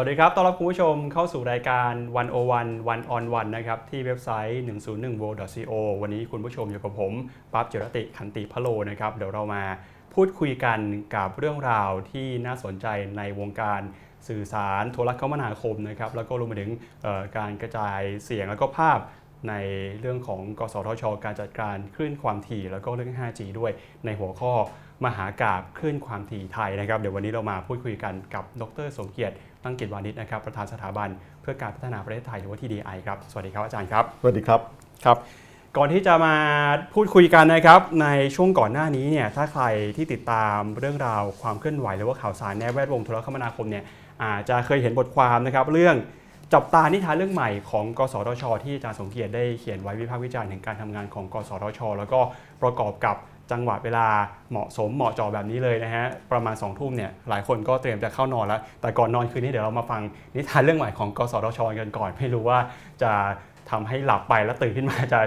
[0.00, 1.92] สวัสดีครับ ต้อนรับคุณผู้ชมเข้าสู่รายการ
[2.34, 5.72] 101 One on One นะครับ ที่เว็บไซต์ 101world.co
[6.02, 7.12] วันนี้คุณผู้ชมอยู่กับผม
[7.52, 9.64] ปั๊บเจรติขันติพะโลนะครับ เดี๋ยวเรามา
[10.14, 10.78] พูดคุยกัน
[11.16, 12.86] กับเรื่องราวที่น่าสนใจ
[13.18, 13.80] ในวงการ
[14.28, 16.70] สื่อสารโทรคมนาคมนะครับ แล้วก็รวมไปถึง
[17.36, 18.98] การกระจายเสียงแล้วก็ภาพ
[19.48, 19.54] ใน
[20.00, 23.72] เรื่องของกสทช การจัดการคลื่นความถี่ แล้วก็เรื่อง 5G ด้วย
[24.04, 24.52] ในหัวข้อ
[25.04, 31.08] มหากาบคลื่นความถี่ไทยนะครับ เดี๋ยววันนี้เรามาพูดคุยกันกับดรสมเกียรติ ตั้งกิจวานิชนะครับประธานสถาบัน
[31.42, 34.60] เพื่อการพัฒนาประเทศไทยหรือว่า TDI ครับสวัสดีครับอาจารย์ครับสวัสดีครับ
[35.04, 35.16] ครับ
[35.76, 36.34] ก่อนที่จะมา
[36.94, 39.64] พูดคุยกันนะครับในช่วงก่อนหน้านี้เนี่ยถ้าใคร
[39.96, 43.84] ที่ติดตามเรื่องราวความเคลื่อนไหวหรือว่าข่าวสารในแวดวงโทรคมนาคมเนี่ย
[44.22, 45.96] อาจจะเคยเห็นบทความนะครับเรื่อง
[46.54, 52.20] จับตานิทานเรื่องใหม่ของ กสทช ที่อาจารย์สมเกียรติได้เขียนไว้วิพากษ์วิจารณ์ถึงการทำงานของ กสทช แล้วก็
[52.62, 53.16] ประกอบกับ
[53.52, 54.06] จังหวะเวลา
[54.50, 60.00] เหมาะสมเหมาะเจอแบบนี้เลยนะฮะ ประมาณ2องทุ่มเนี่ยหลายคนก็เตรียมจะเข้านอนแล้ว แต่ก่อนนอนคืนนี้เดี๋ยวเรามาฟัง
[60.34, 62.58] นิทานเรื่องใหม่ของกสทชกันก่อน ไม่รู้ว่า
[63.02, 63.12] จะ
[63.70, 65.20] ทำให้หลับไปแล้วตื่นขึ้นมาจะ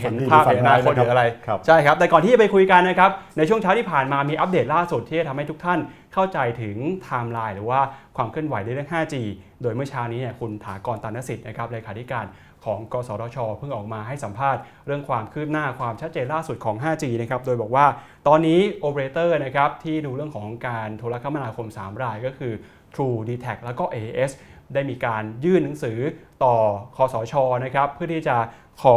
[0.00, 5.78] เห็นภาพในอนาคตหรืออะไรครับใช่ครับ แต่ก่อนที่จะไปคุยกันนะครับ ในช่วงเช้าที่ผ่านมามีอัปเดตล่าสุดที่จะทำให้ทุกท่าน
[6.14, 7.80] เข้าใจถึงไทม์ไลน์หรือว่า
[8.16, 9.14] ความเคลื่อนไหวในเรื่อง 5G
[9.62, 12.24] โดยเมื่อเช้านี้เนี่ยคุณถากรตันสิทธิ์นะครับเลขาธิการ
[12.64, 17.86] ของกสทช เพิ่งออกมาให้สัมภาษณ์เรื่องความคืบหน้าความชัดเจนล่าสุดของ 5G นะครับ โดยบอกว่า
[18.28, 22.52] ตอนนี้โอเปอเรเตอร์นะครับที่ดูเรื่องของการโทรคมนาคม 3 รายก็คือ
[22.94, 24.30] True d t a c แล้วก็ AS
[24.74, 25.98] ได้มีการยื่นหนังสือ
[26.44, 26.56] ต่อ
[26.96, 28.36] คอสชนะครับเพื่อที่จะ
[28.82, 28.96] ขอ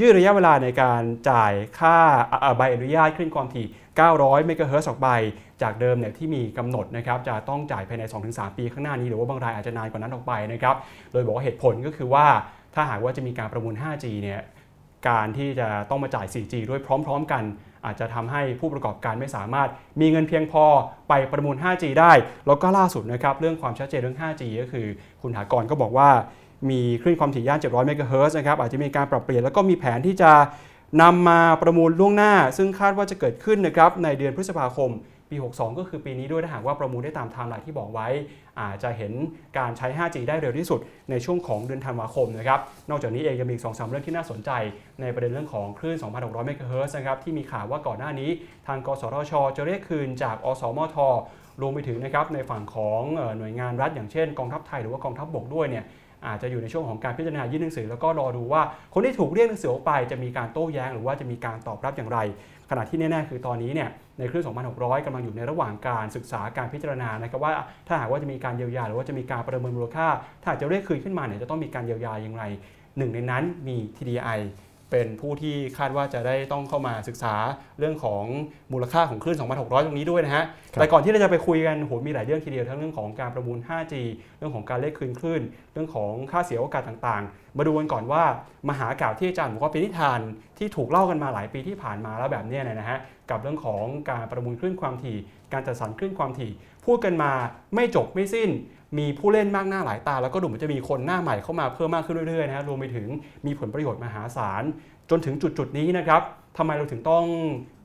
[0.00, 1.96] ยืดระยะเวลาในการจ่ายค่า
[2.56, 3.66] ใบอนุญาตคลื่นความถี่
[4.06, 5.08] 900 เมกะเฮิรตออกไป
[5.62, 10.76] จากเดิมเนี่ยที่มีกำหนดนะครับจะต้องจ่ายภายใน 2-3 ปีข้างหน้านี้ หรือว่าบางรายอาจจะนานกว่านั้นออกไปนะครับ
[11.12, 12.26] โดยบอกว่าเหตุผลก็คือว่า
[12.76, 14.40] ถ้าหากว่าจะมีการประมูล 5G เนี่ย
[15.08, 17.44] การที่จะต้องมาจ่าย 4G ด้วยพร้อม ๆ กัน
[17.84, 19.68] อาจจะทำให้ผู้ประกอบการไม่สามารถ
[20.00, 20.64] มีเงินเพียงพอ
[21.08, 22.12] ไปประมูล 5G ได้
[22.46, 24.86] แล้วก็ล่าสุดนะครับเรื่องความชัดเจนเรื่อง 5G ก็คือ
[25.22, 26.10] คุณถากรก็บอกว่า
[26.70, 30.32] มีคลื่นความถี่ย่าน 700 เมกะเฮิร์ตซ์นะครับอาจจะมีการปรับเปลี่ยนแล้วก็มีแผนที่จะ
[31.02, 34.90] นำมาประมูลล่วงหน้า ซึ่งคาดว่าจะเกิดขึ้นนะครับในเดือนพฤษภาคม
[35.30, 38.08] ปี 62 ก็คือปีนี้ด้วยถ้าหากว่าประมูลได้ตามไทม์ไลน์ที่บอกไว้
[38.60, 39.12] อาจจะเห็น
[39.58, 42.60] การใช้ 5G ได้เร็วที่สุดในช่วงของเดือนธันวาคมนะครับ
[42.90, 44.50] นอกจากนี้เองยังมีอีก 2-3 เรื่องที่น่าสนใจ
[45.00, 48.30] ในประเด็นเรื่องของคลื่น 2,600 เมกะเฮิรตซ์นะครับที่มีข่าวว่าก่อนหน้านี้
[48.66, 50.96] ทางกสทช จะเรียกคืนจาก อสมท
[51.60, 53.02] รวมไปถึงนะครับในฝั่งของ
[53.38, 55.84] หน่วยงานรัฐอย่างเช่น กองทัพไทยหรือว่ากองทัพบกด้วยเนี่ย
[56.28, 58.62] อาจจะอยู่ในช่วงของการพิจารณายื่นหนังสือ แล้วก็รอดูว่า
[58.94, 62.18] คนที่ถูกเรียกหนังสือออกไปจะมีการโต้แย้งหรือว่าจะมีการตอบรับอย่างไร
[62.70, 63.88] ขณะที่แน่ๆคือตอนนี้เนี่ย
[64.18, 64.44] ในคลื่น
[64.74, 67.52] 2,600กำลังอยู่ในระหว่างการศึกษาการพิจารณานะครับว่า
[67.88, 70.08] ถ้าหากว่าจะมีการเยียวยา หรือว่าจะมีการประเมินมูลค่า
[70.42, 72.44] ถ้าจะเรียกคืนขึ้นมาเนี่ยจะต้องมีการเยียวยาอย่างไร
[72.98, 74.38] หนึ่งในนั้นมี TDI
[74.90, 77.34] เป็นผู้ที่คาดว่าจะได้ต้องเข้ามาศึกษา
[77.78, 78.24] เรื่องของ
[78.72, 83.94] มูลค่าของคลื่น 2,600 ตรงนี้ด้วยนะฮะครับแต่ก่อนที่เราจะไปคุยกันโหมีหลายเรื่องทีเดียวทั้งเรื่องของการประมูล 5G
[84.38, 85.42] เรื่องของการเลขคืนคลื่น
[85.72, 88.24] เรื่องของค่าเสียโอกาสต่างๆ มาดูกันก่อนว่า
[88.68, 90.20] มหากาบที่อาจารย์บอกว่าเป็นนิทาน
[90.58, 92.98] ที่ถูกเล่ากันมาหลายปีที่ผ่านมาแล้วแบบเนี้ยนะฮะ
[93.30, 95.18] กับเรื่องของการประมูลคลื่นความถี่
[95.52, 96.50] การจัดสรรคลื่นความถี่
[96.84, 97.32] พูดกันมา
[97.74, 98.50] ไม่จบไม่สิ้น
[98.98, 103.06] มีผู้เล่นมากหน้าหลายตา แล้วก็ดูเหมือนจะมีคนหน้าใหม่เข้ามาเพิ่มมากขึ้นเรื่อยๆนะฮะรวมไปถึง
[103.46, 104.62] มีผลประโยชน์มหาศาล
[105.10, 106.22] จนถึงจุดจุดๆนี้นะครับ
[106.58, 107.24] ทำไมเราถึงต้อง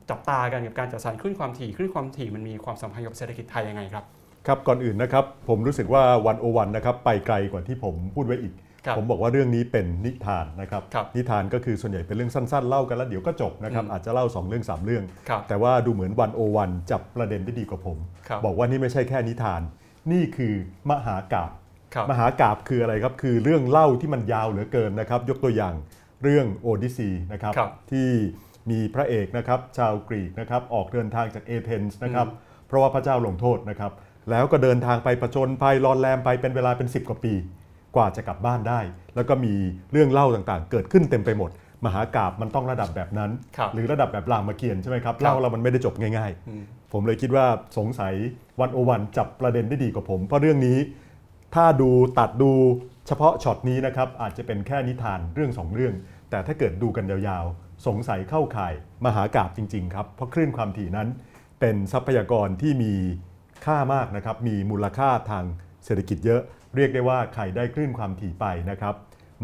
[0.09, 4.03] จับตากันกับการจัดสรรคลื่นความถี่คลื่นความถี่มันมีความสัมพันธ์กับเศรษฐกิจไทยยังไงครับ
[4.47, 8.53] ครับก่อนอื่นนะครับผมรู้สึกว่าวันโอวันนะครับไปไกลกว่าที่ผมพูดไว้อีก
[8.85, 17.97] ครับผมบอกว่าเรื่องนี้เป็นนิทานนะครับครับนิทานก็คือส่วนใหญ่เป็นเรื่องสั้นๆ เล่ากันแล้วเดี๋ยวก็จบนะครับอืมอาจจะเล่า 2 เรื่อง 3 เรื่องครับแต่ว่าดูเหมือนวันโอวันจับประเด็นได้ดีกว่าผม
[18.27, 19.61] ครับบอกว่านี่ไม่ใช่แค่นิทาน
[20.11, 20.53] นี่คือ
[20.91, 21.51] มหากาบ
[21.93, 25.75] ครับมหากาบคืออะไรครับ คือเรื่องเล่าที่มันยาวเหลือเกินนะครับ ยกตัวอย่าง
[26.23, 28.09] เรื่องโอดิซีนะครับครับที่
[28.71, 32.27] มีพระเอกนะครับ ชาวกรีกนะครับออกเดินทางจากเอเธนส์นะครับ
[32.67, 33.91] เพราะว่าพระเจ้าลงโทษนะครับ
[34.31, 37.33] แล้วก็เดินทางไปผจญภัยรอนแรมไปเป็นเวลาเป็น 10 กว่าปี
[37.95, 38.79] กว่าจะกลับบ้านได้
[39.15, 39.53] แล้วก็มี
[39.91, 41.51] เรื่องเล่าต่างๆ เกิดขึ้นเต็มไปหมด
[41.85, 47.45] มหากาบมันต้องระดับแบบนั้นครับหรือระดับแบบรามเกียรติ์ใช่ไหมครับครับเล่าแล้วมันไม่ได้จบง่ายอืมๆผมเลยคิดว่า
[47.77, 48.13] สงสัย
[48.59, 50.77] วันโอวันจับประเด็นได้ดีกว่าผม เพราะเรื่องนี้
[51.55, 51.89] ถ้าดู
[52.19, 52.51] ตัดดู
[53.07, 55.93] เฉพาะช็อตนี้นะครับอาจจะเป็นแค่นิทานเรื่องสองเรื่อง
[56.29, 58.73] แต่ถ้าเกิดดูกันยาวๆ สงสัยเข้าข่าย
[59.05, 61.07] มหากาบจริงๆครับเพราะคลื่นความถี่นั้น
[61.59, 62.93] เป็นทรัพยากรที่มี
[63.65, 65.45] ค่ามากนะครับมีมูลค่าทาง
[65.85, 66.41] เศรษฐกิจเยอะ
[66.75, 68.95] เรียกได้ว่าใครได้คลื่นความถี่ไปนะครับ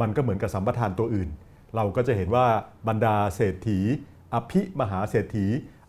[0.01, 1.30] มันก็เหมือนกับสัมปทานตัวอื่น
[1.75, 2.46] เราก็จะเห็นว่า
[2.88, 3.80] บรรดาเศรษฐี
[4.34, 5.46] อภิมหาเศรษฐี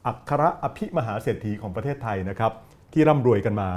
[0.06, 2.52] อัครอภิมหาเศรษฐีของประเทศไทยนะครับ
[2.92, 3.70] ที่ร่ำรวยกันมา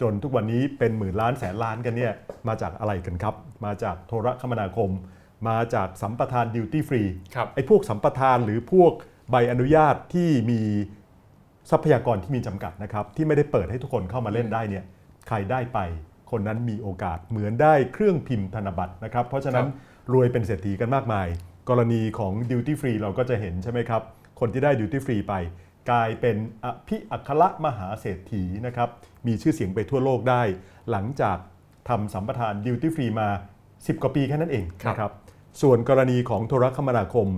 [0.00, 2.12] จนทุกวันนี้เป็นหมื่นล้านแสนล้านกันเนี่ย
[2.48, 4.90] มาจากอะไรกันครับ มาจากโทรคมนาคม
[5.48, 7.02] มาจากสัมปทานดิวตี้ฟรี
[7.34, 8.92] ครับไอ้พวกสัมปทานหรือพวก
[9.30, 10.60] ใบอนุญาตที่มี
[11.70, 14.84] ทรัพยากรที่มีจำกัดนะครับ ที่ไม่ได้เปิดให้ทุกคนเข้ามาเล่นได้เนี่ย
[15.28, 15.78] ใครได้ไป
[16.30, 19.68] คนนั้นมีโอกาสเหมือนได้เครื่องพิมพ์ธนบัตรนะครับ เพราะฉะนั้นร
[20.20, 21.28] วยเป็นเศรษฐีกันมากมาย
[21.68, 24.02] กรณีของดิวตี้ฟรีเราก็จะเห็นใช่ไหมครับ
[24.40, 25.34] คนที่ได้ดิวตี้ฟรีไป
[25.90, 28.88] กลายเป็นอภิอัครมหาเศรษฐีนะครับ
[29.26, 30.42] มีชื่อเสียงไปทั่วโลกได้
[30.90, 31.38] หลังจาก
[31.88, 33.28] ทำสัมปทานดิวตี้ฟรีมา
[33.66, 35.12] 10 กว่าปีแค่นั้นเองครับนะครับ
[35.62, 37.28] ส่วนกรณีของโทรคมนาคม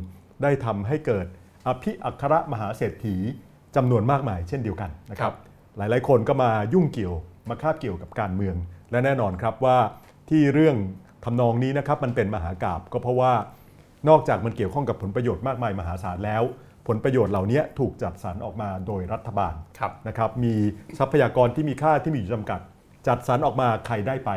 [0.42, 1.26] ได้ทำให้เกิด
[1.66, 3.16] อภิอัครมหาเศรษฐี
[3.76, 5.34] จำนวนมากมายเช่นเดียวกันนะครับ
[5.76, 7.14] หลายๆ คนก็มายุ่งเกี่ยว
[7.48, 8.56] มาคาบเกี่ยวกับการเมือง
[8.90, 9.78] และแน่นอนครับว่า
[10.30, 10.76] ที่เรื่อง
[11.24, 13.32] ทำนองนี้นะครับมันเป็นมหากาบก็เพราะว่า
[14.08, 16.42] นอกจากมันเกี่ยวข้องกับผลประโยชน์มากมายมหาศาลแล้ว
[16.88, 20.54] ผลประโยชน์เหล่านี้ถูกจัดสรรออกมาโดยรัฐบาลครับนะครับมี
[20.98, 22.60] ทรัพยากรที่มีค่าที่มีอยู่จำกัด
[23.08, 24.30] จัดสรรออกมาใครได้ไป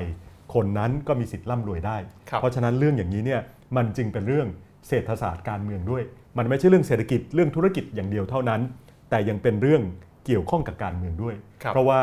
[0.53, 1.97] คนนั้นก็มีสิทธิ์ร่ำรวยได้
[2.29, 3.41] ครับเพราะฉะนั้นเรื่องอย่างนี้เนี่ย
[3.75, 4.47] มันจึงเป็นเรื่อง
[4.87, 6.03] เศรษฐศาสตร์การเมืองด้วย
[6.37, 8.61] มันไม่ใช่เรื่องเศรษฐกิจเรื่องธุรกิจอย่างเดียวเท่านั้น
[9.09, 9.81] แต่ยังเป็นเรื่อง
[10.25, 12.01] เกี่ยวข้องกับการเมืองด้วยครับเพราะว่า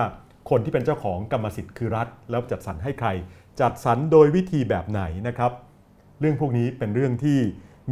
[0.50, 3.08] คนที่เป็นเจ้าของกรรมสิทธิ์คือรัฐ แล้วจัดสรรให้ใคร
[3.60, 5.52] จัดสรรโดยวิธีแบบไหนนะครับ
[6.20, 7.38] เรื่องพวกนี้เป็นเรื่องที่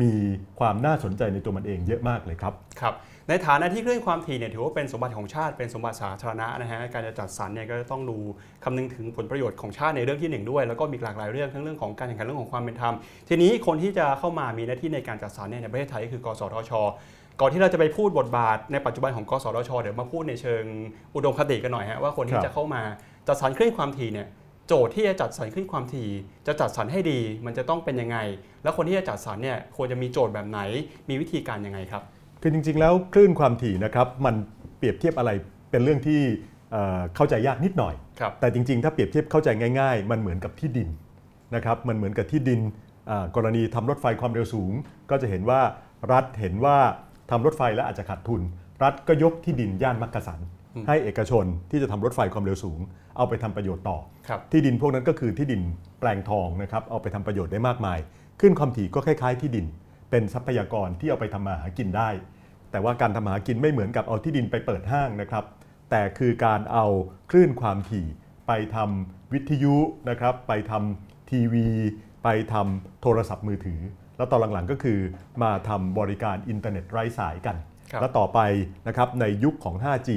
[0.02, 0.12] มี
[0.58, 2.94] ความน่าสนใจในตัวมันเองเยอะมากเลยครับครับ
[3.28, 8.18] ในฐานะที่คลื่นความถี่เนี่ยถือว่าเป็นสมบัติของชาติเป็นสมบัติสาธารณะนะฮะการจะจัดสรรเนี่ยก็ต้องดู
[8.64, 12.94] คำนึงถึงผลประโยชน์ของชาติในเรื่องที่หนึ่งด้วย แล้วก็มีหลากหลายเรื่องทั้งเรื่องของการแข่งขันเรื่องของความเป็นธรรม
[13.28, 16.72] ทีนี้คนที่จะเข้ามามีหน้าที่ในการจัดสรรเนี่ยในประเทศไทยก็คือกสทช
[17.40, 20.64] ก่อนที่เราจะไปพูดบทบาทในปัจจุบันของกสทช เดี๋ยวมาพูดในเชิง
[21.14, 22.82] อุดมคติกันหน่อยฮะว่าคนที่จะเข้ามา
[23.28, 24.28] จัดสรรคลื่นความถี่เนี่ย
[24.66, 26.08] โจทย์ที่จะจัดสรรคลื่นความถี่
[26.46, 28.18] จะจัดสรรให้ดี มันจะต้องเป็นยังไง
[28.62, 30.60] แล้วคนที่จะจัดสรรเนี่ยควรจะมีโจทย์แบบไหน
[31.08, 32.02] มีวิธีการยังไงครับ
[32.42, 34.34] คือจริงๆ แล้วคลื่นความถี่นะครับมัน
[34.78, 35.30] เปรียบเทียบอะไร
[35.70, 36.20] เป็นเรื่องที่
[36.72, 39.48] เอ่อเข้าใจยากนิดหน่อยครับแต่จริงๆ ถ้าเปรียบเทียบเข้าใจ
[39.80, 40.88] ง่ายๆ มันเหมือนกับที่ดิน
[41.54, 42.60] นะครับมันเหมือนกับที่ดิน
[43.10, 44.72] อ่ากรณีทำรถไฟความเร็วสูง
[45.10, 45.60] ก็จะเห็นว่า
[46.12, 46.76] รัฐเห็นว่า
[47.30, 48.40] ทำรถไฟแล้วอาจจะขาดทุน
[48.82, 50.40] รัฐก็ยกที่ดินย่านมักกะสัน
[50.88, 52.80] ให้เอกชนที่จะทำรถไฟความเร็วสูง
[53.16, 55.62] เอาไปทำประโยชน์ต่อครับที่ดินพวกนั้นก็คือที่ดิน
[56.00, 57.98] แปลงทองนะครับเอาไปทำประโยชน์ได้มากมาย
[58.40, 59.66] ขึ้นความถี่ก็คล้ายๆ ที่ดิน
[60.10, 62.08] เป็นทรัพยากรที่เอาไปทำมาหากินได้
[62.70, 65.44] แต่ว่าการทำมาหากินไม่เหมือนกับเอาที่ดินไปเปิดห้างนะครับ
[65.90, 66.86] แต่คือการเอา
[67.30, 68.06] คลื่นความถี่
[68.46, 69.76] ไปทำวิทยุ
[70.10, 71.66] นะครับ ไปทำทีวี
[72.24, 73.80] ไปทำโทรศัพท์มือถือ
[74.16, 74.98] แล้วตอนหลังๆก็คือ
[75.42, 77.56] มาทำบริการอินเทอร์เน็ตไร้สายกัน
[77.92, 78.40] ครับแล้วต่อไป
[78.88, 80.10] นะครับในยุคของ 5G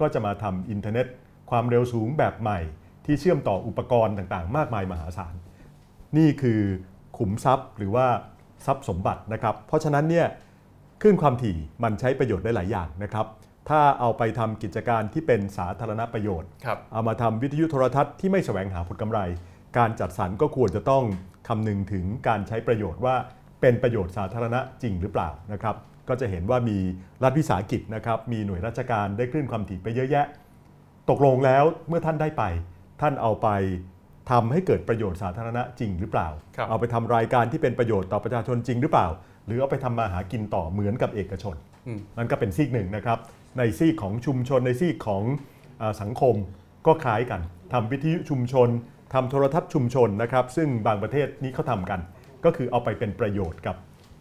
[0.00, 1.06] ก็จะมาทำอินเทอร์เน็ต
[1.50, 2.58] ความเร็วสูงแบบใหม่
[3.04, 5.34] ที่เชื่อมต่ออุปกรณ์ต่างๆ มากมายมหาศาล
[6.16, 6.60] นี่คือ
[7.18, 8.06] ขุมทรัพย์หรือว่า
[8.66, 10.26] ทรัพย์สมบัตินะครับ เพราะฉะนั้นเนี่ย
[11.02, 13.26] คลื่นความถี่มันใช้ประโยชน์ได้หลายอย่างนะครับ
[13.68, 19.20] ถ้าเอาไปทำกิจการที่เป็นสาธารณประโยชน์ครับเอามาทำวิทยุโทรทัศน์ที่ไม่แสวงหาผลกำไร
[19.78, 21.04] การจัดสรรก็ควรจะต้อง
[21.48, 23.14] คำนึงถึงการใช้ประโยชน์ว่า
[23.60, 25.76] เป็นประโยชน์สาธารณะจริงหรือเปล่านะครับ
[26.08, 26.78] ก็จะเห็นว่ามี
[27.22, 30.26] รัฐวิสาหกิจนะครับมีหน่วยราชการได้คลื่นความถี่ไปเยอะแยะ
[31.10, 32.44] ตกลงแล้วเมื่อท่านได้ไป
[33.00, 33.48] ท่านเอาไป
[34.30, 39.06] ทำให้เกิดประโยชน์สาธารณะจริงหรือเปล่าครับเอาไปทำรายการที่เป็นประโยชน์ต่อประชาชนจริงหรือเปล่า
[39.46, 41.56] หรือเอาไปทำมาหากินต่อเหมือนกับเอกชน
[41.86, 43.18] อืมนั่นก็เป็นซีกหนึ่งนะครับ
[43.58, 45.22] ในซีกของชุมชนในซีกของ
[45.80, 46.34] อาสังคม
[46.86, 47.40] ก็คล้ายกัน
[47.72, 48.68] ทำวิทยุชุมชน
[49.14, 52.00] ทำโทรทัศน์ชุมชนนะครับ ซึ่งบางประเทศนี้เขาทำกัน
[52.44, 53.76] ก็คือเอาไปเป็นประโยชน์กับ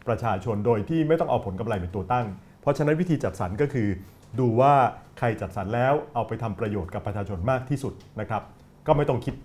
[0.08, 2.28] ประชาชนโดยที่ไม่ต้องเอาผลกำไรเป็นตัวตั้ง
[2.62, 3.88] เพราะฉะนั้นวิธีจัดสรรก็คือ
[4.40, 4.74] ดูว่า
[5.20, 8.42] ใครจัดสรรแล้วเอาไปทำประโยชน์กับประชาชนมากที่สุดนะครับ
[8.88, 9.36] ก็ไม่ต้องคิด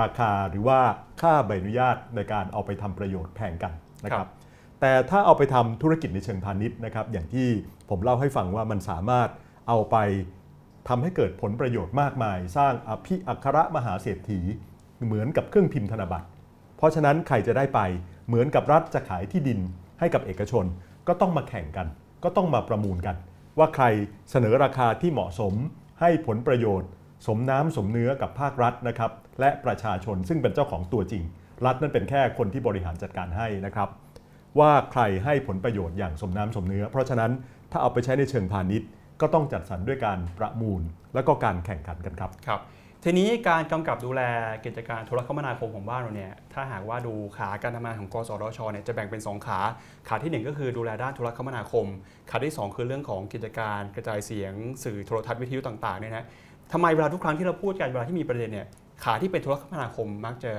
[0.00, 0.80] ราคาหรือว่า
[1.20, 3.72] ค่าใบอนุญาตในการเอาไปทำประโยชน์แพงกัน
[4.04, 4.30] นะคครัรับบ
[4.80, 7.48] แต่ถ้าเอาไปทำธุรกิจในเชิงพาณิชย์นะครับ อย่างที่
[7.90, 9.28] ผมเล่าให้ฟังว่ามันสามารถ
[9.68, 9.96] เอาไป
[10.88, 14.40] ทำให้เกิดผลประโยชน์มากมาย สร้างอภิอัครมหาเศรษฐี
[15.04, 16.28] เหมือนกับเครื่องพิมพ์ธนบัตร
[16.76, 17.80] เพราะฉะนั้นใครจะได้ไป
[18.26, 19.60] เหมือนกับรัฐจะขายที่ดิน
[20.00, 20.64] ให้กับเอกชน
[21.08, 21.86] ก็ต้องมาแข่งกัน
[22.24, 23.16] ก็ต้องมาประมูลกัน
[23.58, 23.84] ว่าใคร
[24.30, 25.54] เสนอราคาที่เหมาะสม
[26.00, 26.88] ให้ผลประโยชน์
[27.26, 29.10] สมน้ำสมเนื้อกับภาครัฐนะครับ
[29.40, 31.22] และประชาชนซึ่งเป็นเจ้าของตัวจริง
[31.66, 33.88] รัฐนั่นเป็นแค่คนที่บริหารจัดการให้นะครับ
[34.58, 37.32] ว่าใครให้ผลประโยชน์อย่างสมน้ำสมเนื้อ เพราะฉะนั้น
[37.70, 38.88] ถ้าเอาไปใช้ในเชิงพาณิชย์
[39.20, 40.82] ก็ต้องจัดสรรด้วยการประมูล
[41.14, 42.60] และก็การแข่งขันกันครับครับ
[43.08, 44.22] ทีนี้การกำกับดูแล
[44.64, 49.58] กิจการโทรคมนาคมของบ้านเราเนี่ยถ้าหากว่าดูขาการทำงานของกสทชเนี่ยจะแบ่งเป็น 2 ขา
[50.08, 51.86] ขาทีหนึ่1 ก็คือดูแลด้านโทรคมนาคม
[52.30, 54.52] ขาที่ 2 คือเรื่องของกิจการกระจายเสียง
[54.84, 56.24] สื่อโทรทัศน์วิทยุต่างๆเนี่ยนะ
[56.72, 58.66] ทำไมเวลาทุกครั้งที่เราพูดกันเวลาที่มีประเด็นเนี่ย
[59.04, 60.52] ขาที่เป็นโทรคมนาคมมักจะ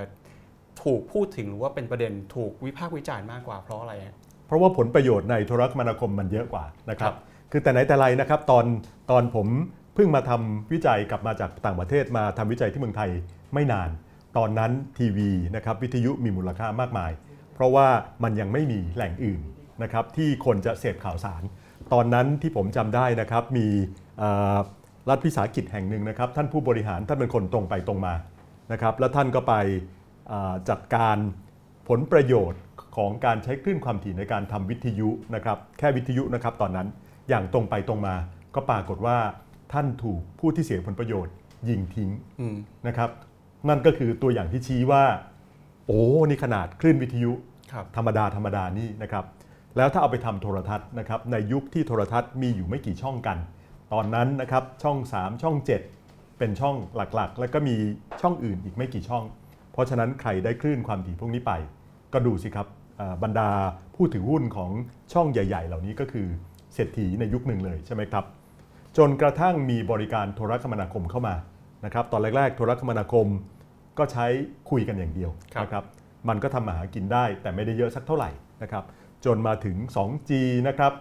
[0.84, 4.16] ถูกพูดถึงหรือว่าเป็นประเด็นถูกวิพากษ์วิจารณ์มากกว่าเพราะอะไรฮะ
[4.48, 7.18] เพราะว่าผลประโยชน์ในโทรคมนาคมมันเยอะกว่านะครัครับบ
[7.52, 8.66] คือแต่ไหนแต่ไรนะครับตอน
[9.12, 9.48] ตอนผม
[9.98, 13.10] เพิ่งมาทำวิจัยกลับมาจากต่างประเทศมาทำวิจัยที่เมืองไทย
[13.54, 13.90] ไม่นาน
[14.38, 17.12] ตอนนั้นทีวีนะครับวิทยุมีมูลค่ามากมาย
[17.54, 17.88] เพราะว่า
[18.24, 19.42] มันยังไม่มีแหล่งอื่น
[19.84, 21.44] นะครับที่คนจะเสพข่าวสาร
[21.94, 23.68] ตอนนั้นที่ผมจำได้นะครับมี
[25.10, 28.14] รัฐวิสาหกิจแห่งหนึ่งนะครับ ท่านผู้บริหารท่านเป็นคนตรงไปตรงมา
[28.72, 29.54] นะครับแล้วท่านก็ไป
[30.70, 31.18] จัดการ
[31.90, 32.62] ผลประโยชน์
[32.98, 36.88] ของการใช้คลื่นความถี่ในการทำวิทยุนะครับแค่วิทยุนะครับตอนนั้น
[37.30, 38.16] อย่างตรงไปตรงมา
[38.56, 39.18] ก็ปรากฏว่า
[39.74, 41.34] ท่านถูกผู้ที่เสียผลประโยชน์
[41.70, 42.10] ยิงทิ้ง
[42.40, 42.56] อืม
[42.88, 43.10] นะครับ
[43.70, 45.04] นั่นก็คือตัวอย่างที่ชี้ว่า
[45.88, 47.32] โอ้นี่ขนาดคลื่นวิทยุ
[47.72, 49.26] ครับธรรมดาธรรมดานี่นะครับ
[49.78, 53.38] แล้วถ้าเอาไปทำโทรทัศน์นะครับในยุคที่โทรทัศน์มีอยู่ไม่กี่ช่องกัน
[53.94, 55.56] ตอนนั้นนะครับช่อง 3 ช่อง
[55.98, 57.76] 7 เป็นช่องหลักๆ แล้วก็มี
[58.22, 59.24] ช่องอื่นอีกไม่กี่ช่อง
[59.72, 61.54] เพราะฉะนั้นใครได้คลื่นความถี่พวกนี้ไป
[62.14, 62.68] ก็ดูสิครับ
[63.00, 63.50] อ่าบรรดา
[63.96, 64.72] ผู้ถือหุ้นของ
[65.14, 66.28] ช่องใหญ่ ๆ เหล่านี้ก็คือ
[66.74, 68.26] เศรษฐีในยุคหนึ่งเลยใช่ไหมครับ
[68.98, 71.36] จนกระทั่งมีบริการโทรคมนาคมเข้ามา
[71.86, 73.28] นะครับตอนแรก ๆ โทรคมนาคม
[73.98, 74.26] ก็ใช้
[74.70, 75.84] คุยกันอย่างเดียวครับนะครับ
[76.30, 78.30] มันก็ทำมาหากินได้ แต่ไม่ได้เยอะสักเท่าไหร่
[78.62, 78.84] นะครับ
[79.26, 80.32] จนมาถึง 2G
[80.68, 80.94] นะครับ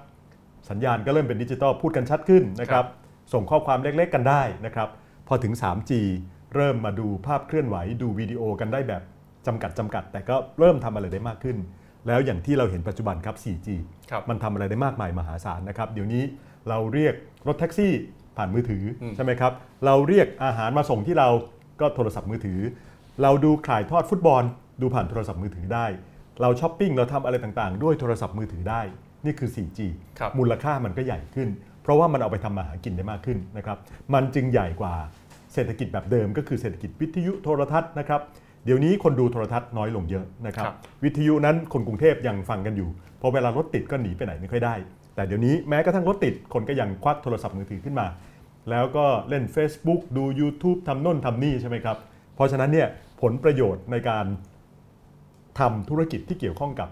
[0.71, 2.87] สัญญาณก็เริ่มเป็นดิจิตอลพูดกันชัดขึ้นนะครับ
[3.33, 4.89] ส่งข้อความเล็กๆกันได้นะครับ
[5.29, 5.93] พอถึง 3G
[6.55, 9.03] เริ่มมาดูภาพเคลื่อนไหวดูวิดีโอกันได้แบบ
[9.47, 11.57] จำกัดจำกัด แต่ก็เริ่มทำอะไรได้มากขึ้น
[12.07, 13.69] แล้วอย่างที่เราเห็นปัจจุบันครับ 4G
[14.11, 16.23] ครับมันทำอะไรได้มากมายมหาศาลนะครับเดี๋ยวนี้
[16.69, 17.15] เราเรียก
[17.47, 17.93] รถแท็กซี่
[18.37, 19.53] ผ่านมือถืออมใช่ไหมครับ
[19.87, 21.29] เราเรียกอาหารมาส่งที่เรา
[21.81, 22.61] ก็โทรศัพท์มือถือ
[23.23, 24.43] เราดูข่ายทอดฟุตบอล
[24.81, 25.87] ดูผ่านโทรศัพท์มือถือได้
[26.41, 28.81] เราช้อปปิ้งเราทำอะไรต่างๆ ด้วยโทรศัพท์มือถือได้
[29.25, 29.79] นี่คือ 4G
[30.19, 31.49] ครับมูลค่ามันก็ใหญ่ขึ้น
[31.83, 33.79] เพราะว่ามันเอาไปทำมาหากินได้มากขึ้นนะครับ
[34.15, 34.95] มันจึงใหญ่กว่า
[35.55, 38.21] เศรษฐกิจแบบเดิม ก็คือเศรษฐกิจวิทยุโทรทัศน์นะครับ
[38.65, 42.89] เดี๋ยวนี้คนดูโทรทัศน์น้อยลงเยอะนะครับครับวิทยุนั้นคนกรุงเทพยังฟังกันอยู่
[43.21, 44.75] พอเวลารถติดก็หนีไปไหนไม่ค่อยได้
[45.17, 48.07] แต่เดี๋ยวนี้แม้กระทั่งรถติดคนก็ยังควักโทรศัพท์มือถือขึ้นมา
[48.71, 51.97] แล้วก็เล่น Facebook ดู YouTube ทำน่นทำนี่ใช่ไหมครับ
[52.35, 52.89] เพราะฉะนั้นเนี่ย
[53.21, 54.27] ผลประโยชน์ในการ
[55.61, 56.89] ทำธุรกิจที่เกี่ยวข้องกับ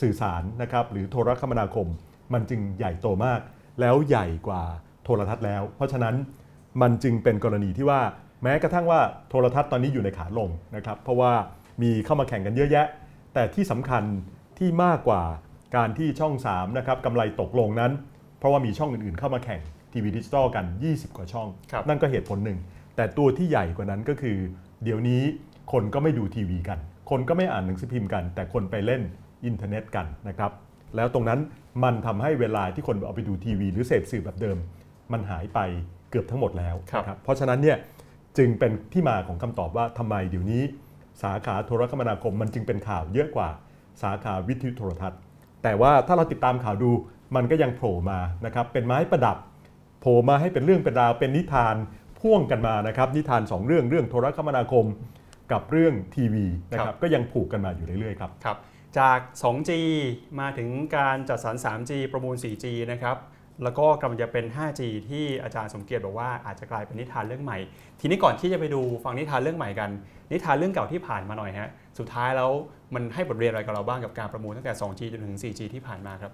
[0.00, 1.88] สื่อสารนะครับหรือโทรคมนาคม
[2.32, 3.40] มันจึงใหญ่โตมาก
[3.80, 4.62] แล้วใหญ่กว่า
[5.04, 6.14] โทรทัศน์แล้ว เพราะฉะนั้น
[6.80, 8.00] มันจึงเป็นกรณีที่ว่า
[8.42, 11.32] แม้กระทั่งว่าโทรทัศน์ตอนนี้อยู่ในขาลงนะครับเพราะว่า
[11.82, 12.86] มีเข้ามาแข่งกันเยอะแยะ
[13.34, 14.02] แต่ที่สำคัญ
[14.58, 15.22] ที่มากกว่า
[15.76, 17.92] การที่ช่อง3นะครับกำไรตกลงนั้น
[18.38, 19.60] เพราะว่ามีช่องอื่นๆ เข้ามาแข่ง
[19.92, 22.58] ทีวีดิจิตอลกัน 20 กว่าช่องครับนั่นก็เหตุผลหนึ่ง
[22.96, 24.38] แต่ตัวที่ใหญ่กว่านั้นก็คือ
[24.84, 25.22] เดี๋ยวนี้
[25.72, 26.78] คนก็ไม่ดูทีวีกัน
[27.10, 29.02] คนก็ไม่อ่านหนังสือพิมพ์กัน แต่คนไปเล่น
[29.44, 30.52] อินเทอร์เน็ตกันนะครับ
[30.96, 31.40] แล้วตรงนั้น
[31.84, 34.58] มันทำให้เวลาที่คนเอาไปดูทีวี หรือเสพสื่อแบบเดิม
[35.12, 35.58] มันหายไป
[36.10, 37.76] เกือบทั้งหมดแล้วครับนะเพราะฉะนั้นเนี่ย
[38.38, 40.62] จึงเป็นที่มาของคำตอบว่าทำไมเดี๋ยวนี้
[41.22, 43.48] สาขาโทรคมนาคมมันจึงเป็นข่าวเยอะกว่า
[44.02, 45.20] สาขาวิทยุโทรทัศน์
[45.64, 46.90] แต่ว่าถ้าเราติดตามข่าวดู
[47.36, 49.36] มันก็ยังโผล่มานะครับเป็นไม้ประดับ
[50.00, 51.76] โผล่มาให้เป็นเรื่องเป็นราวเป็นนิทาน
[52.20, 54.86] พ่วงกันมานะครับนิทาน 2 เรื่องเรื่องโทรคมนาคม
[55.52, 58.56] กับเรื่องทีวีนะคครัรับบก็ยังผูกกันมาอยู่เรื่อยๆครับครับ
[58.98, 59.70] จาก 2G
[60.40, 63.16] มาถึงการจัดสรร 3G ประมูล 4G นะครับ
[63.62, 67.58] แล้วก็กำลังจะเป็น 5G ที่อาจารย์สมเกียรติบอกว่าอาจจะกลายเป็นนิทานเรื่องใหม่
[68.00, 69.90] ทีนี้ก่อนที่จะไปดูฟังนิทานเรื่องใหม่กัน
[70.32, 72.50] นิทานเรื่องเก่าที่ผ่านมาหน่อยฮะ สุดท้ายแล้ว
[72.94, 76.32] มันให้บทเรียนอะไรกับเราบ้างกับการประมูลตั้งแต่ 2G จนถึง 4G ที่ผ่านมาครับ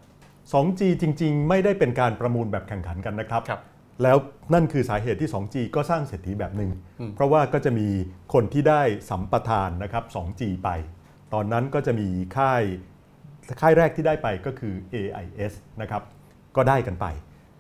[0.53, 3.63] 2G จริง ๆ ไม่ได้เป็นการประมูลแบบแข่งขันกันนะครับครับ
[4.03, 4.17] แล้ว
[4.55, 7.89] นั่นคือสาเหตุที่ 2G ก็สร้างเศรษฐีแบบหนึ่งอืมเพราะว่าก็จะมี
[8.35, 10.69] คนที่ได้สัมปทานนะครับ 2G ไป
[11.35, 12.63] ตอนนั้นก็จะมีค่าย
[13.61, 16.03] ค่ายแรกที่ได้ไปก็คือ AIS นะครับ
[16.57, 17.07] ก็ได้กันไป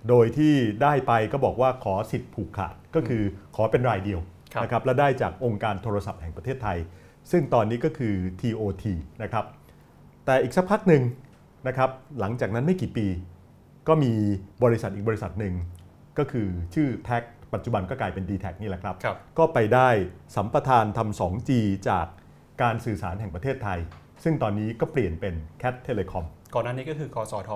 [0.08, 3.22] โดยที่ได้ไปก็บอกว่าขอสิทธิ์ผูกขาดก็คือ
[3.56, 4.20] ขอเป็นรายเดียว
[4.54, 6.78] ครับนะครับและได้จากองค์การโทรศัพท์แห่งประเทศไทย
[7.30, 8.84] ซึ่งตอนนี้ก็คือ TOT
[9.22, 9.44] นะครับ
[10.24, 11.02] แต่อีกสักพักหนึ่ง
[11.68, 13.06] นะครับ หลังจากนั้นไม่กี่ปี
[13.88, 14.12] ก็มี
[14.64, 15.54] บริษัทอีกบริษัทหนึ่ง
[16.18, 17.22] ก็คือชื่อแท็ก
[17.54, 19.88] ปัจจุบันก็กลายเป็น d t แทนี่แหละครับครับก็ไปได้
[20.36, 21.50] สัมปทานทำ 2G
[21.88, 22.06] จาก
[22.62, 23.78] การสื่อสารแห่งประเทศไทย
[24.24, 27.50] ซึ่งตอนนี้ก็เปลี่ยนเป็น Cat Telecom ก่อนหน้านี้ก็คือกสท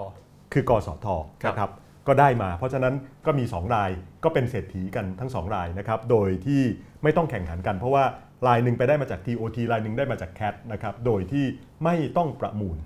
[0.53, 1.07] คือกสท
[1.43, 1.71] ครับนะครับ
[2.09, 2.95] ก็ได้มา เพราะฉะนั้น
[3.27, 3.91] ก็มี 2 ราย
[4.25, 6.63] ก็เป็นเศรษฐีกันทั้ง 2 รายนะครับ โดยที่
[7.03, 8.05] ไม่ต้องแข่งขันกัน เพราะว่า
[8.47, 11.45] รายหนึ่งไปได้มาจาก TOT รายหนึ่งได้มาจาก Cat นะครับโดยที่
[11.85, 12.77] ไม่ต้องประมูล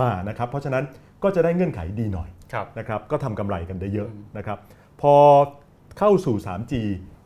[0.00, 0.84] มานะครับเพราะฉะนั้น
[1.22, 4.08] ก็จะได้เงื่อนไขดีหน่อยครับนะครับก็ทำกำไรกันได้เยอะ
[4.38, 4.58] นะครับ
[5.02, 5.14] พอ
[5.98, 6.74] เข้าสู่ 3G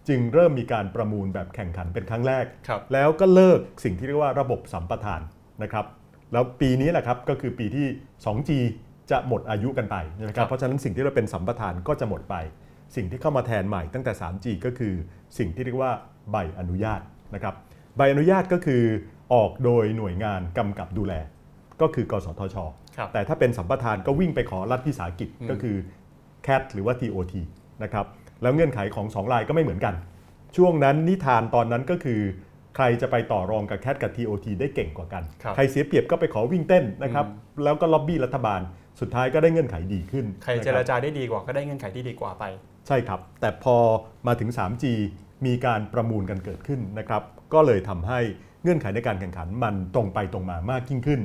[0.09, 5.21] จึงเริ่มมีการประมูลแบบแข่งขันเป็นครั้งแรกครับแล้วก็เลิกสิ่งที่เรียกว่าระบบสัมปทาน
[5.63, 5.87] นะครับ
[6.33, 7.87] แล้วปีนี้แหละครับก็คือปีที่
[8.25, 8.51] 2G
[9.11, 9.97] จะหมดอายุกันไป
[10.29, 12.37] นะคครัรับบเพราะฉะนั้นสิ่งที่เราเป็นสัมปทานก็จะหมดไป
[12.97, 14.95] สิ่งที่เข้ามาแทนใหม่ตั้งแต่ 3G ก็คือ
[15.39, 15.93] สิ่งที่เรียกว่า
[16.31, 17.01] ใบอนุญาต
[17.35, 17.55] นะครับ
[17.97, 18.83] ใบอนุญาตก็คือ
[19.35, 21.15] ออกโดยหน่วยงานกำกับดูแล
[21.81, 22.57] ก็คือกสทช
[22.97, 25.77] ครับ แต่ถ้าเป็นสัมปทานก็วิ่งไปขอรัฐวิสาหกิจอืมก็คือ
[26.47, 27.35] CAT หรือว่า TOT
[27.83, 28.07] นะครับ
[28.43, 29.95] แล้วเงื่อนไขของ2รายก็ไม่เหมือนกัน
[30.57, 32.21] ช่วงนั้นนิทานตอนนั้นก็คือ
[32.77, 38.61] ใครจะไปต่อรองกับ CAT กับ TOT ได้เก่งกว่ากัน ครับใครเสียเปรียบก็ไปขอวิ่งเต้นนะครับอืมแล้วก็ล็อบบี้รัฐบาล
[39.01, 42.45] สุดท้ายก็ได้เงื่อนไขดีขึ้นใครเจนะรบจาได้ดีกว่าก็ได้เงื่อนไขที่ดีกว่าไป
[42.87, 43.77] ใช่ครับ แต่พอ
[44.27, 44.85] มาถึง 3G
[45.47, 47.23] มีการประมูลกันเกิดขึ้นนะครับ
[47.55, 48.21] ก็เลยทำให้
[48.63, 51.21] เงื่อนไขในการแข่งขันมันตรงไปตรงมามากยิ่งขึ้น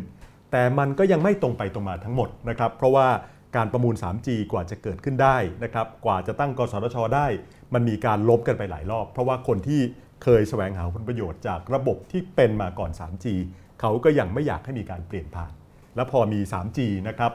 [0.52, 3.08] แต่มันก็ยังไม่ตรงไปตรงมาทั้งหมดนะครับ เพราะว่า
[3.56, 7.28] การประมูล 3G กว่าจะเกิดขึ้นได้นะครับ กว่าจะตั้งกสทชได้
[7.74, 9.82] มันมีการลบกันไปหลายรอบ เพราะว่าคนที่
[10.24, 13.26] เคยแสวงหาผลประโยชน์จากระบบที่เป็นมาก่อน 3G
[13.82, 15.52] เขาก็ยังไม่อยากให้มีการเปลี่ยนผ่าน
[15.96, 17.32] แล้วพอมี 3G นะครับ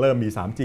[0.00, 0.60] เริ่มมี 3G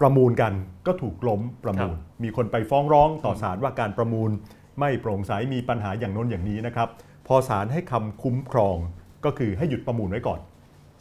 [0.00, 0.52] ประมูลกัน
[0.86, 4.30] ก็ถูกล้มประมูล มีคนไปฟ้องร้องต่อศาลว่าการประมูล
[4.78, 6.88] ไม่โปร่งใสมีปัญหาอย่างน้นอย่างนี้นะครับ
[7.26, 8.76] พอศาลให้คำคุ้มครอง
[9.24, 10.40] ก็คือให้หยุดประมูลไว้ก่อน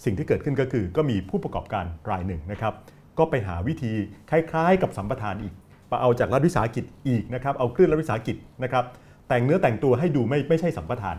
[0.06, 2.74] สิ่งที่เกิดขึ้นก็คือก็มีผู้ประกอบการรายหนึ่งนะครับ
[3.18, 3.92] ก็ไปหาวิธี
[4.30, 5.54] คล้ายๆ กับสัมปทานอีก
[5.88, 8.86] ไปเอาจากรัฐวิสาหกิจอีกนะครับ เอาคลื่นรัฐวิสาหกิจนะครับ
[9.30, 11.18] แต่งเนื้อแต่งตัวให้ดูไม่ไม่ใช่สัมปทาน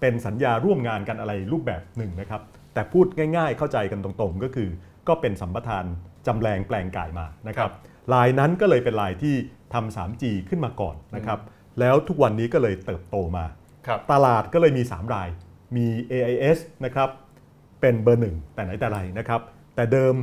[0.00, 2.40] เป็นสัญญาร่วมงานกันอะไรรูปแบบหนึ่งนะครับ
[2.74, 4.68] แต่พูดง่าย ๆ เข้าใจกันตรงๆ ก็คือ
[5.08, 5.84] ก็เป็นสัมปทาน
[6.26, 7.70] จำแรงแปลงกายมานะครับ
[8.12, 9.34] ลายนั้นก็เลยเป็นลายที่
[9.74, 11.38] ทำ 3G ขึ้นมาก่อนนะครับ
[11.80, 13.44] แล้วทุกวันนี้ก็เลยเติบโตมา
[13.86, 15.28] ครับตลาดก็เลยมี 3 ราย
[15.76, 17.08] มี AIS นะครับ
[17.80, 19.40] เป็นเบอร์1แต่ไหนแต่ไรนะครับ
[19.74, 20.14] แต่เดิม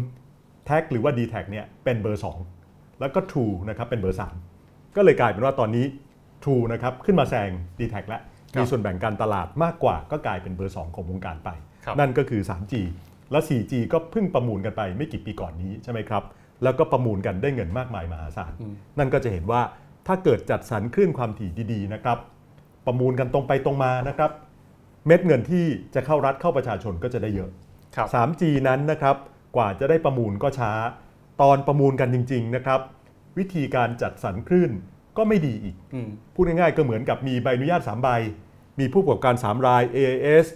[0.70, 2.22] t a g หรือว่า d t a g เนี่ยเป็นเบอร์
[2.60, 4.20] 2 แล้วก็ True นะครับเป็นเบอร์
[4.58, 5.86] 3 ก็เลยกลายเป็นว่าตอนนี้
[6.44, 11.50] True นะครับขึ้นมาแซง d t a g แล้วครับมีส่วนแบ่งการตลาดมากกว่าก็กลายเป็นเบอร์ 2 ของวงการไป
[11.86, 12.74] ครับนั่นก็คือ 3G
[13.32, 16.24] และ 4G ก็เพิ่งประมูลกันไปไม่กี่ปีก่อนนี้ใช่ไหมครับ
[16.64, 18.54] แล้วก็ประมูลกันได้เงินมากมายมหาศาล
[19.00, 19.62] นั่นก็จะเห็นว่า
[20.08, 22.18] ถ้าเกิดจัดสรรคลื่นความถี่ดีๆนะครับ
[22.86, 24.32] ประมูลกันตรงไปตรงมานะครับ
[25.08, 27.50] เม็ดเงินที่จะเข้ารัฐเข้าประชาชนก็จะได้เยอะ
[27.96, 29.16] ครับ 3G นั้นนะครับ
[29.56, 30.72] กว่าจะได้ประมูลก็ช้า
[31.42, 32.80] ตอนประมูลกันจริง ๆนะครับ
[33.38, 34.72] วิธีการจัดสรรคลื่น
[35.18, 38.10] ก็ไม่ดีอีกอืมพูดง่ายๆก็เหมือนกับมีใบอนุญาต 3 ใบ
[38.80, 40.48] มีผู้ประกอบการ 3 ราย AIS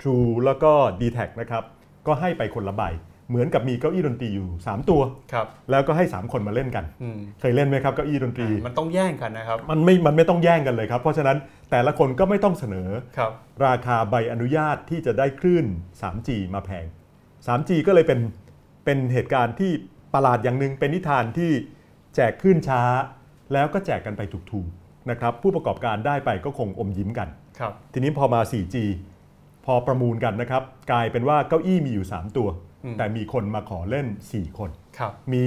[0.00, 1.64] True แล้วก็ d t a c นะครับ
[2.06, 2.82] ก็ให้ไปคนละใบ
[3.30, 5.00] เหมือนกับมีเก้าอี้ดนตรีอยู่ 3 ตัว
[5.32, 11.36] ครับแล้วก็ให้ 3 คนมาเล่นกันอืมเคยเล่นไหมครับเก้าอี้ดนตรี มันต้องแย่งกันนะครับ มันไม่ มันไม่ต้องแย่งกันเลยครับ เพราะฉะนั้น
[11.70, 12.88] แต่ละคนก็ไม่ต้องเสนอ
[13.18, 13.32] ครับ
[13.66, 15.66] ราคาใบอนุญาตที่จะได้คลื่น
[16.00, 16.84] 3G มาแพง
[17.46, 18.20] 3G ก็เลยเป็น
[18.84, 19.72] เป็นเหตุการณ์ที่
[20.14, 21.50] ประหลาดอย่างหนึ่งเป็นนิทานที่
[22.14, 22.82] แจกคลื่นช้า
[23.52, 28.76] แล้วก็แจกกันไปถูกๆนะครับ ผู้ประกอบการได้ไปก็คงอมยิ้มกันครับทีนี้พอมา 4G
[29.66, 35.44] พอประมูลกันนะครับ กลายเป็นว่าเก้าอี้มีอยู่ 3 ตัวอืม แต่มีคนมาขอเล่น 4 คนครับมี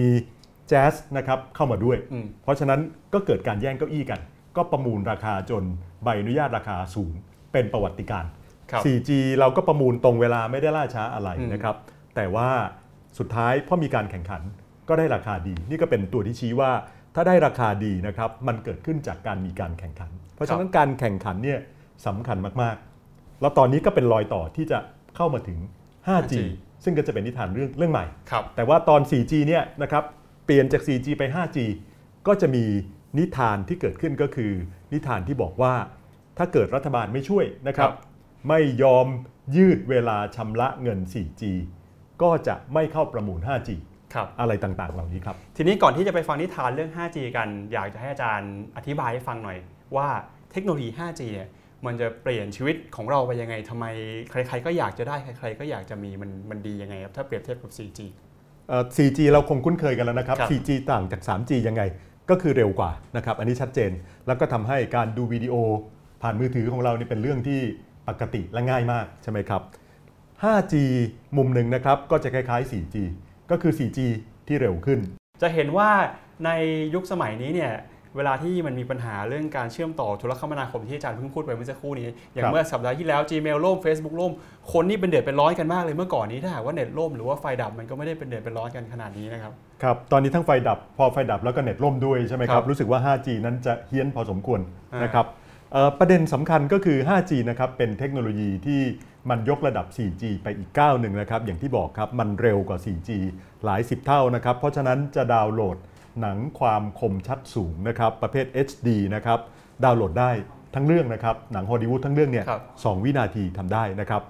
[0.69, 2.79] แจ๊สนะครับเข้ามาด้วยอืมเพราะฉะนั้น
[3.13, 4.19] ก็เกิดการแย่งเก้าอี้กัน
[4.57, 5.63] ก็ประมูลราคาจน
[6.03, 7.13] ใบอนุญาตราคาสูง
[7.53, 8.31] เป็นประวัติการณ์
[8.71, 11.75] ครับ 4G เราก็ประมูลตรงเวลาไม่ได้ล่าช้าอะไรอืมนะครับ
[12.15, 12.49] แต่ว่า
[13.19, 14.41] สุดท้ายพอมีการแข่งขัน
[14.89, 16.71] ก็ได้ราคาดี นี่ก็เป็นตัวที่ชี้ว่า
[17.15, 21.59] ถ้าได้ราคาดีนะครับมันเกิดขึ้นจากการมีการแข่งขัน เพราะฉะนั้นการแข่งขันเนี่ย
[22.07, 24.79] สำคัญมากๆ แล้วตอนนี้ก็เป็นรอยต่อที่จะ
[25.15, 25.57] เข้ามาถึง
[26.07, 26.33] 5G
[26.83, 30.03] ซึ่งก็จะเป็นนิทานเรื่องเรื่องใหม่ครับแต่ว่าตอน 4G เนี่ยนะครับ
[30.45, 31.57] เปลี่ยนจาก 4G ไป 5G
[32.27, 32.63] ก็จะมี
[33.17, 34.51] นิทานที่เกิดขึ้นก็คือ
[34.93, 35.73] นิทานที่บอกว่า
[36.37, 38.01] ถ้าเกิดรัฐบาลไม่ช่วยนะครับครับ
[38.49, 39.07] ไม่ยอม
[39.55, 41.41] ยืดเวลาชำระเงิน 4G
[42.21, 43.69] ก็จะไม่เข้าประมูล 5G
[44.13, 49.57] ครับอะไรต่างๆ เหล่านี้ครับ ทีนี้ก่อนที่จะไปฟังนิทานเรื่อง 5G กัน อยากจะให้อาจารย์อธิบายให้ฟังหน่อย
[49.95, 50.07] ว่า
[50.51, 51.49] เทคโนโลยี 5G เนี่ย
[51.85, 53.85] มันจะเปลี่ยนชีวิตของเราไปยังไงทำไม
[54.31, 57.99] ใครๆก็อยากจะได้ใคร ๆ ก็อยากจะมีมันมันดียังไงครับถ้าเปรียบเทียบกับ 4G
[58.69, 61.83] เอ่อ 4G เราคงคุ้นเคยกันแล้วนะครับครับ 4G ต่างจาก 3G ยังไง
[62.29, 63.91] ก็คือเร็วกว่านะครับ อันนี้ชัดเจน
[64.27, 65.55] แล้วก็ทำให้การดูวิดีโอ
[66.21, 67.59] ผ่านมือถือของเรานี่เป็นเรื่องที่
[68.07, 69.61] ปกติและง่ายมากใช่ไหมครับ
[70.43, 70.73] 5G
[71.37, 72.95] มุมหนึ่งนะครับก็จะคล้ายๆ 4G
[73.51, 73.99] ก็คือ 4G
[74.47, 74.99] ที่เร็วขึ้น
[75.41, 75.89] จะเห็นว่า
[76.45, 76.49] ใน
[76.93, 77.71] ยุคสมัยนี้เนี่ย
[78.17, 84.33] เวลาที่มันมีปัญหาเรื่องการเชื่อมต่อโทรคมนาคมที่อาจารย์เพิ่งพูดไปเมื่อสักครู่นี้ อย่างครับเมื่อสัปดาห์ที่แล้ว Gmail ล่ม Facebook ล่ม
[84.71, 89.51] คนนี่เป็นเดือดเป็นร้อนกันมากเลยเมื่อก่อนนี้ถ้าหากว่าเน็ตล่มหรือว่าไฟดับมันก็ไม่ได้เป็นเดือดเป็นร้อนกันขนาดนี้นะครับ
[89.83, 94.59] ครับตอนนี้ทั้งไฟดับพอไฟดับแล้วก็เน็ตล่มด้วยใช่ไหมคครัรับบรู้สึกว่า 5G นั้นจะเฮี้ยนพอสมควร
[94.93, 95.25] อ่านนะครับ
[95.71, 98.81] เอ่อประเด็นสำคัญก็คือ 5G นะครับเป็นเทคโนโลยีที่
[99.29, 103.09] มันยกระดับ 4G ไปอีกก้าวหนึ่งนะครับอย่างที่บอกครับมันเร็วกว่า 4G
[103.65, 105.77] หลาย 10 เท่านะครับเพราะฉะนั้นจะดาวน์โหลด
[106.21, 109.39] หนังความคมชัดสูงนะครับประเภท HD นะครับ
[109.83, 110.31] ดาวน์โหลดได้
[110.75, 114.23] ทั้งเรื่องนะครับหนังฮอลลีวูดทั้งเรื่องเนี่ยครับสองวินาทีทำได้นะครับ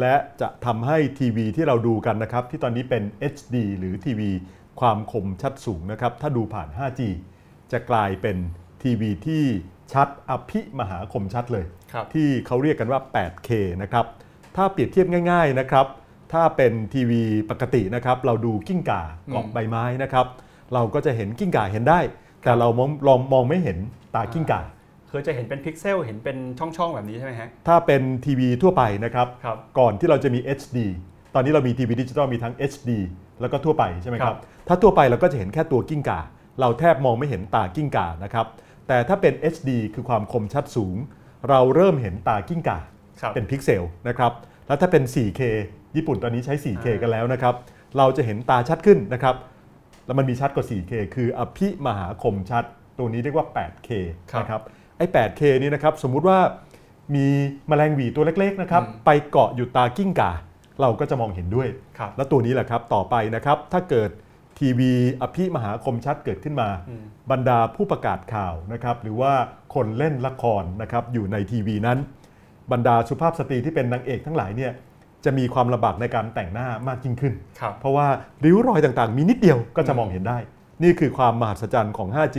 [0.00, 3.02] และจะทำให้ทีวีที่เราดูกันนะครับ ที่ตอนนี้เป็น
[3.34, 4.30] HD หรือทีวี
[4.80, 7.00] ความคมชัดสูงนะครับ ถ้าดูผ่าน 5G
[7.72, 8.36] จะกลายเป็น
[8.82, 9.44] ทีวีที่
[9.92, 13.50] ชัดอภิมหาคมชัดเลยครับที่เขาเรียกกันว่า 8K
[13.82, 14.06] นะครับ
[14.56, 15.86] ถ้าเปรียบเทียบง่ายๆนะครับ
[16.32, 20.26] ถ้าเป็นทีวีปกตินะครับ เราดูกิ้งก่าเกาะอืมใบไม้นะครับ
[20.74, 22.00] เราก็จะเห็นกิ้งก่าเห็นได้
[22.44, 23.78] แต่เรามองลองมองไม่เห็น
[24.14, 24.60] ตากิ้งก่า
[25.10, 30.78] คือจะเห็นเป็นพิกเซลเห็นเป็นช่องๆแบบนี้ใช่ไหมฮะถ้าเป็นทีวีทั่วไปนะครับครับก่อนที่เราจะมี HD
[31.34, 32.90] ตอนนี้เรามีทีวีดิจิตอลมีทั้ง HD
[33.40, 36.20] แล้วก็ทั่วไปใช่ไหมคครัรับบถ้าทั่วไปเราก็จะเห็นแค่ตัวกิ้งก่า
[36.60, 38.46] เราแทบมองไม่เห็นตากิ้งก่านะครับ
[38.88, 40.96] แต่ถ้าเป็น HD คือความคมชัดสูง
[41.48, 42.78] เราเริ่มเห็นตากิ้งก่า
[43.20, 44.32] ครับเป็นพิกเซลนะครับ
[44.66, 45.40] แล้วถ้าเป็น 4K
[45.96, 47.54] ญี่ปุ่นตอนนี้ใช้ 4K อ่ากันแล้วนะครับ
[47.96, 49.34] เราจะเห็นตาชัดขึ้นนะครับ
[50.06, 52.64] แล้วมันมีชัดกว่า 4K คืออภิมหาคมชัด
[52.98, 53.90] ตัวนี้เรียกว่า 8K
[54.38, 54.62] นะครับ
[54.96, 56.38] ไอ้ 8K นี้นะครับสมมุติว่า
[57.14, 57.26] มี
[57.68, 60.32] แมลงหวีตัวเล็กๆนะครับไปเกาะอยู่ตากิ้งก่า
[60.80, 64.10] เราก็จะมองเห็นด้วยครับและตัวนี้แหละครับต่อไปนะครับถ้าเกิด
[64.58, 64.92] ทีวี
[65.22, 69.32] อภิมหาคมชัดเกิดขึ้นมาอืมบรรดาผู้ประกาศข่าวนะครับหรือว่า
[69.74, 71.98] คนเล่นละครนะครับอยู่ในทีวีนั้น
[72.72, 74.72] บรรดาสุภาพสตรีที่เป็นนางเอกทั้งหลายเนี่ย
[75.26, 78.06] จะมีความลำบากในการแต่งหน้ามากยิ่งขึ้น ครับ เพราะว่า
[78.44, 80.38] ริ้วรอยต่างๆ มีนิดเดียวก็จะมองเห็นได้
[80.82, 82.38] นี่คือความมหัศจรรย์ของ 5G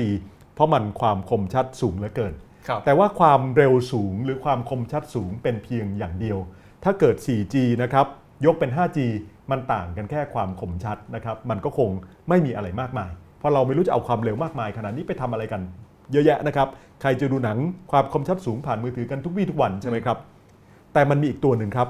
[0.54, 2.34] เพราะมันความคมชัดสูงเหลือเกิน
[2.68, 6.38] ครับ แต่ว่าความเร็วสูงหรือความคมชัดสูงเป็นเพียงอย่างเดียว
[6.84, 8.06] ถ้าเกิด 4G นะครับ
[8.46, 9.00] ยกเป็น 5G
[9.52, 11.90] มันต่างกันแค่ความคมชัดนะครับ มันก็คง
[12.30, 15.62] ไม่มีอะไรมากมาย เพราะเราไม่รู้จะเอาความเร็วมากมายขนาดนี้ไปทำอะไรกัน
[16.12, 16.68] เยอะแยะนะครับ
[17.02, 17.58] ใครจะดูหนัง
[17.92, 20.18] ความคมชัดสูงผ่านมือถือกันทุกวี่ทุกวันใช่ไหมครับ
[20.94, 21.88] แต่มันมีอีกตัวหนึ่งครับ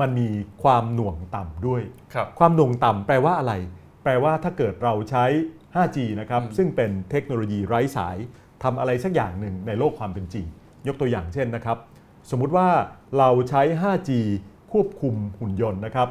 [0.00, 0.28] มันมี
[0.62, 1.82] ความหน่วงต่ำด้วย
[2.14, 3.54] ครับความหน่วงต่ำแปลว่าอะไร
[4.02, 5.24] แปลว่าถ้าเกิดเราใช้
[5.76, 8.16] 5G นะครับอืมซึ่งเป็นเทคโนโลยีไร้สาย
[8.62, 10.46] ทำอะไรสักอย่างหนึ่งในโลกความเป็นจริง
[10.86, 11.78] ยกตัวอย่างเช่นนะครับ
[12.30, 12.68] สมมุติว่า
[13.18, 14.10] เราใช้ 5G
[14.72, 16.08] ควบคุมหุ่นยนต์นะครับ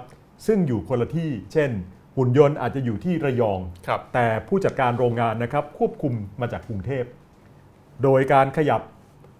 [0.48, 1.72] ซึ่งอยู่คนละที่ เช่น
[2.17, 7.04] หุ่นยนต์อาจจะอยู่ที่ระยองครับแต่ผู้จัดการโรงงานนะครับควบคุมมาจากกรุงเทพ
[8.04, 8.82] โดยการขยับ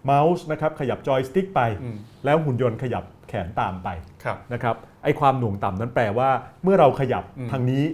[0.04, 3.88] เมาส์นะครับขยับจอยสติ๊กไปอืมแล้วหุ่นยนต์ขยับแขนตามไป
[4.24, 6.30] ครับนะครับไอความหน่วงต่ำนั้นแปลว่า
[6.62, 7.84] เมื่อเราขยับอืมทางนี้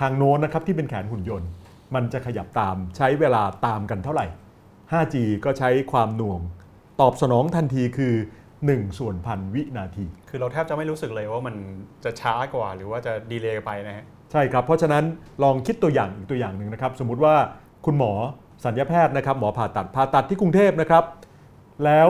[0.00, 1.48] ทางโน้นนะครับที่เป็นแขนหุ่นยนต์
[1.94, 4.26] มันจะขยับตามใช้เวลาตามกันเท่าไหร่
[4.92, 6.40] 5G ก็ใช้ความหน่วง
[7.00, 8.14] ตอบสนองทันทีคือ
[8.56, 11.54] 1 ส่วนพันวินาที คือเราแทบจะไม่รู้สึกเลยว่ามัน
[12.04, 15.04] จะช้ากว่าหรือว่าจะดีเลย์ไปนะฮะใช่ครับ เพราะฉะนั้น
[15.42, 17.34] ลองคิดตัวอย่างอีกตัวอย่างหนึ่งนะครับ สมมุติว่า
[17.86, 18.12] คุณหมอ
[18.64, 21.04] สัญญาแพทย์นะครับหมอผ่าตัดผ่าตัดที่กรุงเทพนะครับ
[21.84, 22.08] แล้ว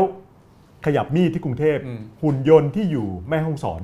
[0.85, 3.81] ขยับมีดที่กรุงเทพอืมหุ่นยนต์ที่อยู่แม่ห้องสอน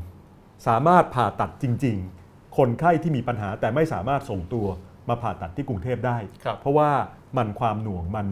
[0.66, 4.66] สามารถผ่าตัดจริง ๆ คนไข้ที่มีปัญหาแต่ไม่สามารถส่งตัว
[5.08, 6.90] มาผ่าตัดที่กรุงเทพได้ครับเพราะว่า
[7.36, 8.26] มันความหน่วงมัน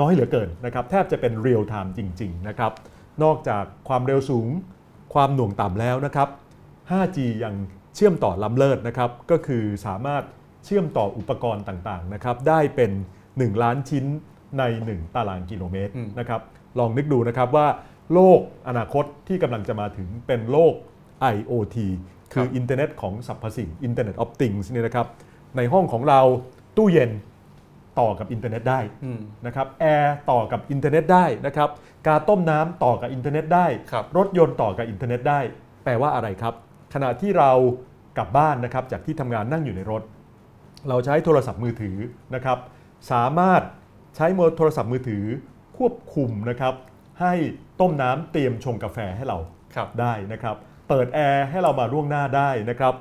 [0.00, 2.72] น้อยเหลือเกินนะครับแทบจะเป็นเรียลไทม์จริง ๆ นะครับ
[3.22, 4.48] นอกจากความเร็วสูง
[5.14, 6.28] ความหน่วงต่ำแล้วนะครับ
[6.90, 7.54] 5G ยัง
[7.94, 10.22] เชื่อมต่อล้ำเลิศนะครับ ก็คือสามารถ
[10.64, 12.90] เชื่อมต่ออุปกรณ์ต่างๆนะครับ ได้เป็น
[13.26, 14.04] 1 ล้านชิ้น
[14.58, 16.40] ใน 1 ตารางกิโลเมตรอืมนะครับ
[16.78, 17.66] ลองนึกดูนะครับว่า
[18.14, 20.74] โลกอนาคตที่กำลังจะมาถึงเป็นโลก
[21.34, 21.76] IoT
[22.32, 25.06] คืออินเทอร์เน็ตของสรรพสิ่ง Internet of Things เนี่ยนะครับ
[25.56, 26.20] ในห้องของเรา
[26.76, 27.10] ตู้เย็น
[28.00, 31.70] ต่อกับอินเทอร์เน็ตได้อืมนะครับแอร์ต่อกับอินเทอร์เน็ตได้นะครับ
[32.06, 35.40] กาต้มน้ำต่อกับอินเทอร์เน็ตได้ครับรถยนต์ต่อกับอินเทอร์เน็ตได้
[35.84, 36.54] แปลว่าอะไรครับ
[36.94, 37.50] ขณะที่เรา
[38.18, 40.02] กลับบ้านนะครับจากที่ทำงานนั่งอยู่ในรถ
[40.88, 41.96] เราใช้โทรศัพท์มือถือ
[42.34, 42.58] นะครับ
[43.12, 43.62] สามารถ
[44.16, 45.24] ใช้โทรศัพท์มือถือ
[45.78, 46.74] ควบคุมนะครับ
[47.20, 47.34] ให้
[47.80, 49.38] ต้มน้ำเตรียมชงกาแฟให้เรา
[49.74, 50.56] ครับได้นะครับ
[50.88, 52.94] เปิดแอร์ให้เรามาล่วงหน้าได้นะครับ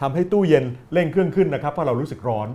[0.00, 2.48] ทำให้ตู้เย็นเร่งเครื่องขึ้นนะครับเพราะเรารู้สึกร้อน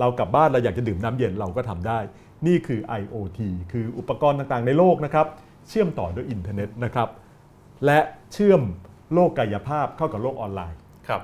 [0.00, 1.98] เรากลับบ้านเราอยากจะดื่มน้ำเย็นเราก็ทำได้
[2.46, 3.40] นี่คือ IoT
[3.72, 5.26] คืออุปกรณ์ต่างๆ ในโลกนะครับ
[5.68, 7.08] เชื่อมต่อด้วยอินเทอร์เน็ตนะครับ
[7.86, 7.98] และ
[8.32, 8.62] เชื่อม
[9.14, 11.22] โลกกายภาพเข้ากับโลกออนไลน์ครับ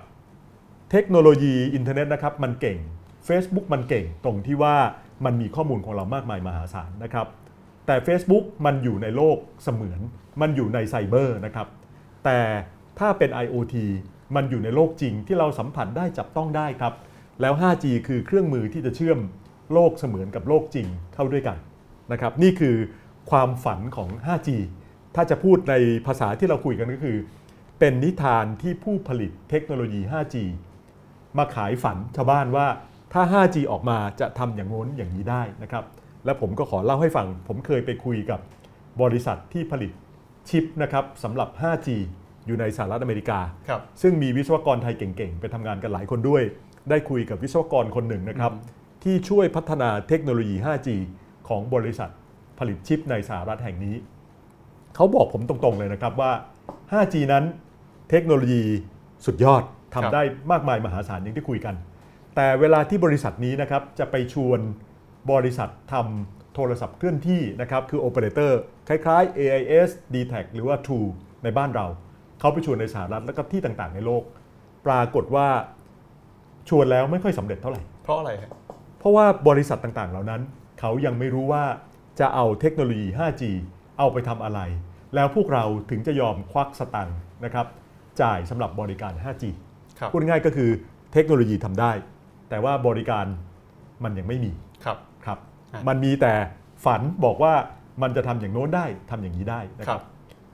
[0.91, 2.79] เทคโนโลยีอินเทอร์เน็ตนะครับมันเก่ง
[3.29, 4.77] Facebook มันเก่งตรงที่ว่า
[5.25, 7.27] มันมีข้อมูลของเรามากมายมหาศาลนะครับ
[7.87, 10.01] แต่ Facebook มันอยู่ในโลกเสมือน
[10.41, 11.69] มันอยู่ในไซเบอร์นะครับ
[12.25, 12.39] แต่
[12.99, 13.75] ถ้าเป็น IoT
[14.37, 16.95] มันอยู่ในโลกจริงที่เราสัมผัสได้จับต้องได้ครับ
[17.41, 19.19] แล้ว 5G คือเครื่องมือที่จะเชื่อม
[19.73, 21.57] โลกเสมือนกับโลกจริงเข้าด้วยกัน
[22.13, 22.77] นะครับ นี่คือ
[23.31, 24.49] ความฝันของ 5G
[25.15, 25.75] ถ้าจะพูดใน
[26.07, 27.19] ภาษาที่เราคุยกันก็คือ
[27.79, 30.37] เป็นนิทานที่ผู้ผลิตเทคโนโลยี 5G
[31.39, 32.67] มาขายฝันชาวบ้านว่า
[33.13, 35.85] ถ้า 5G ออกมาจะทำอย่างโน้นอย่างนี้ได้นะครับ
[36.25, 38.41] และผมก็ขอเล่าให้ฟัง ผมเคยไปคุยกับ
[39.03, 39.91] บริษัทที่ผลิต
[40.49, 41.89] ชิปนะครับสำหรับ 5G
[42.47, 46.43] อยู่ในสหรัฐอเมริกาครับซึ่งมีวิศวกรไทยเก่งๆ ไปทำงานกันหลายคนด้วย
[46.91, 48.53] ได้คุยกับวิศวกรคนหนึ่งนะครับ
[49.05, 50.89] ที่ช่วยพัฒนาเทคโนโลยี 5G
[51.49, 52.11] ของบริษัท
[52.59, 53.97] ผลิตชิปในสหรัฐแห่งนี้
[54.95, 56.33] เขาบอกผมตรงๆเลยนะครับว่า
[56.93, 57.45] 5G นั้น
[58.11, 58.63] เทคโนโลยี
[59.27, 59.63] สุดยอด
[59.95, 60.23] ครับทำได้
[60.53, 61.75] มากมายมหาศาลอย่างที่คุยกัน
[62.37, 64.61] แต่เวลาที่บริษัทนี้นะครับจะไปชวน
[65.33, 71.09] บริษัททำโทรศัพท์เคลื่อนที่นะครับคือโอเปอเรเตอร์คล้ายๆ AIS d t a c หรือว่า True
[71.45, 71.87] ในบ้านเรา
[72.41, 74.23] เขาไปชวนในสหรัฐแล้วก็ที่ต่างๆ ในโลก
[74.87, 75.49] ปรากฏว่า
[76.69, 78.51] ชวนแล้วไม่ค่อยสำเร็จเท่าไหร่ เพราะอะไรฮะ
[78.99, 80.41] เพราะว่าบริษัทต่างๆ เหล่านั้น
[80.81, 81.65] เขายังไม่รู้ว่า
[82.21, 83.43] จะเอาเทคโนโลยี 5G
[83.99, 84.61] เอาไปทำอะไร
[85.15, 87.67] แล้วพวกเราถึงจะยอมควักสตังค์นะครับ
[88.21, 89.45] จ่ายสำหรับบริการ 5G
[89.99, 90.71] ครับพูดง่ายๆก็คือ
[91.13, 91.93] เทคโนโลยีทำได้
[92.53, 93.27] แต่ว่าบริการ
[94.05, 94.53] มันยังไม่มี
[94.85, 95.39] ครับครับ
[95.73, 96.33] อะมันมีแต่
[96.85, 97.55] ฝันบอกว่า
[98.03, 100.05] มันจะทำอย่างโน้นได้ทำอย่างนี้ได้นะคครัรับบ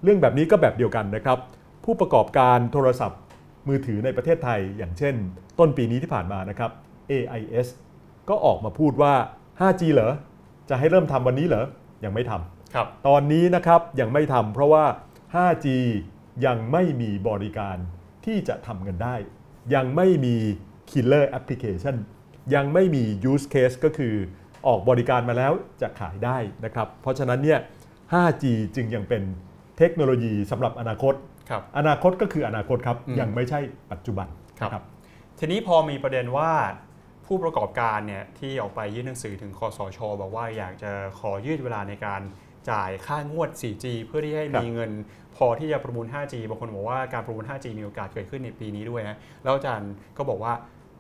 [0.03, 1.39] เรื่องแบบนี้ก็แบบเดียวกันนะครับ
[1.85, 3.21] ผู้ประกอบการโทรศัพท์
[3.69, 5.15] มือถือในประเทศไทย อย่างเช่น
[5.59, 6.71] ต้นปีนี้ที่ผ่านมานะครับ
[7.11, 7.67] AIS
[8.29, 9.15] ก็ออกมาพูดว่า
[9.61, 10.13] 5G เหรอ
[10.71, 11.67] จะให้เริ่มทำวันนี้เหรอ
[12.05, 14.85] ยังไม่ทำครับ ตอนนี้นะครับยังไม่ทำเพราะว่า
[15.35, 15.67] 5G
[16.47, 17.77] ยังไม่มีบริการ
[18.25, 19.17] ที่จะทำเงินได้
[19.75, 20.37] ยังไม่มี
[20.91, 21.97] killer application
[22.55, 24.15] ยังไม่มี use case ก็คือ
[24.67, 27.59] ออกบริการมาแล้วจะขายได้นะครับ เพราะฉะนั้นเนี่ย
[28.13, 28.45] 5G
[28.77, 29.23] จึงยังเป็น
[29.79, 31.15] เทคโนโลยีสำหรับอนาคต
[31.51, 33.61] ครับอนาคตก็คืออนาคตครับอืมยังไม่ใช่
[33.93, 34.29] ปัจจุบัน
[34.61, 34.85] ครับนะครับ
[35.39, 36.53] ทีนี้พอมีประเด็นว่า
[37.27, 42.21] ผู้ประกอบการเนี่ยที่ออกไปยื่นหนังสือถึงคอสช บอกว่าอยากจะขอยืดเวลาในการ
[42.71, 44.91] จ่ายค่างวด 4G เพื่อที่ให้ครับมีเงิน
[45.37, 50.53] พอที่จะประมูล 5G บางคนบอกว่าการประมูล 5G มีโอกาสเกิดขึ้นในปีนี้ด้วยนะแล้วอาจารย์ก็บอกว่า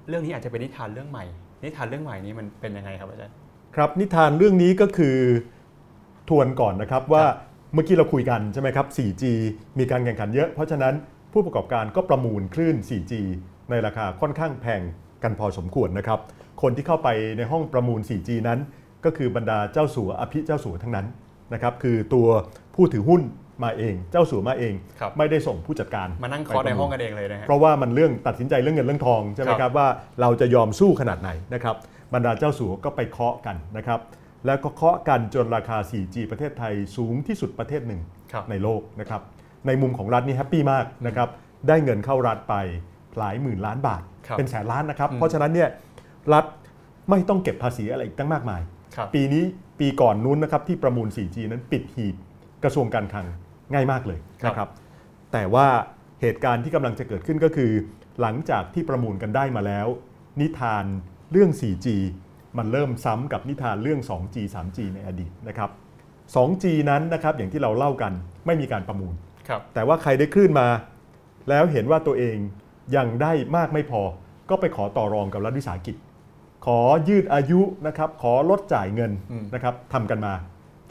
[0.08, 1.24] เรื่องนี้อาจจะเป็นนิทานเรื่องใหม่
[1.64, 3.34] นิทานเรื่องใหม่นี้มันเป็นยังไงครับอาจารย์
[3.76, 5.16] ครับนิทานเรื่องนี้ก็คือ
[6.28, 7.24] ทวนก่อนนะครับว่า
[7.74, 9.22] เมื่อกี้เราคุยกันใช่ไหมครับ 4G
[9.78, 10.94] มีการแข่งขันเยอะ เพราะฉะนั้น
[11.32, 13.12] ผู้ประกอบการก็ประมูลคลื่น 4G
[13.70, 14.82] ในราคาค่อนข้างแพง
[15.22, 16.20] กันพอสมควรนะครับ
[16.62, 18.58] คนที่เข้าไปในห้องประมูล 4G นั้น
[19.04, 21.06] ก็คือบรรดาเจ้าสัวอภิเจ้าสัวทั้งนั้น
[21.52, 22.26] นะครับ คือตัว
[22.74, 23.22] ผู้ถือหุ้น
[23.64, 29.86] มาเอง เจ้าสัวมาเองครับไม่ได้ส่งผู้จัดการมานั่งเคอในห้องกันเองเลยนะฮะเพราะว่ามันเรื่องตัดสินใจเรื่องเงินเรื่องทองใช่ไหมคครัรับบว่า
[30.20, 31.76] เราจะยอมสู้ขนาดไหนนะครับ
[32.14, 34.00] บรรดาเจ้าสัวก็ไปเคาะกันนะครับ
[34.46, 38.00] แล้วก็เคาะกันจนราคา 4G ประเทศไทยสูงที่สุดประเทศหนึ่ง
[38.32, 39.22] ครับในโลกนะครับ
[39.66, 41.28] ในมุมของรัฐนี่แฮปปี้มากนะครับ
[41.68, 42.54] ได้เงินเข้ารัฐไป
[43.18, 45.68] หลายหมื่นล้านบาทครับเป็นแสนล้านนะครับอืมเพราะฉะนั้นเนี่ย
[46.34, 46.44] รัฐ
[47.10, 48.60] ไม่ต้องเก็บภาษีอะไรอีกตั้งมากมาย
[48.96, 49.44] ครับปีนี้
[49.80, 52.14] ปีก่อนนู้นนะครับที่ประมูล 4G นั้นปิดหีบ
[52.64, 53.26] กระทรวงการคลัง
[53.72, 54.68] ง่ายมากเลยนะครับ
[55.32, 55.66] แต่ว่า
[56.20, 57.72] เหตุการณ์ที่กำลังจะเกิดขึ้นก็คือ
[58.20, 59.86] หลังจากที่ประมูลกันได้มาแล้ว
[60.40, 60.84] นิทาน
[61.32, 61.86] เรื่อง 4G
[62.58, 65.70] มันเริ่มซ้ำกับนิทานเรื่อง 2G 3G ในอดีตนะครับ
[66.34, 68.12] 2G นั้นนะครับอย่างที่เราเล่ากัน
[68.46, 69.14] ไม่มีการประมูล
[69.48, 70.68] ครับแต่ว่าใครได้คลื่นมา
[71.48, 72.36] แล้วเห็นว่าตัวเอง
[72.96, 74.02] ยังได้มากไม่พอ
[74.50, 75.96] ก็ไปขอต่อรองกับรัฐวิสาหกิจ
[76.66, 80.32] ขอยืดอายุนะครับขอลดจ่ายเงินอืมนะครับทำกันมา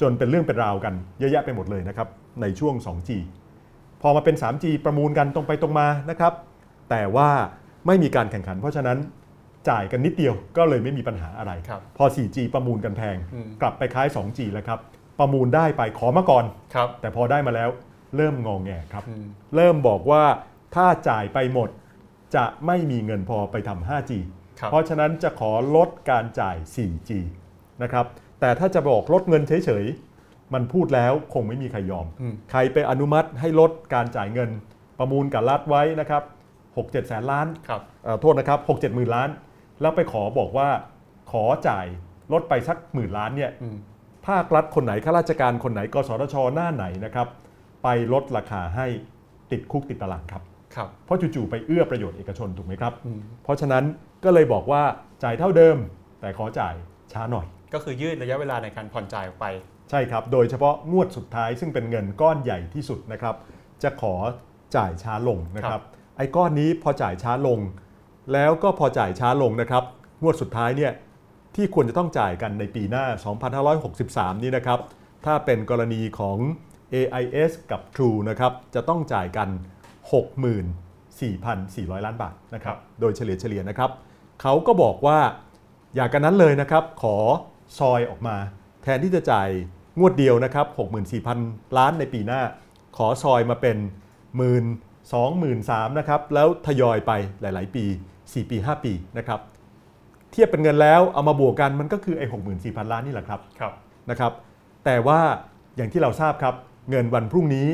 [0.02, 2.08] จนเป็นเรื่องเป็นราวกันเยอะแยะไปหมดเลยนะครับ
[2.42, 3.10] ในช่วง 2G
[4.02, 6.34] พอมาเป็น 3G ประมูลกันตรงไปตรงมานะครับ
[6.90, 7.30] แต่ว่า
[7.88, 8.98] ไม่มีการแข่งขัน เพราะฉะนั้น
[9.70, 14.80] จ่ายกันนิดเดียวก็เลยไม่มีปัญหาอะไรครับพอ 4G ประมูลกันแพงอืมกลับไปคล้าย 2G แล้วครับ
[15.20, 16.46] ประมูลได้ไปขอมาก่อน
[16.76, 17.70] ครับแต่พอได้มาแล้ว
[18.16, 20.24] เริ่มงองแงครับอืมเริ่มบอกว่า
[20.76, 21.70] ถ้าจ่ายไปหมด
[22.36, 24.12] จะไม่มีเงินพอไปทำ 5G
[24.60, 27.12] ครับเพราะฉะนั้นจะขอลดการจ่าย 4G
[27.84, 28.06] นะครับ
[28.40, 30.07] แต่ถ้าจะบอกลดเงินเฉยๆ
[30.54, 34.50] มันพูดแล้วคงไม่มีใครยอมอืมใครไปอนุมัติให้ลดการจ่ายเงิน
[35.00, 36.24] ประมูลกับรัฐไว้นะครับ
[36.66, 39.30] 6-7แสนล้านครับเอ่อโทษนะครับ6-7หมื่นล้าน
[39.82, 40.70] แล้วไปขอบอกว่า
[41.32, 41.86] ขอจ่าย
[42.34, 43.78] ลดไปสักหมื่นล้านเนี่ยอืม
[44.28, 47.28] ภาครัฐคนไหนข้าราชการคนไหนกสทชหน้าไหนนะครับ
[47.84, 48.88] ไปลดราคาให้
[49.52, 50.44] ติดคุกติดตารางครับ
[50.76, 53.84] ครับเพราะจู่ๆไปเอื้อประโยชน์เอกชนถูกไหมครับอืมเพราะฉะนั้น
[54.24, 54.82] ก็เลยบอกว่า
[55.24, 55.78] จ่ายเท่าเดิม
[56.22, 56.74] แต่ขอจ่าย
[57.14, 59.46] ช้าหน่อย ก็คือยืดระยะเวลาในการผ่อนจ่ายออกไป
[59.90, 63.36] ใช่ครับ โดยเฉพาะงวดสุดท้ายซึ่งเป็นเงินก้อนใหญ่ที่สุดนะครับ
[63.84, 64.16] จะขอ
[64.76, 65.84] จ่ายช้าลงนะคครัรับบ
[66.18, 67.60] ไอ้ก้อนนี้พอจ่ายช้าลง
[68.34, 69.84] แล้วก็พอจ่ายช้าลงนะครับ
[70.22, 70.92] งวดสุดท้ายเนี่ย
[71.56, 73.06] ที่ควรจะต้องจ่ายกันในปีหน้า
[73.74, 74.80] 2563 นี้นะครับ
[75.26, 76.38] ถ้าเป็นกรณีของ
[76.94, 79.50] AIS กับ True นะครับ จะต้องจ่ายกัน
[80.78, 83.92] 64,400 ล้านบาทนะครับ โดยเฉลี่ยเฉลี่ยนะครับ
[84.42, 85.20] เขาก็บอกว่า
[85.96, 87.18] อยากกันนั้นเลยนะครับ ขอ
[87.80, 88.36] ซอยออกมา
[88.84, 89.50] แทนที่จะจ่าย
[90.00, 90.68] งวดเดียวนะครับ
[91.22, 92.42] 64,000 ล้านในปีหน้า
[92.98, 93.78] ขอซอยมาเป็น
[94.38, 97.86] 1 2 0 0 0 0นะครับ แล้วทยอยไปหลาย ๆ ปี
[98.18, 99.40] 4 ปี 5 ปีนะครับ
[100.32, 102.26] เทียบเป็นเงินแล้วเอามาบวกกันมันก็คือไอ้
[102.60, 103.74] 64,000 ล้านนี่แหละครับครับ
[104.10, 104.32] นะครับ
[104.86, 105.20] แต่ว่า
[105.78, 106.56] อย่างที่เราทราบครับ
[106.90, 107.68] เงินวันพรุ่งนี้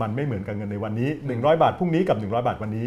[0.00, 2.86] มันไม่เหมือนกับเงินในวันนี้ 100 บาทพรุ่งนี้กับ 100 บาทวันนี้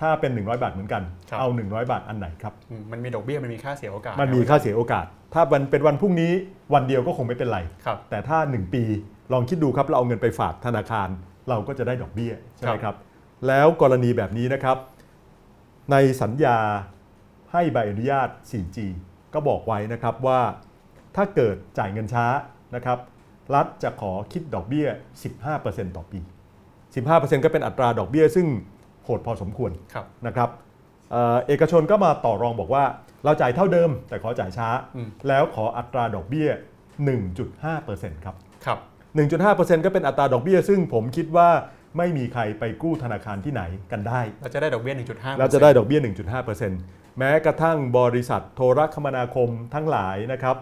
[0.00, 6.32] ถ้าเป็น 100 บาทเหมือนกันครับเอา 100 บาทอันไหนครับอืมมันมีดอกเบี้ย มันมีค่าเสียโอกาส มันมีค่าเสียโอกาส ถ้ามันเป็นวันพรุ่งนี้
[6.74, 8.82] วันเดียวก็คงไม่เป็นไรครับแต่ถ้า 1 ปี
[9.32, 11.08] ลองคิดดูครับ เราเอาเงินไปฝากธนาคาร
[11.48, 12.96] เราก็จะได้ดอกเบี้ยใช่ไหมครับ
[13.48, 14.76] แล้วกรณีแบบนี้นะครับ
[15.92, 16.58] ในสัญญา
[17.52, 18.78] ให้ใบอนุญาต 4G
[19.34, 20.40] ก็บอกไว้นะครับว่า
[21.16, 22.26] ถ้าเกิดจ่ายเงินช้า
[22.74, 22.98] นะครับ
[23.54, 24.86] รัฐจะขอคิดดอกเบี้ย
[25.42, 26.20] 15%ต่อปี
[26.82, 28.46] 15%ก็เป็นอัตราดอกเบี้ยซึ่ง
[29.06, 30.48] โหดพอสมควรครับนะครับ
[31.10, 32.84] เอ่อเอกชนก็มาต่อรองบอกว่า
[33.24, 36.48] เราจ่ายเท่าเดิม แต่ขอจ่ายช้าอืมแล้วขออัตราดอกเบี้ย
[37.16, 38.78] 1.5%ครับครับ
[39.36, 41.48] 1.5%ก็เป็นอัตราดอกเบี้ย ซึ่งผมคิดว่า
[41.98, 46.00] ไม่มีใครไปกู้ธนาคารที่ไหนกันได้ เราจะได้ดอกเบี้ย 1.5เราจะได้ดอกเบี้ย
[46.58, 50.56] 1.5%แม้กระทั่งบริษัทโทรคมนาคมทั้งหลายนะครับ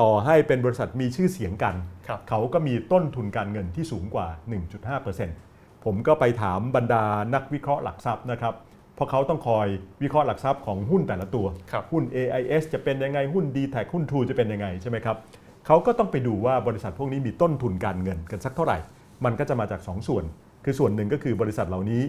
[0.00, 1.74] ต่อให้เป็นบริษัทมีชื่อเสียงกัน
[2.08, 4.26] ครับเขาก็มีต้นทุนการเงินที่สูงกว่า
[4.88, 5.47] 1.5%
[5.84, 8.54] ผมก็ไปถามบรรดานักวิเคราะห์หลักทรัพย์นะครับ
[8.94, 9.66] เพราะเขาต้องคอย
[10.02, 15.16] วิเคราะห์หลักทรัพย์ของหุ้นแต่ละตัวครับหุ้น AIS จะเป็นยังไงหุ้น d t แทหุ้น True จะเป็นยังไงใช่ไหมครับ
[15.66, 18.78] เขาก็ต้องไปดูว่าบริษัทพวกนี้มีต้นทุนการเงินกันสักเท่าไหร่
[19.24, 20.24] มันก็จะมาจาก2ส่วน
[20.64, 22.02] คือส่วนหนึ่งก็คือบริษัทเหล่านี้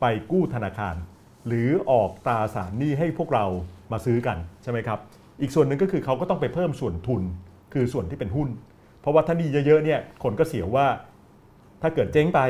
[0.00, 0.94] ไปกู้ธนาคาร
[1.46, 3.46] หรือออกตราสารหนี้ให้พวกเรา
[3.92, 4.98] มาซื้อกันใช่ไหมครับ
[5.40, 7.22] อีกส่วนหนึ่งก็คือเขาก็ต้องไปเพิ่มส่วนทุน
[7.72, 8.48] คือส่วนที่เป็นหุ้น
[9.00, 10.86] เพราะว่าถ้าหนี้เยอะๆเนี่ยคนก็เสียวว่า
[11.82, 12.40] ถ้าเกิดเจ๊งไป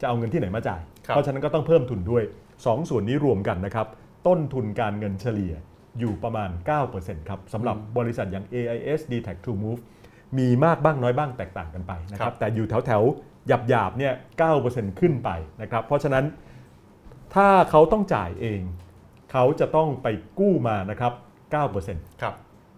[0.00, 2.22] จะเอาเงินที่ไหนมาจ่ายครับเพราะฉะนั้นก็ต้องเพิ่มทุนด้วย
[2.56, 3.86] 2 ส่วนนี้รวมกันนะครับ
[4.26, 5.54] ต้นทุนการเงินเฉลี่ย
[5.98, 6.50] อยู่ประมาณ
[6.88, 9.80] 9%ครับสำหรับบริษัทอย่าง AIS d t a c True Move
[10.38, 13.02] มีมากบ้างน้อยบ้างแตกต่างกันไปนะคครัรับบแต่อยู่แถวแถว
[13.48, 14.14] หยาบหยาบๆเนี่ย
[14.56, 15.30] 9%ขึ้นไป
[15.62, 16.24] นะครับ เพราะฉะนั้น
[17.34, 18.60] ถ้าเขาต้องจ่ายเอง
[19.32, 20.06] เขาจะต้องไป
[20.38, 21.12] กู้มานะครับ
[21.68, 22.34] 9%ครับ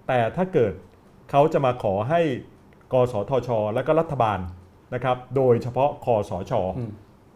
[0.08, 0.72] แต่ถ้าเกิด
[1.30, 2.20] เขาจะมาขอให้
[2.92, 4.38] กสทช และก็รัฐบาล
[4.94, 6.52] นะครับ โดยเฉพาะคอสช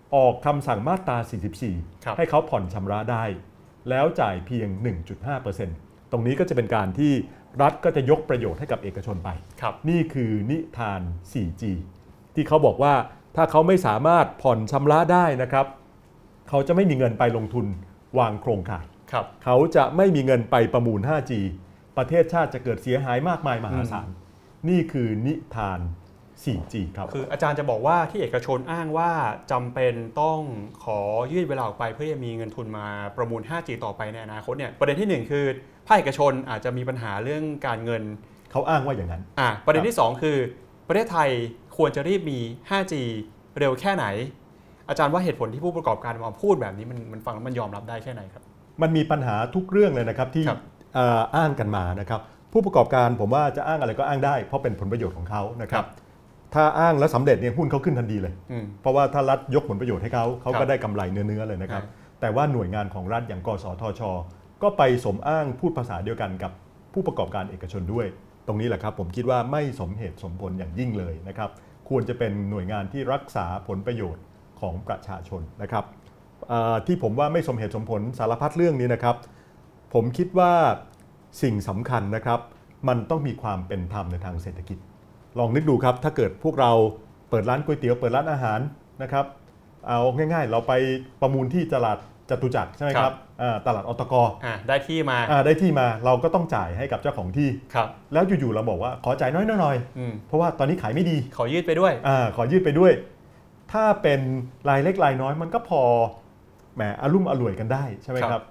[0.04, 3.24] อืมออกคำสั่งมาตราครับ44 ให้เขาผ่อนชำระได้
[3.90, 4.68] แล้วจ่ายเพียง
[5.40, 7.12] 1.5%ตรงนี้ก็จะเป็นการที่
[7.62, 9.28] รัฐก็จะยกประโยชน์ให้กับเอกชนไป
[9.60, 11.00] ครับนี่คือนิทาน
[11.32, 11.62] 4G
[12.34, 12.94] ที่เขาบอกว่า
[13.36, 15.66] ถ้าเขาไม่สามารถผ่อนชำระได้นะครับ
[16.48, 17.66] เขาจะไม่มีเงินไปลงทุน
[18.18, 21.32] วางโครงข่ายครับเขาจะไม่มีเงินไปประมูล 5G
[21.96, 24.08] ประเทศชาติจะเกิดเสียหายมากมายมหาศาล
[24.68, 25.80] นี่คือนิทาน
[26.44, 29.10] 4G ครับ คืออาจารย์จะบอกว่าที่เอกชนอ้างว่า
[29.52, 30.40] จำเป็นต้อง
[30.84, 31.00] ขอ
[31.32, 35.44] ยืดเวลาออกไปเพื่อจะมีเงินทุนมาประมูล 5G ต่อไปในอนาคตเนี่ยประเด็นที่ 1 คือ
[35.86, 38.02] ภาคเอกชนอาจจะมีปัญหาเรื่องการเงิน
[38.52, 40.36] เขาอ้างว่าอย่างนั้นอะประเด็นที่ 2 คือ
[40.88, 41.30] ประเทศไทย
[41.76, 42.38] ควรจะรีบมี
[42.70, 42.94] 5G
[43.58, 44.06] เร็วแค่ไหน
[44.88, 48.42] อาจารย์ว่าเหตุผลที่ผู้ประกอบการมาพูดแบบนี้มันมันฟังแล้วมันยอมรับได้แค่ไหนครับ
[48.82, 50.60] มันมีปัญหาทุกเรื่องเลยนะครับที่ครับ
[50.94, 52.20] เอ่ออ้างกันมานะครับ
[52.52, 55.84] ผู้ประกอบการผมว่าจะอ้างอะไรก็อ้างได้เพราะเป็นผลประโยชน์ของเขานะครับ
[56.54, 64.02] ถ้าอ้างแล้วสำเร็จเนี่ยหุ้นเขาขึ้นทันทีเลยอืมเพราะว่าถ้ารัฐยกผลประโยชน์ให้เขาเขาครัก็บได้กำไรเนื้อๆเลยนะครับอ่แต่ว่าหน่วยงานของรัฐอย่างกสทช
[64.62, 66.52] ก็ไปสมอ้างพูดภาษาเดียวกันกับ
[66.92, 68.06] ผู้ประกอบการเอกชนด้วย
[68.46, 71.50] ตรงนี้แหละครับ ผมคิดว่าไม่สมเหตุสมผลอย่างยิ่งเลยนะครับ
[71.88, 74.24] ควรจะเป็นหน่วยงานที่รักษาผลประโยชน์
[74.60, 75.84] ของประชาชนนะครับ
[76.48, 79.16] เอ่อที่ผมว่าไม่สมเหตุสมผลสารพัดเรื่องนี้นะครับ
[79.94, 80.52] ผมคิดว่า
[81.42, 82.40] สิ่งสำคัญนะครับ
[82.88, 84.78] มันต้องมีความเป็นธรรมในทางเศรษฐกิจ
[85.38, 86.72] ลองนึกดูครับ ถ้าเกิดพวกเรา
[87.30, 88.60] เปิดร้านก๋วยเตี๋ยวเปิดร้านอาหาร
[89.02, 89.24] นะครับ
[89.88, 90.72] เอาง่ายๆ เราไป
[91.20, 91.98] ประมูลที่ตลาด
[92.30, 102.92] จตุจักรใช่ไหมคครัรับบอ่าตลาดอตกอะได้ที่มาอ่าได้ที่มาเราก็ต้องจ่ายให้กับเจ้าของที่ครับแล้วอยู่ๆเราบอกว่าขอจ่ายน้อยๆหน่อยอืมเพราะว่าตอนนี้ขายไม่ดีขอยืดไปด้วยอ่าขอยืดไปด้วย
[103.72, 104.20] ถ้าเป็น
[104.68, 105.82] รายเล็กรายน้อยมันก็พอ
[106.74, 108.44] แหมอารมุ่มอร่วยกันได้ใช่ไหมคครัรับบ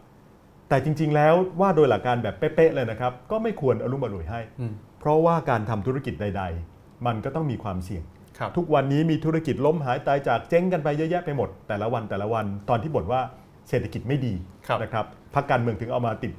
[0.69, 6.72] แต่จริง ๆ แล้วว่าโดยหลักการแบบเป๊ะๆเลยนะครับ ก็ไม่ควรอารมุ่มอร่วยให้อืมเพราะว่าการทำธุรกิจใด ๆ
[7.05, 8.03] มันก็ต้องมีความเสี่ยง
[8.37, 13.21] ครับทุกวันนี้มีธุรกิจล้มหายตายจากเจ๊งกันไปเยอะแยะไปหมด แต่ละวันแต่ละวันตอนที่บ่นว่า
[13.69, 14.33] เศรษฐกิจไม่ดี
[14.67, 16.33] ครับนะครับพักการเมืองถึงเอามาติด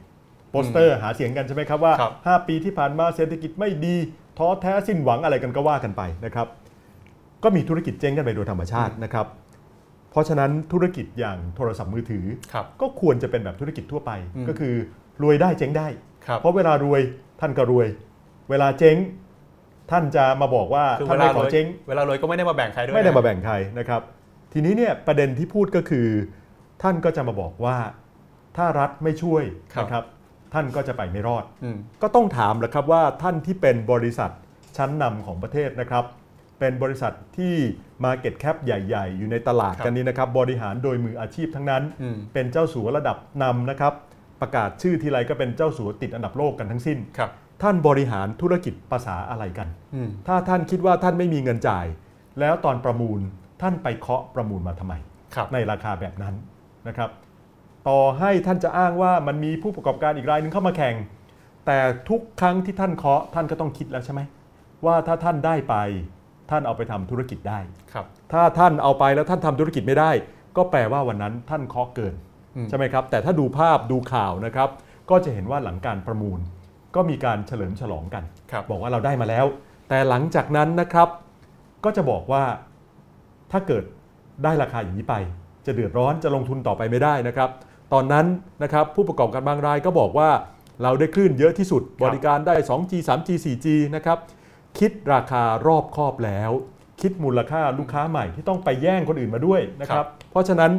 [0.50, 3.94] โปสเตอร์หาเสียงกันใช่ไหมครับว่าครับ5ปีที่ผ่านมาเศรษฐกิจไม่ดี
[4.38, 6.46] ท้อแท้สิ้นหวังอะไรกันก็ว่ากันไปนะครับ
[7.42, 9.26] ก็มีธุรกิจเจ๊งกันไปโดยธรรมชาตินะครับ
[10.10, 14.74] เพราะฉะนั้นธุรกิจอย่างโทรศัพท์มือถือครับก็ควรจะเป็นแบบธุรกิจทั่วไปอืมก็คือ
[15.22, 15.86] รวยได้เจ๊งได้
[16.26, 17.00] ครับเพราะเวลารวย
[17.40, 17.86] ท่านก็รวย
[18.50, 18.96] เวลาเจ๊ง
[19.90, 24.00] ท่านจะมาบอกว่าคือท่าเวนลาไม่ขรอวยเจ๊งเวลารวยก็ไม่ได้มาแบ่งใครด้วยไม่ได้นะมาแบ่งใครนะครับ
[24.52, 26.08] ทีนี้เนี่ยประเด็นที่พูดก็คือ
[26.82, 27.76] ท่านก็จะมาบอกว่า
[28.56, 29.42] ถ้ารัฐไม่ช่วย
[29.80, 30.04] นะครับ
[30.54, 34.30] ท่านก็จะไปไม่รอดอืมก็ต้องถามแหละครับว่าท่านที่เป็นบริษัท
[34.76, 36.04] ชั้นนำของประเทศนะครับ
[36.58, 37.54] เป็นบริษัทที่
[38.04, 43.92] Market Cap ใหญ่ ๆ อยู่ในตลาดครับกันนี้นะครับ บริหารโดยมืออาชีพทั้งนั้นอืมเป็นเจ้าสัวระดับนำนะครับ
[44.40, 47.30] ประกาศชื่อทีไรก็เป็นเจ้าสัวติดอันดับโลกกันทั้งสิ้นครับ
[47.62, 51.86] ท่านบริหารธุรกิจภาษาอะไรกันอืมถ้าท่านคิดว่าท่านไม่มีเงินจ่าย
[52.40, 53.20] แล้วตอนประมูล
[53.62, 54.94] ท่านไปเคาะประมูลมาทำไม
[55.34, 56.34] ครับในราคาแบบนั้น
[56.88, 57.10] นะครับ
[57.88, 60.94] ต่อให้ท่านจะอ้างว่ามันมีผู้ประกอบการอีกรายหนึงเข้ามาแข่ง
[61.66, 61.78] แต่
[62.08, 64.20] ทุกครั้งที่ท่านเคาะท่านก็ต้องคิดแล้วใช่ไหม
[64.86, 65.74] ว่าถ้าท่านได้ไป
[66.50, 67.58] ท่านเอาไปทำธุรกิจได้
[67.92, 70.10] ครับถ้าท่านเอาไปแล้วท่านทำธุรกิจไม่ได้
[70.56, 72.14] ก็แปลว่าวันนั้นท่านเคาะเกิน
[72.56, 74.68] อืมใช่ไหมครับ แต่ถ้าดูภาพดูข่าวนะครับ
[75.10, 76.38] ก็จะเห็นว่าหลังการประมูล
[76.94, 79.46] ก็มีการเฉลิมฉลองกันครับบอกว่าเราได้มาแล้ว
[79.88, 81.08] แต่หลังจากนั้นนะครับ
[81.84, 82.44] ก็จะบอกว่า
[83.52, 83.84] ถ้าเกิด
[84.44, 85.14] ได้ราคาอย่างนี้ไป
[85.66, 87.50] จะเดือดร้อนจะลงทุนต่อไปไม่ได้นะครับ
[87.92, 88.26] ตอนนั้น
[88.62, 90.30] นะครับผู้ประกอบการบางรายก็บอกว่า
[90.82, 93.66] เราได้คลื่นเยอะที่สุดบริการได้ 2G 3G 4G
[93.96, 94.18] นะครับ
[94.78, 96.50] คิดราคารอบคอบแล้ว
[97.00, 100.72] คิดมูลค่าลูกค้าใหม่ที่ต้องไปแย่งคนอื่นมาด้วยนะคครัรับบเพราะฉะนั้น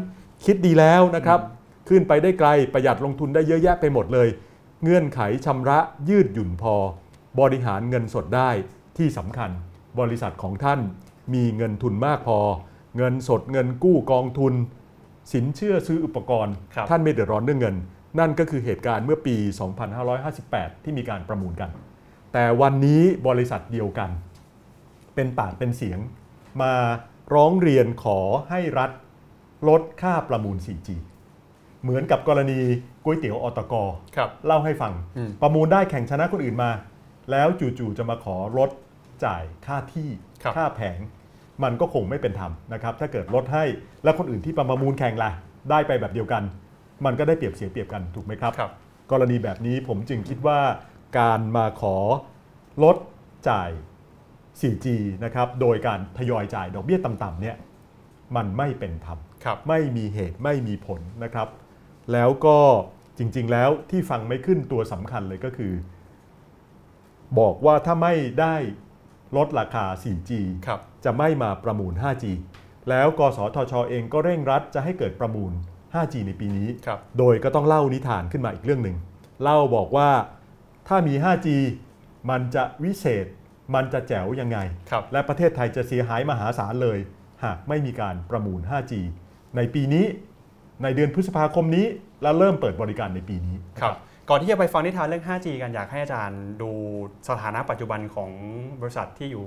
[0.45, 1.39] คิดดีแล้วนะครับ
[1.89, 4.28] ขึ้นไปได้ไกลประหยัดลงทุนได้เยอะแยะไปหมดเลย
[4.88, 5.79] เงื่อนไขชำระ
[6.09, 6.75] ยืดหยุ่นพอ
[7.39, 8.49] บริหารเงินสดได้
[8.97, 9.49] ที่สำคัญ
[9.99, 10.79] บริษัทของท่าน
[11.33, 12.39] มีเงินทุนมากพอ
[12.97, 14.53] เงินสดเงินกู้กองทุน
[15.33, 17.75] สินเชื่อซื้ออุปกรณ์ครับท่านไม่เดือดร้อนเรื่องเงิน
[18.19, 19.36] นั่นก็คือเหตุการณ์เมื่อปี
[20.09, 21.69] 2558 ที่มีการประมูลกัน
[22.33, 24.09] แต่วันนี้บริษัทเดียวกัน
[25.15, 25.99] เป็นปากเป็นเสียง
[26.61, 26.73] มา
[27.33, 28.19] ร้องเรียนขอ
[28.49, 28.91] ให้รัฐ
[29.69, 30.89] ลดค่าประมูล 4G
[31.86, 32.59] เหมือนกับกรณี
[33.03, 33.73] ก๋วยเตี๋ยวอตก
[34.15, 36.71] ครับเล่าให้ฟังอืมประมูลได้แข่งชนะคนอื่นมา
[37.31, 38.69] แล้วจู่ๆจะมาขอลด
[39.25, 40.09] จ่ายค่าที่
[40.43, 40.99] ครับค่าแผง
[41.63, 43.63] มันก็คงไม่เป็นธรรมนะครับ ถ้าเกิดลดให้
[44.03, 45.31] แล้วคนอื่นที่ประมูลแข่งล่ะ
[45.69, 46.43] ได้ไปแบบเดียวกัน
[47.05, 48.71] มันก็ได้เปรียบเสียเปรียบกันถูกไหมครับครับ
[49.11, 50.59] กรณีแบบนี้ผมจึงคิดว่า
[51.19, 51.97] การมาขอ
[52.83, 52.97] ลด
[53.49, 53.69] จ่าย
[54.59, 54.88] 4G
[55.23, 57.55] นะครับโดยการทยอยจ่ายดอกเบี้ยต่ำๆเนี่ย
[58.36, 61.47] มันไม่เป็นธรรมครับไม่มีเหตุไม่มีผลนะครับ
[62.14, 62.60] แล้วก็
[63.18, 65.74] จริง ๆ แล้วที่ฟังไม่ขึ้นตัวสำคัญเลยก็คือ
[67.39, 68.56] บอกว่าถ้าไม่ได้
[69.38, 70.32] ลดราคา 4G
[70.68, 72.26] ครับจะไม่มาประมูล 5G
[72.89, 75.51] แล้วกสทชเองก็เร่งรัดจะให้เกิดประมูล
[75.95, 78.97] 5G ในปีนี้ครับโดยก็ต้องเล่านิทานขึ้นมาอีกเรื่องหนึ่ง
[79.43, 80.10] เล่าบอกว่า
[80.88, 81.47] ถ้ามี 5G
[82.30, 83.26] มันจะวิเศษ
[83.76, 84.58] มันจะแจ๋วยังไง
[84.91, 86.99] ครับและประเทศไทยจะเสียหายมหาศาลเลย
[87.43, 88.93] หากไม่มีการประมูล 5G
[89.56, 90.06] ในปีนี้
[90.84, 91.86] ในเดือนพฤษภาคมนี้
[92.21, 93.95] และเริ่มเปิดบริการในปีนี้ครับ
[94.30, 96.71] ก่อนที่จะไปฟังนิทานเรื่อง 5G กันอยากให้อาจารย์ดู
[97.30, 98.32] สถานะปัจจุบันของ
[98.82, 99.45] บริษัทที่อยู่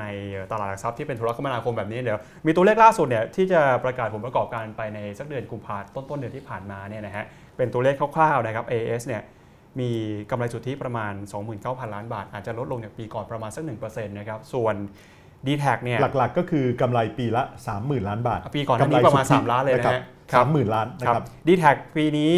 [0.00, 0.04] ใน
[0.50, 7.24] ตลาดหลักทรัพย์ที่เป็นธุรคมนาคมแบบนี้เดี๋ยวมีตัวเลขล่าสุดเนี่ยที่จะประกาศผลประกอบการไปในสักเดือนกุมภาต้นต้นๆเดือนที่ผ่านมาเนี่ยนะฮะ
[7.56, 9.22] เป็นตัวเลขคร่าวๆนะครับ AS เนี่ย
[9.80, 9.90] มี
[10.30, 11.12] กำไรสุทธิประมาณ
[11.54, 14.74] 29,000 ล้านบาท อาจจะลดลงจากปีก่อนประมาณสัก1%นะครับส่วน
[15.46, 17.42] d t แทเนี่ยหลักๆ ก็คือกำไรปีละ
[17.74, 20.02] 30,000 ล้านบาท ปีก่อนหน้านี้ประมาณ 3 ล้านเลยนะฮะ
[20.34, 22.34] สามหมื่นล้านนะครัครับบดีแท็ปีนี้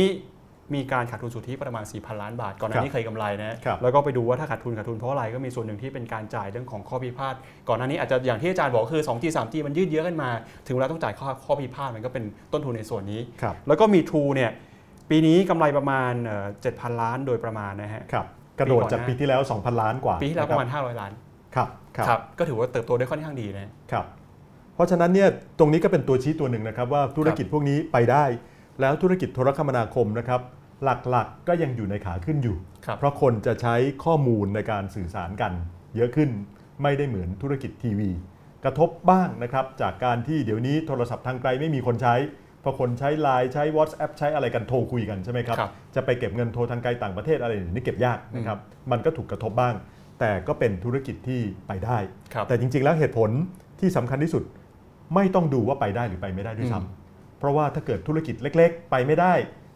[0.75, 7.35] มีการขาดทุนสุทธิประมาณ 4,000 ล้านบาท ก่อนหน้านี้เคยกำไรนะครับแล้วก็ไปดูว่าถ้าขาดทุนขาดทุนเพราะอะไรก็มีส่วนหนึ่งที่เป็นการจ่ายเรื่องของข้อพิพาท
[7.69, 10.31] ก่อนหน้านี้อาจจะอย่างที่อาจารย์บอกคือ 2G 3G มันยืดเยื้อกันมา
[10.67, 14.51] ถึงเวลาต้องจ่ายข้อข้อพิพาทมันก็เป็นต้นทุนในส่วนนี้ครับแล้วก็มี True เนี่ย
[15.11, 16.47] ปีนี้กำไรประมาณเอ่อ
[16.95, 18.27] 7,000 ล้านโดยประมาณนะฮะครับ
[18.59, 21.13] กระโดดจากปีที่แล้ว 2,000 ล้านกว่าปีที่แล้วประมาณ 500 ล้าน
[21.59, 24.07] ครับครับครับก็ถือว่าเติบโตได้ค่อนข้างดีนะครับ
[24.75, 25.29] เพราะฉะนั้นเนี่ย
[25.59, 28.25] ตรงนี้ก็เป็นตัวชี้ตัวหนึ่งนะครับว่าธุรกิจพวกนี้ไปได้
[28.81, 30.41] แล้วธุรกิจโทรคมนาคมนะครับ
[30.85, 32.57] หลักๆก็ยังอยู่ในขาขึ้นอยู่
[32.87, 35.53] ครับเพราะคนจะใช้ข้อมูลในการสื่อสารกัน
[35.97, 36.31] เยอะขึ้น
[36.83, 38.11] ไม่ได้เหมือนธุรกิจทีวี
[38.65, 42.15] กระทบบ้างนะครับจากการที่เดี๋ยวนี้โทรศัพท์ทางไกลไม่มีคนใช้
[42.61, 48.59] เพราะคนใช้ Line ใช้ WhatsApp ใช้อะไรกันโทรคุยกันใช่ไหมครับครับจะไปเก็บเงินโทรทางไกลต่างประเทศอะไรอย่างนี้เก็บยากนะครับ
[48.91, 49.75] มันก็ถูกกระทบบ้าง
[50.21, 51.99] แต่ก็เป็นธุรกิจที่ไปได้
[52.35, 53.31] ครับแต่จริง ๆ แล้วเหตุผล
[53.81, 54.43] ที่สำคัญที่สุด
[55.15, 59.33] ไม่ต้องดูว่าไปได้หรือไปไม่ได้ด้วยซ้ำเพราะว่าถ้าเกิดธุรกิจเล็ก ๆ ไปไม่ได้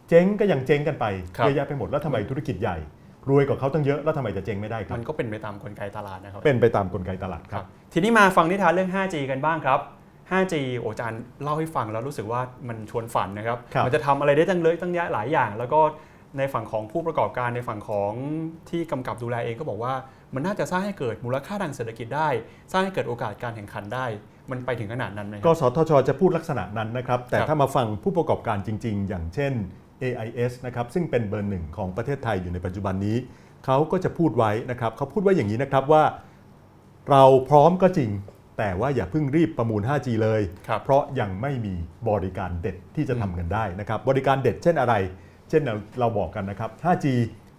[0.09, 1.05] เจ๊งก็ยังเจ๊งกันไป
[1.37, 2.77] ครับเยอะแยะไปหมดแล้วทำไมธุรกิจใหญ่
[3.29, 9.79] รวยกว่าเขาตั้งเยอะแล้วทำไมจะเจ๊งไม่ได้ครับมันก็เป็นไปตามกลไกตลาดนะครับเป็นไปตามกลไกตลาดครับ ทีนี้มาฟังนิทานเรื่อง 5G กันบ้างครับ
[10.31, 15.79] 5G โออาจารย์เล่าให้ฟังแล้วรู้สึกว่ามันชวนฝันนะครับครับมันจะทำอะไรได้ตั้งเลยตั้งแยะหลายอย่าง แล้วก็
[16.37, 18.11] ในฝั่งของผู้ประกอบการในฝั่งของ
[18.69, 19.93] ที่กำกับดูแลเองก็บอกว่า
[20.35, 22.29] มันน่าจะสร้างให้เกิดมูลค่าทางเศรษฐกิจได้
[22.71, 24.05] สร้างให้เกิดโอกาสการแข่งขันได้
[24.51, 29.53] มันไปถึงขนาดนั้นไหมคกรับสทช จะพูดลักษณะนั้นนะครับ แต่ครับถ้ามาฟังผู้ประกอบการจริง ๆ อย่างเช่น
[30.03, 33.17] AIS นะครับซึ่งเป็นเบอร์หนึ่งของประเทศไทยอยู่ในปัจจุบันนี้
[33.65, 36.03] เขาก็จะพูดไว้นะครับเขาพูดไว้อย่างนี้นะครับว่า
[37.11, 38.09] เราพร้อมก็จริง
[38.57, 41.73] แต่ว่าอย่าเพิ่งรีบประมูล 5G เลยครับเพราะยังไม่มี
[42.09, 44.93] บริการเด็ดที่จะทำเงินได้นะครับบริการเด็ดเช่นอะไร
[45.49, 47.05] เช่นเราเราบอกกันนะครับ 5G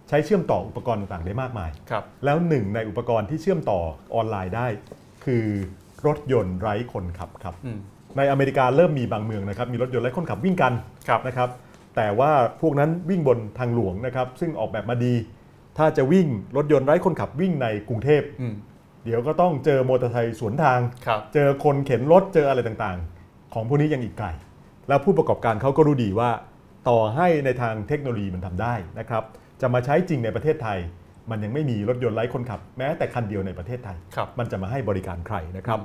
[0.09, 3.79] ใช้เชื่อมต่ออุปกรณ์ต่างๆ ได้มากมาย ครับ แล้วหนึ่งในอุปกรณ์ที่เชื่อมต่อ
[4.15, 4.67] ออนไลน์ได้
[5.25, 5.45] คือ
[6.05, 7.79] รถยนต์ไร้คนขับครับ อืม
[8.17, 10.73] ในอเมริกาเริ่มมีบางเมืองนะครับมีรถยนต์ไร้คนขับวิ่งกัน
[11.07, 11.49] ครับ นะครับ
[11.95, 12.31] แต่ว่า
[12.61, 15.13] พวกนั้นวิ่งบนทางหลวงนะครับซึ่งออกแบบมาดี
[15.77, 16.27] ถ้าจะวิ่ง
[16.57, 18.55] รถยนต์ไร้คนขับวิ่งในกรุงเทพ อืม
[19.05, 24.27] เดี๋ยวก็ต้องเจอมอเตอร์ไซค์สวนทาง ครับ เจอคนเข็นรถเจออะไรต่างๆ ของพวกนี้ยังอีกไกล
[24.87, 26.29] แล้วผู้ประกอบการเขาก็รู้ดีว่า
[26.89, 29.23] ต่อให้ในทางเทคโนโลยีมันทำได้นะครับ
[29.61, 30.77] จะมาใช้จริงในประเทศไทย
[31.29, 35.79] มันยังไม่มีรถยนต์ไร้คนขับ แม้แต่คันเดียวในประเทศไทยครับมันจะมาให้บริการใครนะครับ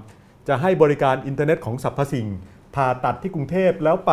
[0.49, 2.27] จะให้บริการอินเทอร์เน็ตของสรรพสิ่ง
[2.75, 4.13] ผ่าตัดที่กรุงเทพแล้วไป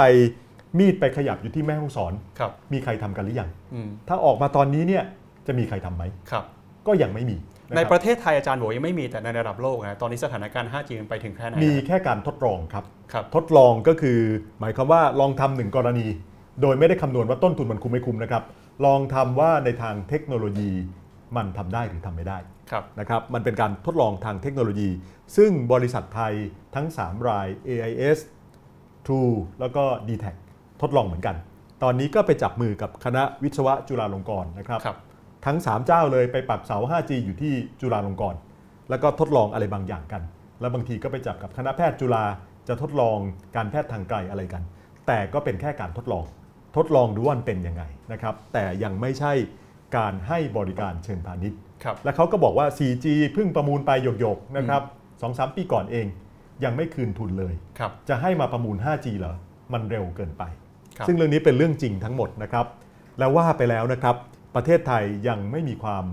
[0.77, 5.03] มีดไปขยับอยู่ที่แม่ฮ่องสอนครับมีใครทำกันหรือยังอืมถ้าออกมาตอนนี้เนี่ย
[5.47, 6.45] จะมีใครทำไหมครับ
[6.87, 7.37] ก็ยังไม่มี
[7.69, 14.19] นะในครับประเทศไทยอาจารย์บอกยังไม่มีแต่ในระดับโลกนะตอนนี้สถานการณ์ 5G มันไปถึงแค่ไหนมีแล้วแค่การทดลองครับครับทดลองก็คือ
[14.59, 16.07] หมายความว่าลองทำหนึ่งกรณี
[16.61, 18.43] โดยไม่ได้คำนวณว่าต้นทุนมันคุ้มไม่คุ้มนะครับ
[18.85, 20.71] ลองทำว่าในทางเทคโนโลยี
[21.35, 22.37] มันทำได้หรือทำไม่ได้
[22.71, 24.89] ครับนะครับมันเป็นการทดลองทางเทคโนโลยี
[25.37, 26.33] ซึ่งบริษัทไทย
[26.75, 28.19] ทั้ง 3 ราย AIS
[29.05, 30.25] True แล้วก็ d t แท
[30.81, 31.35] ทดลองเหมือนกัน
[31.83, 34.97] ตอนนี้ก็ไปจับมือกับคณะวิศวะจุฬาลงกรณ์นะครับครับ
[35.45, 38.39] ทั้ง 3 เจ้าเลยไปปักเสา 5G อยู่ที่จุฬาลงกรณ์
[38.89, 40.21] แล้วก็ทดลองอะไรบางอย่างกัน
[40.61, 42.25] แล้วบางทีก็ไปจับกับคณะแพทย์จุฬา
[42.67, 43.17] จะทดลอง
[43.55, 44.63] การแพทย์ทางไกลอะไรกัน
[45.07, 46.25] แต่ก็เป็นแค่การทดลอง
[46.77, 49.33] ทดลองดูว่ามันเป็นยังไงนะครับแต่ยังไม่ใช่
[49.97, 54.81] การให้บริการเชิงพาณิชย์ครับและเขาก็บอกว่า 4G เพิ่งประมูลไปหยกๆนะครับ
[55.21, 56.07] สองสามปีก่อนเอง
[56.63, 59.35] ยังไม่คืนทุนเลยครับจะให้มาประมูล 5G เหรอ
[59.73, 60.43] มันเร็วเกินไป
[60.97, 62.65] ครับซึ่งเรื่องนี้เป็นเรื่องจริงทั้งหมดนะครับ
[63.19, 64.15] แล้วว่าไปแล้วนะครับ
[64.55, 66.05] ประเทศไทยยังไม่มีความ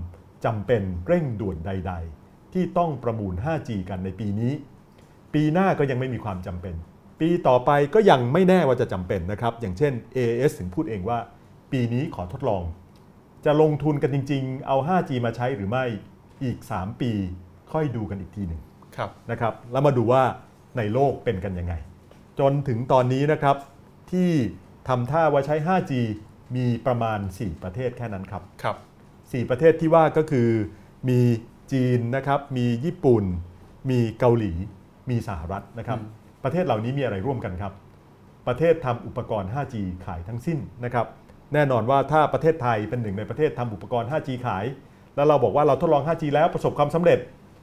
[0.45, 1.93] จำเป็นเร่งด่วนใด
[2.23, 4.53] ๆ ที่ต้องประมูล 5G กันในปีนี้
[5.33, 6.75] ปีหน้าก็ยังไม่มีความจำเป็น
[7.19, 11.19] ปีต่อไปก็ยังไม่แน่ว่าจะจำเป็นนะครับ อย่างเช่น AS ถึงพูดเองว่า
[11.71, 12.63] ปีนี้ขอทดลอง
[13.45, 15.85] จะลงทุนกันจริง ๆ เอา 5G มาใช้หรือไม่
[16.43, 17.11] อีก 3 ปี
[17.71, 18.61] ค่อยดูกันอีกทีหนึ่ง
[18.97, 20.23] ครับนะครับ แล้วมาดูว่า
[20.77, 21.73] ในโลกเป็นกันยังไง
[22.39, 23.55] จนถึงตอนนี้นะครับ
[24.11, 24.29] ที่
[24.87, 25.91] ทำท่าว่าใช้ 5G
[26.55, 28.77] มีประมาณ 4 ประเทศแค่นั้นครับครับ
[29.13, 30.49] 4 ประเทศที่ว่าก็คือ
[31.09, 31.19] มี
[31.71, 33.23] จีนนะครับ มีญี่ปุ่น
[33.89, 34.51] มีเกาหลี
[35.09, 37.73] มีสหรัฐนะครับอืม ประเทศเหล่านี้มีอะไรร่วมกันครับ
[38.47, 39.75] ประเทศทำอุปกรณ์ 5G
[40.05, 41.05] ขายทั้งสิ้นนะครับ
[41.53, 44.65] แน่นอนว่าถ้าประเทศไทยเป็นหนึ่งในประเทศทำอุปกรณ์ 5G ขาย
[45.15, 47.19] แล้วเราบอกว่าเราทดลอง 5G แล้วประสบความสำเร็จ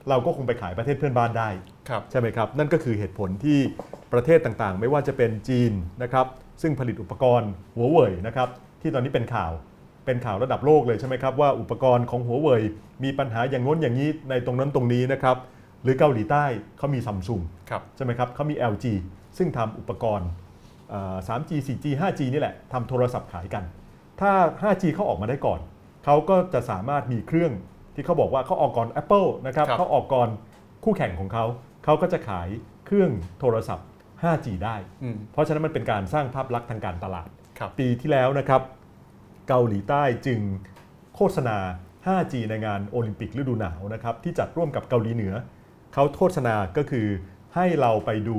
[0.09, 1.49] เราก็คงไปขายประเทศเพื่อนบ้านได้
[1.89, 3.59] ครับใช่ไหมครับ นั่นก็คือเหตุผลที่
[4.13, 5.73] ประเทศต่างๆ ไม่ว่าจะเป็นจีน
[6.03, 6.27] นะครับ
[6.63, 8.49] ซึ่งผลิตอุปกรณ์หัวเว่ยนะครับ
[8.83, 9.53] ที่ตอนนี้เป็นข่าว
[10.07, 12.63] เป็นข่าวระดับโลกเลยใช่ไหมครับว่าอุปกรณ์ของหัวเว่ย
[13.05, 15.37] มีปัญหาอย่างง้นอย่างนี้ในตรงนั้นตรงนี้นะครับ
[15.83, 16.45] หรือเกาหลีใต้
[16.79, 18.87] เขามีซัมซุงครับใช่ไหมครับเขามี LG
[19.39, 20.29] ซึ่งทำอุปกรณ์
[20.91, 23.65] เอ่อ 3G 4G 5G นี่แหละทำโทรศัพท์ขายกัน
[24.21, 25.61] ถ้า 5G เขาออกมาได้ก่อน
[26.05, 27.53] เขาก็จะสามารถมีเครื่อง
[27.95, 30.29] ที่เขาบอกว่าเขาออกก่อน Apple นะครับครับเขาออกก่อน
[30.85, 31.45] คู่แข่งของเขา
[31.85, 32.49] เขาก็จะขาย
[32.87, 33.11] เครื่อง
[33.41, 33.87] โทรศัพท์
[34.23, 37.29] 5G ได้อืมเพราะฉะนั้นมันเป็นการสร้างภาพลักษณ์ทางการตลาด
[37.59, 38.63] ครับปีที่แล้วนะครับ
[39.49, 40.41] เกาหลีใต้จึง
[41.17, 41.59] โฆษณา
[42.07, 45.35] 5G ในงานโอลิมปิกฤดูหนาวนะครับที่จัดร่วมกับเกาหลีเหนือ
[45.93, 47.07] เขาโฆษณาก็คือ
[47.55, 48.39] ให้เราไปดู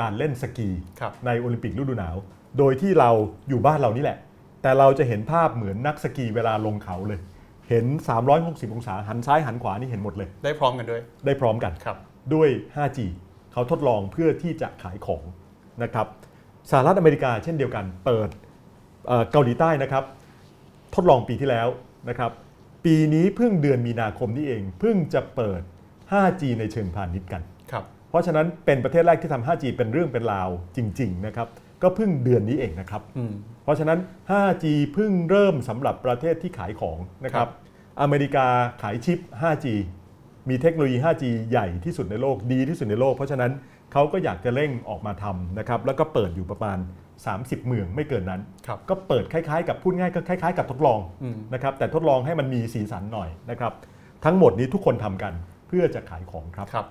[0.00, 0.70] การเล่นสกี
[1.00, 2.16] ครับในโอลิมปิกฤดูหนาว
[2.58, 3.10] โดยที่เรา
[3.48, 4.18] อยู่บ้านเรานี่แหละ
[4.62, 7.20] แต่เราจะเห็นภาพเหมือนนักสกีเวลาลงเขาเลย
[7.68, 7.86] เห็น
[8.30, 11.96] 360 องศาหันซ้ายหันขวานี่เห็นหมดเลย ได้พร้อมกันด้วย ได้พร้อมกันครับ
[12.34, 12.98] ด้วย 5G
[13.52, 15.24] เขาทดลองเพื่อที่จะขายของ
[15.82, 16.06] นะครับ
[16.70, 18.28] สหรัฐอเมริกาเช่นเดียวกันเปิด
[19.06, 20.04] เอ่อเกาหลีใต้นะครับ
[20.94, 21.68] ทดลองปีที่แล้ว
[22.08, 22.30] นะครับ
[22.84, 25.60] ปีนี้เพิ่งเดือนมีนาคมนี่เอง เพิ่งจะเปิด
[26.12, 27.42] 5G ในเชิงพาณิชย์กัน
[27.72, 31.48] ครับเพราะฉะนั้นเป็นประเทศแรกที่ทำ 5G เป็นเรื่องเป็นราวจริงๆนะครับ
[31.82, 33.32] ก็เพิ่งเดือนนี้เองนะครับอืม
[33.64, 33.98] เพราะฉะนั้น
[34.30, 37.50] 5G เพิ่งเริ่มสำหรับประเทศที่ขายของนะครัครับบ
[38.00, 38.46] อเมริกา
[38.82, 39.66] ขายชิป 5G
[40.48, 43.52] มีเทคโนโลยี 5G ใหญ่ที่สุดในโลกดีที่สุดในโลก เพราะฉะนั้น
[43.92, 46.78] เขาก็อยากจะเร่งออกมาทำนะครับ แล้วก็เปิดอยู่ประมาณ
[47.22, 53.72] 30 เมืองไม่เกินนั้นครับก็เปิดคล้ายๆ กับพูดง่ายก็คล้ายๆ กับทดลองอืมนะครับ แต่ทดลองให้มันมีสีสันหน่อยนะครับ
[54.24, 55.32] ทั้งหมดนี้ทุกคนทำกัน
[55.68, 56.86] เพื่อจะขายของครับครับ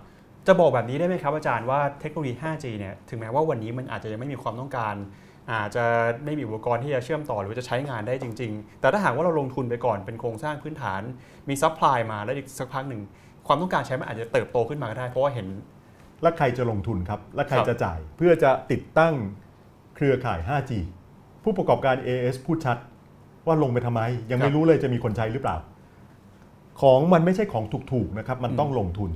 [0.47, 4.95] จะบอกแบบนี้ได้ไหมครับอาจารย์ว่าเทคโนโลยี 5G เนี่ยถึงแม้ว่าวันนี้มันอาจจะยังไม่มีความต้องการ
[5.51, 5.85] อาจจะ
[6.25, 11.01] ไม่มีอุปกรณ์ที่จะเชื่อมต่อหรือว่าจะใช้งานได้จริง ๆ แต่ถ้าหากว่าเราลงทุนไปก่อนเป็นโครงสร้างพื้นฐาน
[11.49, 13.01] มี supply มาแล้วอีกสักพักหนึ่ง
[13.47, 15.47] ความต้องการใช้มันอาจจะเติบโตขึ้นมาก็ได้ เพราะว่าเห็น
[16.21, 19.13] แล้วใครจะลงทุนครับ และใครครับจะจ่ายเพื่อจะติดตั้ง
[19.95, 20.71] เครือข่าย 5G
[21.43, 22.77] ผู้ประกอบการ AS พูดชัด
[23.47, 24.01] ว่าลงไปทำไม
[24.31, 25.57] ยังไม่รู้เลยจะมีคนใช้หรือเปล่า
[26.81, 29.11] ของมันไม่ใช่ของถูกๆนะครับมันต้องลงทุน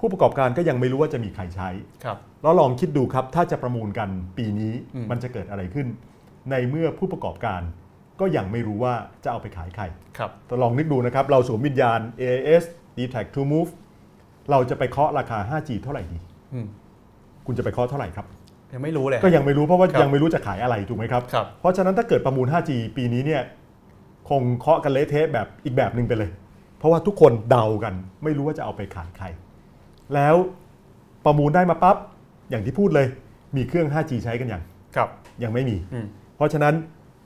[0.00, 1.68] ผู้ประกอบการก็ยังไม่รู้ว่าจะมีใครใช้
[2.04, 5.86] ครับแล้วลองคิดดูครับถ้าจะประมูลกันปีนี้อืมมันจะเกิดอะไรขึ้น
[6.50, 7.60] ในเมื่อผู้ประกอบการ
[8.20, 8.94] ก็ยังไม่รู้ว่า
[9.24, 9.84] จะเอาไปขายใคร
[10.18, 12.64] ครับแต่ลองนึกดูนะครับ เราสวมวิญญาณ AIS
[12.96, 13.70] d t a c To Move
[14.50, 16.18] เราจะไปเคาะราคา 5G เท่าไหร่ดี
[16.54, 16.66] อืม
[17.46, 18.26] คุณจะไปเคาะเท่าไหร่ครับ
[18.74, 23.42] ยังไม่รู้เลย ก็ยังไม่รู้เพราะว่าครับยังไม่รู้จะขายอะไรถูกไหมครับครับ เพราะฉะนั้นถ้าเกิดประมูล 5G ปีนี้เนี่ย
[24.28, 26.30] คงเคาะกันเละเทะแบบอีกแบบหนึ่งไปเลย
[26.80, 29.26] เพราะว่าทุกคนเดากัน ไม่รู้ว่าจะเอาไปขายใคร
[30.14, 30.36] แล้ว
[31.24, 31.96] ประมูลได้มาปั๊บ
[32.50, 33.06] อย่างที่พูดเลย
[33.56, 34.62] มีเครื่อง 5G ใช้กันยัง
[34.96, 35.08] ครับ
[35.42, 36.06] ยังไม่มีอืม
[36.36, 36.74] เพราะฉะนั้น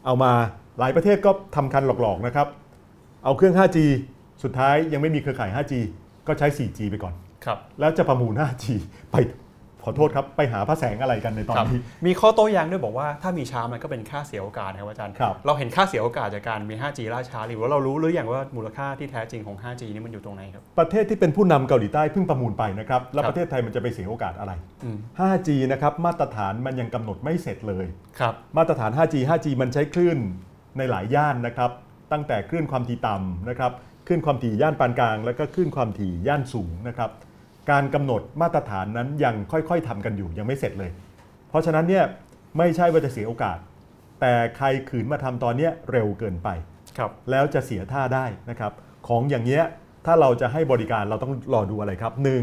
[0.05, 0.33] เอามา
[0.79, 2.47] หลายประเทศก็ทำคันหลอกๆนะครับ
[3.25, 3.79] เอาเครื่อง 5G
[4.43, 5.73] สุดท้ายยังไม่มีเครือข่าย 5G
[6.27, 8.65] ก็ใช้ 4G ไปก่อนครับแล้วจะประมูล 5G
[9.13, 9.17] ไป
[9.85, 24.53] ขอโทษครับ ไปหาพระแสงอะไรกันในตอนครับนี้ มีข้อโต้แย้งด้วยบอกว่าถ้ามีช้ามันก็เป็นค่าเสียโอกาสนะครับอาจารย์ครับเราเห็นค่าเสียโอกาสจากการมี 5G ล่าช้าหรือว่าเรารู้หรืออย่างว่ามูลค่าที่แท้จริงของ 5G นี่มันอยู่ตรงไหนครับ ประเทศที่เป็นผู้นำเกาหลีใต้เพิ่งประมูลไปนะครับ แล้วครับประเทศไทยมันจะไปเสียโอกาสอะไร
[24.85, 27.87] อืม 5G นะครับมาตรฐานมันยังกำหนดไม่เสร็จเลย
[28.21, 30.19] ครับมาตรฐาน 5G 5G มันใช้คลื่น
[30.79, 31.71] ในหลายย่านนะครับ
[32.13, 33.73] ตั้งแต่คลื่นความถี่ต่ำนะครับ
[34.07, 37.11] คลื่นความถี่ย่านปานกลาง แล้วก็คลื่นความถี่ย่านสูงนะครับ
[37.71, 40.91] การกำหนดมาตรฐานนั้นยังค่อยๆทำกันอยู่ยังไม่เสร็จเลย
[41.49, 42.05] เพราะฉะนั้นเนี่ย
[42.59, 43.59] ไม่ใช่ว่าจะเสียโอกาส
[44.21, 46.49] แต่ใครขืนมาทำตอนเนี้ยเร็วเกินไป
[46.99, 48.73] ครับแล้วจะเสียท่าได้นะครับ
[49.09, 49.65] ของอย่างเงี้ย
[50.07, 52.43] ถ้าเราจะให้บริการเราต้องรอดูอะไรครับหนึ่ง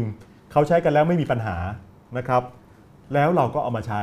[0.52, 1.56] เขาใช้กันแล้วไม่มีปัญหา
[2.18, 2.42] นะครับ
[3.14, 4.00] แล้วเราก็เอามาใช้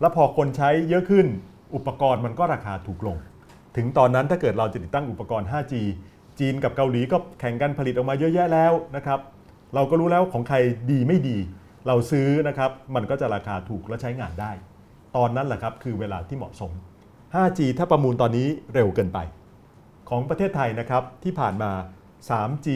[0.00, 1.26] แล้วพอคนใช้เยอะขึ้น
[1.74, 3.16] อุปกรณ์มันก็ราคาถูกลง
[3.76, 5.74] ถึงตอนนั้นถ้าเกิดเราจะติดตั้งอุปกรณ์ 5G
[6.38, 9.20] จีนกับเกาหลีก็แข่งกันผลิตออกมาเยอะแยะแล้วนะครับ
[9.74, 10.56] เราก็รู้แล้วของใคร
[10.90, 11.38] ดีไม่ดี
[11.86, 14.52] เราซื้อนะครับมันก็จะราคาถูกและใช้งานได้
[15.16, 16.70] ตอนนั้นแหละครับคือเวลาที่เหมาะสม
[17.34, 19.18] 5G ถ้าประมูลตอนนี้เร็วเกินไป
[20.08, 21.70] ของประเทศไทยนะครับที่ผ่านมา
[22.28, 22.68] 3G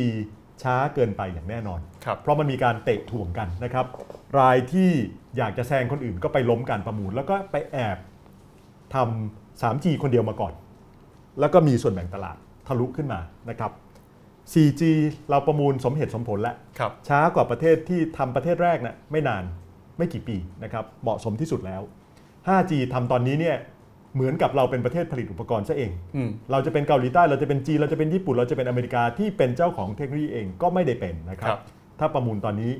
[0.62, 3.86] ช้าเกินไปอย่างแน่นอนครับเพราะมันมีการเตะถ่วงกันนะครับ
[4.38, 4.90] รายที่
[5.36, 7.98] อยากจะแซงคนอื่นก็ไปล้มการประมูล แล้วก็ไปแอบ
[8.94, 10.52] ทำ 3G คนเดียวมาก่อน
[11.40, 12.36] แล้วก็มีส่วนแบ่งตลาด
[12.66, 13.20] ทะลุขึ้นมา
[13.50, 13.72] นะครับ
[14.52, 14.82] 4G
[15.30, 19.44] เราประมูลสมเหตุสมผลแล้วครับช้ากว่าประเทศที่ทำประเทศแรกนะไม่นาน
[19.98, 21.82] ไม่กี่ปีนะครับเหมาะสมที่สุดแล้ว
[22.48, 23.56] 5G ทำตอนนี้เนี่ย
[24.14, 31.60] เหมือนกับเราเป็นประเทศผลิตอุปกรณ์ซะเองอืมเราจะเป็นเกาหลีใต้ เราจะเป็นจีน เราจะเป็นญี่ปุ่น เราจะเป็นอเมริกาที่เป็นเจ้าของเทคโนโลยีเองก็ไม่ได้เป็นนะครัครับบ
[32.00, 32.70] ถ้าประมูลตอนนี้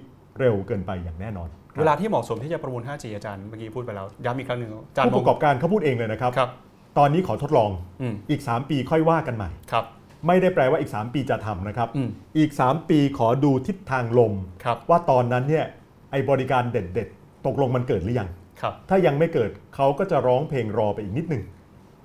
[0.41, 6.51] เร็วเกินไปอย่างแน่นอนครับเวลาที่เหมาะสมที่จะประมูล 5G อาจารย์เมื่อกี้พูดไปแล้วย้ำอีกครั้งหนึ่งอาจารย์ผู้ประกอบการเขาพูดเองเลยนะครับครับ
[6.99, 9.85] ตอนนี้ขอทดลองอืมอีก 3 ปีค่อยว่ากันใหม่ครับ
[10.27, 12.09] ไม่ได้แปลว่าอีก 3 ปีจะทำนะครับอืม
[12.39, 14.33] อีก 3 ปีขอดูทิศทางลม
[14.65, 15.67] ครับว่าตอนนั้นเนี่ย
[16.11, 18.29] ไอ้บริการเด็ดๆ ตกลงมันเกิดหรือยัง
[18.61, 21.43] ครับถ้ายังไม่เกิดเขาก็จะร้องเพลงรอไปอีกนิดหนึ่ง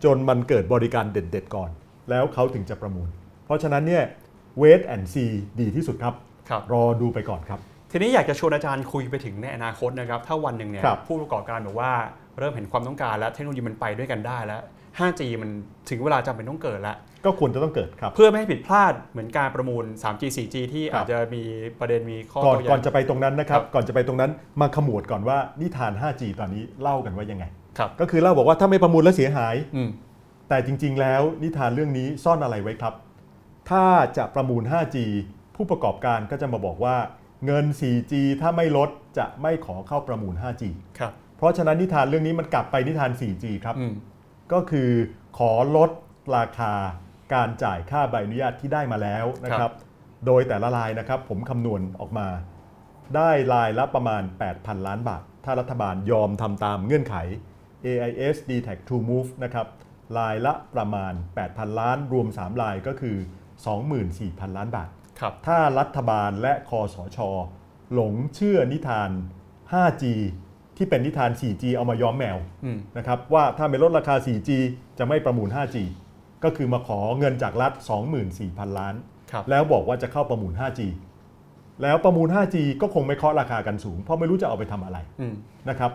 [0.03, 1.69] จนมันเกิดบริการเด็ดๆ ก่อน
[2.09, 3.09] แล้วเขาถึงจะประมูล
[3.45, 4.03] เพราะฉะนั้นเนี่ย
[4.61, 6.13] wait and see ดีที่สุดครับ
[6.49, 7.59] ครับรอดูไปก่อนครับ
[7.91, 11.91] ทีนี้อยากจะชวนอาจารย์คุยไปถึงในอนาคตนะครับ ถ้าวันหนึ่งเนี่ยครับผู้ประกอบการบอกว่า
[12.39, 14.61] เริ่มเห็นความต้องการแล้วเทคโนโลยีมันไปด้วยกันได้แล้ว
[14.99, 15.49] 5G มัน
[15.89, 21.43] ถึงเวลาจำเป็นต้องเกิดแล้ว ก็ควรจะต้องเกิดครับ เพื่อไม่ให้ผิดพลาดเหมือนการประมูล 3G 4G ที่ครับอาจจะมี
[21.80, 27.45] ประเด็นมีข้อก่อนโต้แย้ก่อนงจะไปตรงนั้นนะครับครับ ก่อนจะไปตรงนั้นมาขมวดก่อนว่านิทาน 5G ตอนนี้เล่ากันว่ายังไง
[27.78, 29.89] ครับก็คือเล่าบอกว่าถ้าไม่ประมูลแล้วเสียหายอืม
[30.49, 32.93] แต่จริง ๆ แล้วนิทานเรื่องนี้ซ่อนอะไรไว้ครับ
[33.69, 33.86] ถ้า
[34.17, 34.97] จะประมูล 5G
[35.55, 36.95] ผู้ประกอบการก็จะมาบอกว่า
[37.45, 40.63] เงิน 4G ถ้าไม่ลดจะไม่ขอเข้าประมูล 5G
[40.99, 43.93] ครับเพราะฉะนั้นนิทานเรื่องนี้มันกลับไปนิทาน 4G ครับอืม
[44.53, 44.89] ก็คือ
[45.38, 45.89] ขอลด
[46.38, 46.74] ราคา
[47.34, 49.73] การจ่ายค่าใบอนุญาตที่ได้มาแล้วนะคครัรับบ
[50.25, 52.27] โดยแต่ละรายนะครับ ผมคำนวณออกมา
[53.15, 54.23] ได้รายละประมาณ
[54.55, 57.15] 8,000 ล้านบาท ถ้ารัฐบาลยอมทำตามเงื่อนไข
[57.86, 59.67] AIS d t a c True Move นะครับ
[60.17, 61.13] รายละประมาณ
[61.45, 63.17] 8,000 ล้าน รวม 3 รายก็คือ
[63.88, 67.17] 24,000 ล้านบาทครับถ้ารัฐบาลและคอสช
[67.93, 69.09] หลงเชื่อนิทาน
[69.71, 70.03] 5G
[70.77, 74.49] ที่เป็นนิทาน 4G เอามาย้อมแมวอืมนะครับว่าถ้าไม่ลดราคา 4G
[74.97, 75.77] จะไม่ประมูล 5G
[76.43, 77.71] ก็คือมาขอเงินจากรัฐ
[78.25, 78.95] 24,000 ล้าน
[79.31, 80.81] ครับแล้วบอกว่าจะเข้าประมูล 5G
[81.83, 85.33] แล้วประมูล 5G ก็คงไม่เคาะราคากันสูง เพราะไม่รู้จะเอาไปทำอะไรอืม
[85.69, 85.91] นะครับ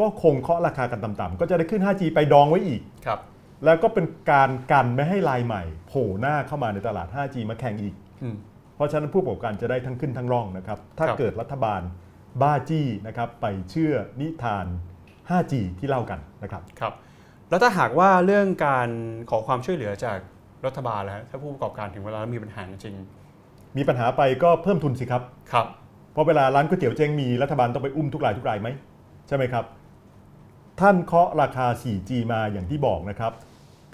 [0.00, 3.20] ก็คงเคาะราคากันต่ำๆก็จะได้ขึ้น 5G ไปดองไว้อีกครับ
[3.64, 8.36] แล้วก็เป็นการกันไม่ให้ลายใหม่โผล่หน้าเข้ามาในตลาด 5G มาแข่งอีกอืม
[8.74, 11.80] เพราะฉะนั้นผู้ประกอบการจะได้ทั้งขึ้นทั้งร่องนะครับ ถ้าครับเกิดรัฐบาล
[12.42, 14.66] บ้าจี้นะครับไปเชื่อนิทาน
[15.30, 16.92] 5G ที่เล่ากันนะครับครับ
[17.50, 18.88] แล้วถ้าหากว่าเรื่องการ
[19.30, 20.18] ขอความช่วยเหลือจาก
[20.66, 22.94] รัฐบาลแล้วฮะถ้าผู้ประกอบการถึงเวลาแล้วมีปัญหาจริง
[23.76, 25.66] มีปัญหาไปก็เพิ่มทุนสิครับๆครับ
[26.12, 28.68] เพราะเวลาร้านก๋วยเตี๋ยวเจ๊งมีรัฐบาลต้องไปอุ้มทุกรายทุกรายไหม
[29.28, 29.64] ใช่ไหมครับ
[30.80, 33.32] ท่านเคาะราคา 4G มาอย่างที่บอกนะครับ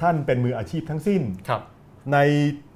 [0.03, 1.63] ท่านเป็นมืออาชีพทั้งสิ้น ครับ
[2.13, 2.19] ใน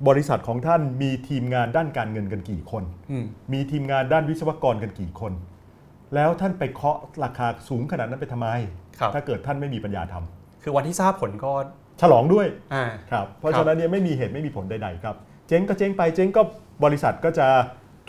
[0.09, 5.33] บริษัทของท่านมีทีมงานด้านการเงินกันกี่คน อืม มีทีมงานด้านวิศวกรกันกี่คน
[6.15, 8.49] แล้วท่านไปเคาะราคาสูงขนาดนั้นไปทำไม
[8.99, 10.38] ครับ ถ้าเกิดท่านไม่มีปัญญาทำ
[10.69, 11.53] คือวันที่ทราบผลก็
[12.03, 15.17] ฉลองด้วยอ่าครับเพราะครับฉะนั้นเนี่ยไม่มีเหตุไม่มีผลใดๆครับ
[15.49, 16.43] เจ๊งก็เจ๊งไปเจ๊งก็
[16.85, 17.47] บริษัทก็จะ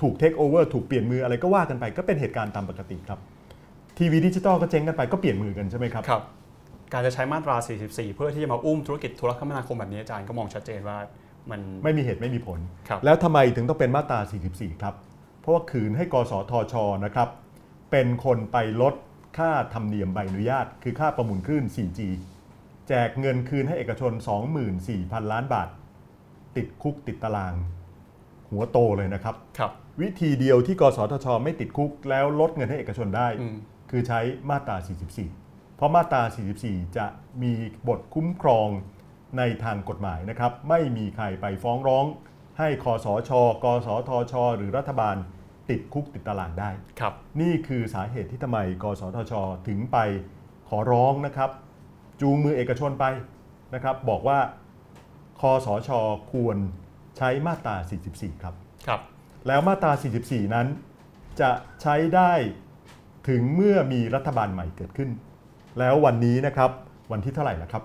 [0.01, 3.19] ถูกเทคโอเวอร์ถูกเปลี่ยนมืออะไรก็ว่ากันไปก็เป็นเหตุการณ์ตามปกติครับ
[3.97, 6.23] ทีวีดิจิตอลก็เจ๊งกันไปก็เปลี่ยนมือกันใช่ไหมครับครับ
[6.93, 7.55] การจะใช้มาตรา
[7.85, 10.97] 44 เพื่อที่จะมาอุ้มธุรกิจโทรคมนาคมแบบนี้อาจารย์ก็มองชัดเจนว่า
[11.51, 14.19] มันไม่มีเหตุไม่มีผลครับแล้วทำไมถึงต้องเป็นมาตรา
[14.51, 14.95] 44 ครับ
[15.39, 16.73] เพราะว่าขืนให้กสทช
[17.05, 17.29] นะครับ
[17.91, 18.93] เป็นคนไปลด
[19.37, 21.99] ค่าธรรมเนียมใบอนุญาต คือค่าประมูลคลื่น 4G
[22.89, 24.11] แจกเงินคืนให้เอกชน
[24.71, 25.69] 24,000 ล้านบาท
[26.55, 27.53] ติดคุกติดตาราง
[28.49, 29.71] หัวโตเลยนะครับครับ
[30.01, 33.55] วิธีเดียวที่กสทช ไม่ติดคุกแล้วลดเงินให้เอกชนได้อืม
[33.89, 34.19] คือใช้
[34.49, 34.77] มาตรา
[35.27, 36.21] 44 เพราะมาตรา
[36.59, 37.05] 44 จะ
[37.41, 37.51] มี
[37.87, 38.67] บทคุ้มครอง
[39.37, 42.05] ในทางกฎหมายนะครับ ไม่มีใครไปฟ้องร้อง
[42.59, 43.31] ให้คอสช
[43.63, 45.15] กสทช หรือรัฐบาล
[45.69, 46.69] ติดคุกติดตารางได้
[46.99, 49.33] ครับ นี่คือสาเหตุที่ทำไม กสทช
[49.67, 49.97] ถึงไป
[50.69, 51.49] ขอร้องนะครับ
[52.21, 53.05] จูงมือเอกชนไป
[53.73, 54.39] นะครับ บอกว่า
[55.39, 55.89] คอสช
[56.31, 56.57] ควร
[57.17, 57.75] ใช้มาตรา
[58.09, 58.55] 44 ครับ
[58.87, 59.01] ครับ
[59.47, 59.91] แล้วมาตรา
[60.23, 60.67] 44 นั้น
[61.41, 61.51] จะ
[61.81, 62.31] ใช้ได้
[63.29, 65.09] ถึงเมื่อมีรัฐบาลใหม่เกิดขึ้น
[65.79, 66.69] แล้ววันนี้นะครับ
[67.11, 67.83] วันที่เท่าไหร่ละครับ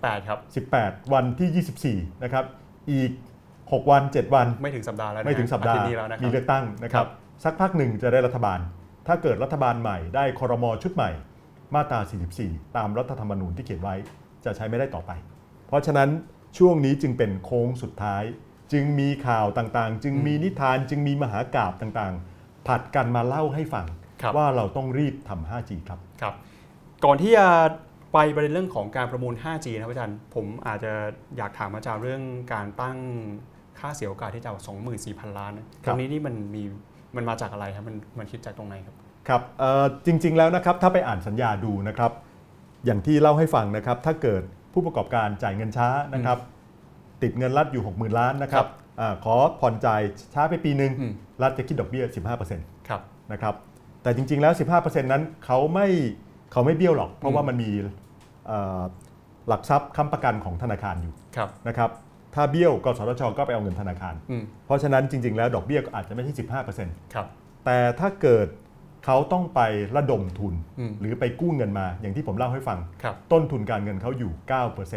[0.00, 2.44] 18 ครับ 18 วันที่ 24 นะครับ
[2.92, 3.10] อีก
[3.52, 7.06] 6 วัน 7 วัน ไม่ถึงสัปดาห์แล้วนะไม่ถึงสัปดาอห์ทิตย์นี้แล้วนะคมีรับเลือกตั้งนะครับ
[7.44, 8.58] สักพักหนึ่งจะได้รัฐบาล
[9.06, 11.10] ถ้าเกิดรัฐบาลใหม่ได้คอรมอชุดใหม่
[11.74, 12.00] มาตรา
[12.38, 13.94] 44 ตามรัฐธรรมนูญที่เขียนไว้
[14.44, 15.10] จะใช้ไม่ได้ต่อไป
[15.68, 16.08] เพราะฉะนั้น
[16.58, 18.22] ช่วงนี้จึงเป็นโค้งสุดท้าย
[18.72, 23.86] จึงมีข่าวต่างๆ จึงมีนิทานจึงมีมหากาบต่างๆ ผัดกันมาเล่าให้ฟัง
[24.22, 26.34] ครับว่าเราต้องรีบทำ 5G ครับครับ
[27.04, 27.46] ก่อนที่จะ
[28.12, 30.92] ไปประเด็นเรื่องของการประมูล 5G นะครับอาจารย์ ผมอาจจะ
[31.36, 32.98] อยากถามอาจารย์เรื่องการตั้ง
[33.78, 34.50] ค่าเสียโอกาสที่จะ
[34.94, 36.62] 24,000 ล้านนะคตรับรงนี้นี่มันมี
[37.16, 38.96] มันมาจากอะไรครับมันมันคิดจากตรงไหนครับ
[39.30, 42.12] ครับเอ่อจริง ๆ แล้วนะครับถ้าไปอ่านสัญญาดูนะครับ
[42.86, 46.38] อย่างที่เล่าให้ฟังนะครับถ้าเกิดผู้ประกอบการจ่ายเงินช้านะครับ
[47.22, 48.66] ติดเงินรัฐอยู่ 60,000 ล้านนะครับ
[49.00, 50.00] อาขอผ่อนจ่าย
[50.34, 51.12] ช้าไปปีหนึ่งอืม
[51.42, 52.04] รัฐจะคิดดอกเบี้ย
[52.46, 53.00] 15%ครับ
[53.32, 53.54] นะครับ
[54.02, 54.52] แต่จริง ๆแล้ว
[54.82, 55.88] 15%นั้นเขาไม่
[56.52, 57.70] เขาไม่เบี้ยวหรอก เพราะว่ามันมี
[58.46, 58.82] เอ่อ
[59.48, 61.90] หลักทรัพย์ค้ำประกันของธนาคารอยู่ครับนะครับ
[62.34, 66.32] ถ้าเบี้ยวกสทชก็ไปเอาเงินธนาคารอืมเพราะฉะนั้นจริง ๆ แล้วดอกเบี้ยก็อาจจะไม่ใช่
[66.72, 67.26] 15%ครับ
[67.64, 68.46] แต่ถ้าเกิด
[69.04, 69.60] เขาต้องไป
[69.96, 74.32] ระดมทุนอืมหรือไปกู้เงินมาอย่างที่ผมเล่าให้ฟังครับต้นทุนการเงินเขาอยู่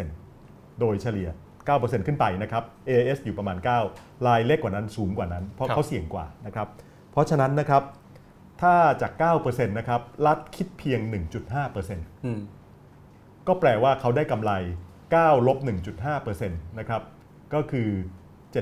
[0.08, 1.28] 9%โดยเฉลี่ย
[1.66, 3.56] 9%ขึ้นไปนะครับ AS อยู่ประมาณ
[3.90, 6.68] 9 ลายเล็กกว่านั้นสูงกว่านั้น เพราะครับเขาเสี่ยงกว่านะครับ
[7.12, 7.82] เพราะฉะนั้นนะครับ
[8.62, 9.12] ถ้าจาก
[9.44, 11.00] 9%นะครับ รัฐคิดเพียง
[11.62, 12.40] 1.5%อืม
[13.46, 14.52] ก็แปลว่าเขาได้กำไร
[15.02, 15.58] 9 ลบ
[16.04, 17.02] 1.5%นะครับ
[17.54, 17.88] ก็คือ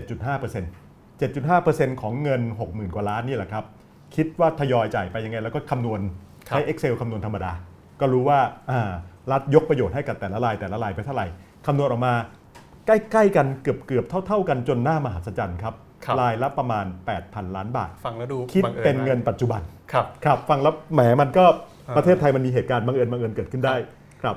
[0.03, 3.64] 7.5% 7.5%ของเงิน 60,000 กว่าล้านนี่แหละครับ
[4.16, 6.00] คิดว่าทยอยจ่ายไปยังไง แล้วก็คำนวณ
[6.48, 7.52] ครับใช้ Excel คำนวณธรรมดา
[8.00, 8.38] ก็รู้ว่า
[8.70, 8.90] อ่า
[9.32, 11.26] รัฐยกประโยชน์ให้กับแต่ละรายแต่ละรายไปเท่าไหร่
[11.66, 12.14] คำนวณออกมา
[12.86, 16.86] ใกล้ๆกันเกือบๆเท่า ๆ กันจนหน้ามหัศจรรย์ครับครับรายละประมาณ
[17.20, 19.60] 8,000 ล้านบาท ฟังแล้วดูคิดบังอิญเป็นเงินมากปัจจุบัน
[19.92, 21.44] ครับครับ ฟังแล้วแหมมันก็
[21.88, 23.74] อ่าประเทศไทยมันมีเหตุการณ์บังเอิญบังเอิญเกิดขึ้นได้
[24.22, 24.36] ครับ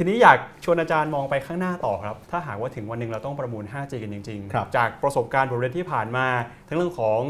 [0.00, 6.26] ทีนี้อยากชวนอาจารย์มองไปข้างหน้าต่อครับ ถ้าหากว่าถึงวันหนึ่งเราต้องประมูล 5G กันจริงครับจากประสบการณ์บทเรียนที่ผ่านมา
[6.68, 7.20] ทั้งเรื่องของ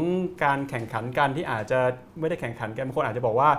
[0.43, 1.79] การแข่งขันกันที่อาจจะ
[2.19, 3.49] ไม่ได้แข่งขันกันบางคนอาจจะบอกว่า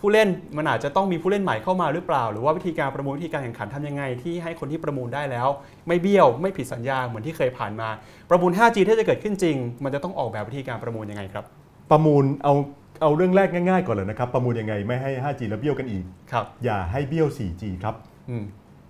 [0.00, 5.48] ผู้เล่นมันอาจจะต้องมีผู้เล่นใหม่เข้ามาหรือเปล่า หรือว่าวิธีการประมูลวิธีการแข่งขันทำยังไง ที่ให้คนที่ประมูลได้แล้ว
[5.88, 7.88] ไม่เบี้ยวไม่ผิดสัญญาเหมือนที่เคยผ่านมา
[8.30, 11.44] ประมูล 5G ถ้าจะเกิดขึ้นจริง มันจะต้องออกแบบวิธีการประมูลยังไงครับ
[11.90, 12.54] ประมูลเอา
[13.02, 18.09] เอาเรื่องแรกง่ายๆก่อนเลยนะครับประมูลยังไงไม่ให้ 5G แล้วเบี้ยวกันอีกครับอย่าให้เบี้ยว 4G ครับอืม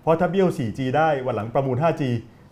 [0.01, 2.03] เพราะถ้าเบี้ยว 4G ได้วันหลังประมูล 5G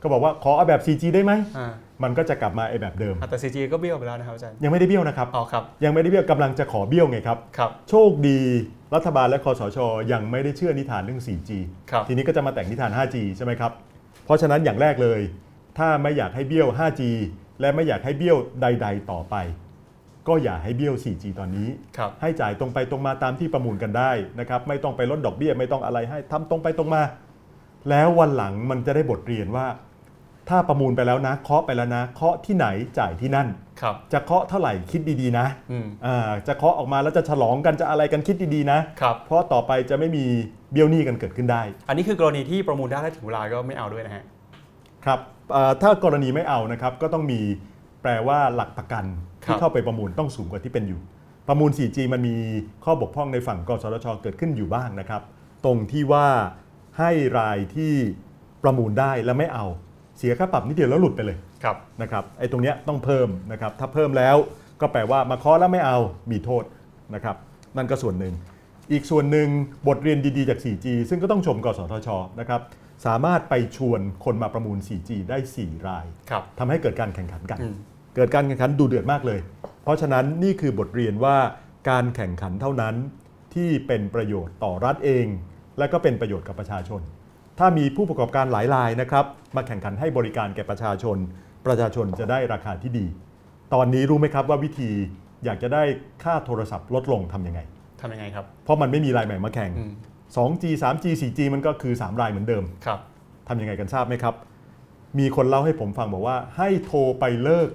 [0.01, 1.71] ก็บอกว่าขอเอาแบบ 4G ได้ไหมอ่า
[2.03, 8.39] มันก็จะกลับมาไอ้แบบเดิม แต่ 4G ก็เบี้ยวไปแล้วนะครับอาจารย์ ยังไม่ได้เบี้ยวนะครับ อ๋อครับ ยังไม่ได้เบี้ยวกำลังจะขอเบี้ยวไงครับ ครับ โชคดี
[8.95, 9.77] รัฐบาลและคอสช
[10.11, 11.49] ยังไม่ได้เชื่อนิทานเรื่อง 4G
[11.91, 13.71] ครับ ทีนี้ก็จะมาแต่งนิทาน 5G ใช่ไหมครับ
[14.25, 15.19] เพราะฉะนั้นอย่างแรกเลย
[15.77, 17.01] ถ้าไม่อยากให้เบี้ยว 5G
[17.61, 19.36] และไม่อยากให้เบี้ยวใด ๆ ต่อไป
[20.30, 21.67] ก็อย่าให้เบี้ยว 4G ตอนนี้
[21.97, 27.01] ครับให้จ่ายตรงไปตรงมาตามที่ประมูลกันได้นะครับไม่ต้องไปลดดอกเบี้ยไม่ต้องอะไรให้ทำตรงไปตรงมา
[27.89, 29.67] แล้ววันหลังมันจะได้บทเรียนว่า
[30.49, 32.67] ถ้าประมูลไปแล้วนะเคาะไปแล้วนะเคาะที่ไหน
[32.99, 33.47] จ่ายที่นั่น
[33.82, 40.25] ครับจะเคาะเท่าไหร่คิดดีๆนะอืมอ่าจะเคาะออกมาแล้วจะฉลองกันจะอะไรกันคิดดีๆนะครับเพราะต่อไปจะไม่มี
[40.71, 44.23] เบี้ยวหนี้กันเกิดขึ้นได้ อันนี้คือกรณีที่ประมูลได้แล้วถึงเวลาก็ไม่เอาด้วยนะฮะ
[45.05, 45.19] ครับ
[45.51, 47.39] เอ่อถ้ากรณีไม่เอานะครับก็ต้องมี
[48.01, 49.05] แปลว่าหลักประกัน
[49.43, 50.99] คที่รับเข้าไปประมูลต้องสูงกว่าที่เป็นอยู่
[51.47, 52.35] ประมูล 4G มันมี
[52.85, 55.21] ข้อบกพร่องในฝั่งกสทชเกิดขึ้นอยู่บ้างนะครับ
[55.65, 56.27] ตรงที่ว่า
[56.99, 57.93] ให้รายที่
[58.63, 59.65] ประมูลได้แล้วไม่เอา
[60.17, 64.35] เสียค่าปรับนิดเดียวแล้วหลุดไปเลยครับนะครับไอ้ตรงเนี้ยต้องเพิ่มนะครับถ้าเพิ่มแล้ว
[64.81, 65.97] ก็แปลว่ามาเคาะแล้วไม่เอา
[66.31, 66.63] มีโทษ
[67.15, 67.35] นะครับ
[67.77, 68.33] นั่นก็ส่วนหนึ่ง
[68.91, 69.47] อีกส่วนหนึ่ง
[69.87, 72.61] บทเรียนดีๆจาก 4G ซึ่งก็ต้องชมกสทชนะครับ
[73.05, 77.75] สามารถไปชวนคนมาประมูล 4G ได้ 4 รายครับทำให้เกิดการแข่งขันกันอืม
[78.15, 79.39] เกิดการแข่งขันดูเดือดมากเลย
[79.83, 81.37] เพราะฉะนั้นนี่คือบทเรียนว่า
[81.89, 82.95] การแข่งขันเท่านั้น
[83.53, 85.25] ที่เป็นประโยชน์ต่อรัฐเอง
[85.77, 87.01] และก็เป็นประโยชน์กับประชาชน
[87.59, 89.25] ถ้ามีผู้ประกอบการหลายรายนะครับ
[89.55, 91.17] มาแข่งขันให้บริการแก่ประชาชน
[91.65, 93.05] ประชาชนจะได้ราคาที่ดี
[93.73, 94.91] ตอนนี้รู้ไหมครับว่าวิธี
[95.45, 95.83] อยากจะได้
[96.23, 97.59] ค่าโทรศัพท์ลดลงทำยังไง
[98.01, 99.93] ทำยังไงครับ เพราะมันไม่มีรายใหม่มาแข่งอืม
[100.36, 102.99] 2G 3G 4G มันก็คือ 3 รายเหมือนเดิมครับ
[103.47, 104.36] ทำยังไงกันทราบไหมครับ
[105.19, 107.69] มีคนเล่าให้ผมฟังบอกว่าให้โทรไปเลิก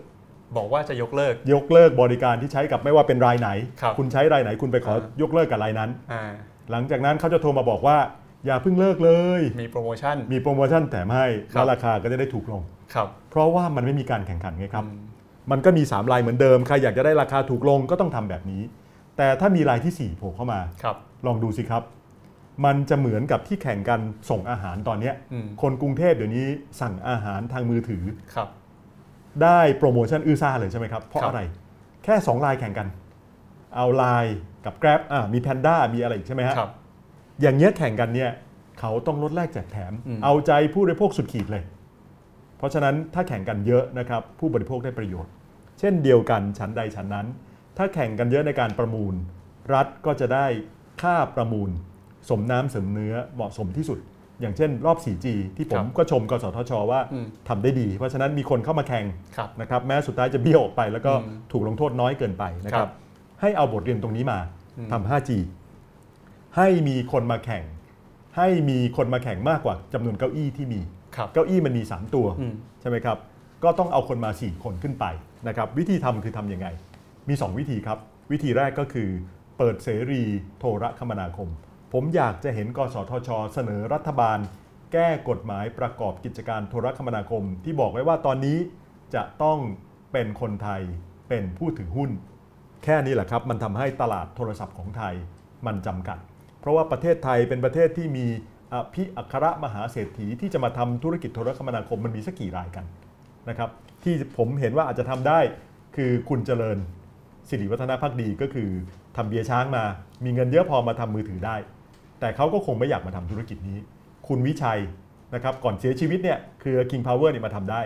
[0.56, 3.48] บอกว่าจะยกเลิก ยกเลิกบริการที่ใช้กับไม่ว่าเป็นรายไหน
[3.82, 6.24] ครับณใช้รายไหนคุณไปขออ่ายยกเลิกกับรายนั้นอ่า
[6.70, 7.96] หลังจากนั้นเขาจะโทรมาบอกว่า
[8.46, 12.62] อย่าเพิ่งเลิกเลย มีโปรโมชั่น มีโปรโมชั่นแถมให้ครับแล้วราคาก็จะได้ถูกลง
[12.94, 14.98] ครับเพราะว่ามันไม่มีการแข่งขันไงครับอืม
[15.50, 18.62] มันก็มี 3 รายเหมือนเดิม ใครอยากจะได้ราคาถูกลงก็ต้องทำแบบนี้
[19.16, 20.96] แต่ถ้ามีรายที่ 4 โผล่เข้ามาครับ
[21.26, 21.82] ลองดูสิครับ
[22.64, 24.00] มันจะเหมือนกับที่แข่งกัน
[24.30, 26.46] ส่งอาหารตอนเนี้ยอืมคนกรุงเทพเดี๋ยวนี้
[26.80, 28.48] สั่งอาหารทางมือถือครับ
[29.42, 31.42] ได้โปรโมชั่นอื้อซ่าเลยใช่ไหมครับ เพราะครับอะไร
[32.04, 32.88] แค่2ลายแข่งกัน
[33.76, 36.70] เอาไลน์กับ Grab อ่ามี Panda มีอะไรอีกใช่ไหมฮะครับ
[37.40, 38.30] อย่างเงี้ยแข่งกันเนี่ย
[38.80, 41.64] เขาต้องลดแลกแจกแถมอืมเอาใจผู้บริโภคสุดขีดเลย
[42.58, 45.32] เพราะฉะนั้นถ้าแข่งกันเยอะนะครับผู้บริโภคได้ประโยชน์
[45.78, 47.26] เช่นเดียวกันชั้นใดชั้นนั้น
[47.76, 49.14] ถ้าแข่งกันเยอะในการประมูล
[49.74, 50.46] รัฐก็จะได้
[51.02, 51.70] ค่าประมูล
[52.28, 53.98] สมน้ำสมเนื้อเหมาะสมที่สุด
[54.40, 59.04] อย่างเช่นรอบ 4G ที่ผมครับก็ชมกสทช ว่าอืมทำได้ดี เพราะฉะนั้นมีคนเข้ามาแข่ง
[59.36, 62.92] ครับนะครับแม้สุดท้ายจะเบี้ยวออกไป แล้วก็อืมถูกลงโทษน้อยเกินไปนะคครัรับบ
[63.40, 64.38] ให้เอาบทเรียนตรงนี้มา
[64.78, 65.30] อืมทำ 5G
[66.56, 67.64] ให้มีคนมาแข่ง
[68.36, 70.80] ให้มีคนมาแข่งมากกว่าจำนวนเก้าอี้ที่มี
[71.16, 73.18] ครับเก้าอี้มันมี 3 ตัวอืมใช่ไหมครับ
[73.64, 75.04] ก็ต้องเอาคนมา 4 คนขึ้นไป
[75.48, 76.66] นะครับวิธีทำคือทำยังไง
[77.28, 77.98] มี 2 วิธีครับ
[78.32, 79.08] วิธีแรกก็คือ
[79.58, 80.22] เปิดเสรี
[80.58, 81.48] โทรคมนาคม
[81.96, 84.38] ผมอยากจะเห็นกสทช เสนอรัฐบาล
[84.92, 88.58] แก้กฎหมายประกอบกิจการโทรคมนาคม ที่บอกไว้ว่าตอนนี้
[89.14, 89.58] จะต้อง
[90.12, 90.82] เป็นคนไทย
[91.28, 92.10] เป็นผู้ถือหุ้น
[92.84, 95.14] แค่นี้แหละครับ มันทำให้ตลาดโทรศัพท์ของไทย
[95.66, 96.18] มันจำกัด
[96.60, 98.26] เพราะว่าประเทศไทยเป็นประเทศที่มี
[98.72, 102.84] อภิอัครมหาเศรษฐีที่จะมาทำธุรกิจโทรคมนาคมมันมีสักกี่รายกัน
[103.48, 103.70] นะครับ
[104.04, 105.40] ที่ผมเห็นว่าอาจจะทำได้
[105.96, 106.78] คือคุณเจริญ
[107.48, 108.70] สิริวัฒนพักดีก็คือ
[109.16, 109.84] ทำเบียร์ช้างมา
[110.24, 111.56] มีเงินเยอะพอมาทำมือถือได้
[112.24, 113.78] แต่เขาก็คงไม่อยากมาทำธุรกิจนี้
[114.28, 114.80] คุณวิชัย
[115.34, 117.80] นะครับก่อนเสียชีวิตเนี่ยคือ King Power เนี่ยมาทำได้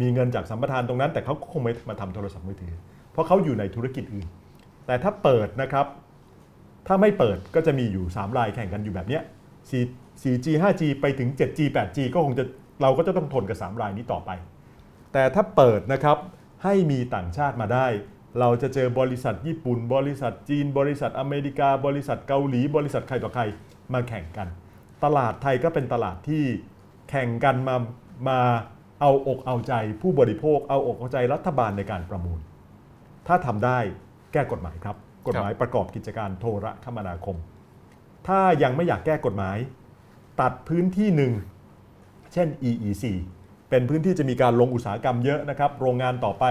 [0.00, 2.74] มีเงินจากสัมปทานตรงนั้น แต่เขาคงไม่มาทำโทรศัพท์มือถือ
[3.12, 4.26] เพราะเขาอยู่ในธุรกิจอื่น
[4.86, 5.86] แต่ถ้าเปิดนะครับ
[6.86, 9.22] ถ้าไม่เปิดก็จะมีอยู่ 3 รายแข่งกันอยู่แบบเนี้ย
[9.72, 12.44] 4 4G 5G ไปถึง 7G 8G ก็คงจะ
[12.82, 14.30] เราก็จะต้องทนกับ 3 รายนี้ต่อไป
[15.12, 16.18] แต่ถ้าเปิดนะครับ
[16.64, 17.86] ให้มีต่างชาติมาได้
[18.40, 23.42] เราจะเจอบริษัทญี่ปุ่น บริษัทจีน บริษัทอเมริกา บริษัทเกาหลี บริษัทใครต่อใคร
[23.92, 24.48] มาแข่งกัน
[25.04, 26.44] ตลาดไทยก็เป็นตลาดที่
[27.10, 27.76] แข่งกันมา
[28.28, 28.40] มา
[29.00, 29.72] เอาอกเอาใจ
[30.02, 32.40] ผู้บริโภค เอาอกเอาใจรัฐบาลในการประมูล
[33.26, 33.78] ถ้าทำได้
[34.32, 37.36] แก้กฎหมายครับ กฎหมายประกอบกิจการโทรคมนาคม
[38.28, 39.56] ถ้ายังไม่อยากแก้กฎหมาย
[40.40, 41.32] ตัดพื้นที่หนึ่ง
[42.32, 43.04] เช่น EEC
[43.70, 46.44] เป็นพื้นที่จะมีการลงอุตสาหกรรมเยอะนะครับ โรงงานต่อไป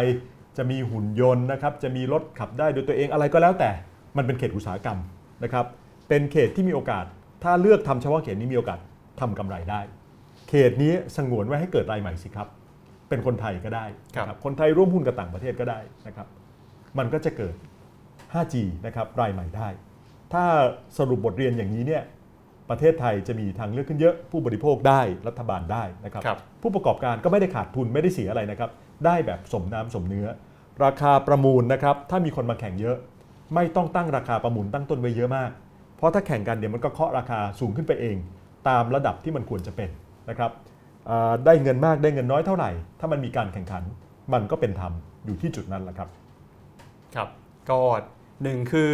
[0.58, 3.72] จะมีหุ่นยนต์นะครับ จะมีรถขับได้โดยตัวเองอะไรก็แล้วแต่
[4.18, 4.98] มันเป็นเขตอุตสาหกรรม
[5.44, 5.66] นะครับ
[6.08, 7.06] เป็นเขตที่มีโอกาส
[7.44, 8.80] ถ้าเลือกทำเฉพาะเขตนี้มีโอกาส
[9.20, 9.82] ทำกำไรได้
[10.50, 12.48] เขตนี้สงวนไว้ให้เกิดรายใหม่สิครับ
[13.10, 16.28] เป็นคนไทยก็ได้นะครับคนไทยร่วมหุ้นกับต่างประเทศก็ได้นะครับ
[16.98, 17.56] มันก็จะเกิด
[18.34, 19.68] 5G นะครับรายใหม่ได้
[20.34, 20.44] ถ้า
[20.98, 22.04] สรุปบทเรียนอย่างนี้เนี่ย
[22.70, 28.70] ประเทศไทยจะมีทางเลือกขึ้นเยอะ ผู้บริโภคได้รัฐบาลได้นะครับครับผู้ประกอบการก็ไม่ได้ขาดทุนไม่ได้เสียอะไรนะครับ
[29.06, 30.28] ได้แบบสมน้ำสมเนื้อ
[30.84, 32.98] ราคาประมูลนะครับ ถ้ามีคนมาแข่งเยอะ
[33.56, 35.52] ไม่ต้องตั้งราคาประมูลตั้งต้นไว้เยอะมาก
[35.98, 38.18] เพราะถ้าแข่งกันเดี๋ยวมันก็เคาะราคาสูงขึ้นไปเอง
[38.68, 39.90] ตามระดับที่มันควรจะเป็น
[40.30, 40.52] นะครับ
[41.10, 43.84] อ่าได้เงินมากได้เงินน้อยเท่าไหร่ ถ้ามันมีการแข่งขัน
[44.34, 44.94] มันก็เป็นธรรม
[45.26, 46.10] อยู่ที่จุดนั้นแหละครับ
[47.16, 47.28] ครับ
[47.70, 47.80] ก็
[48.44, 48.92] หนึ่งคือ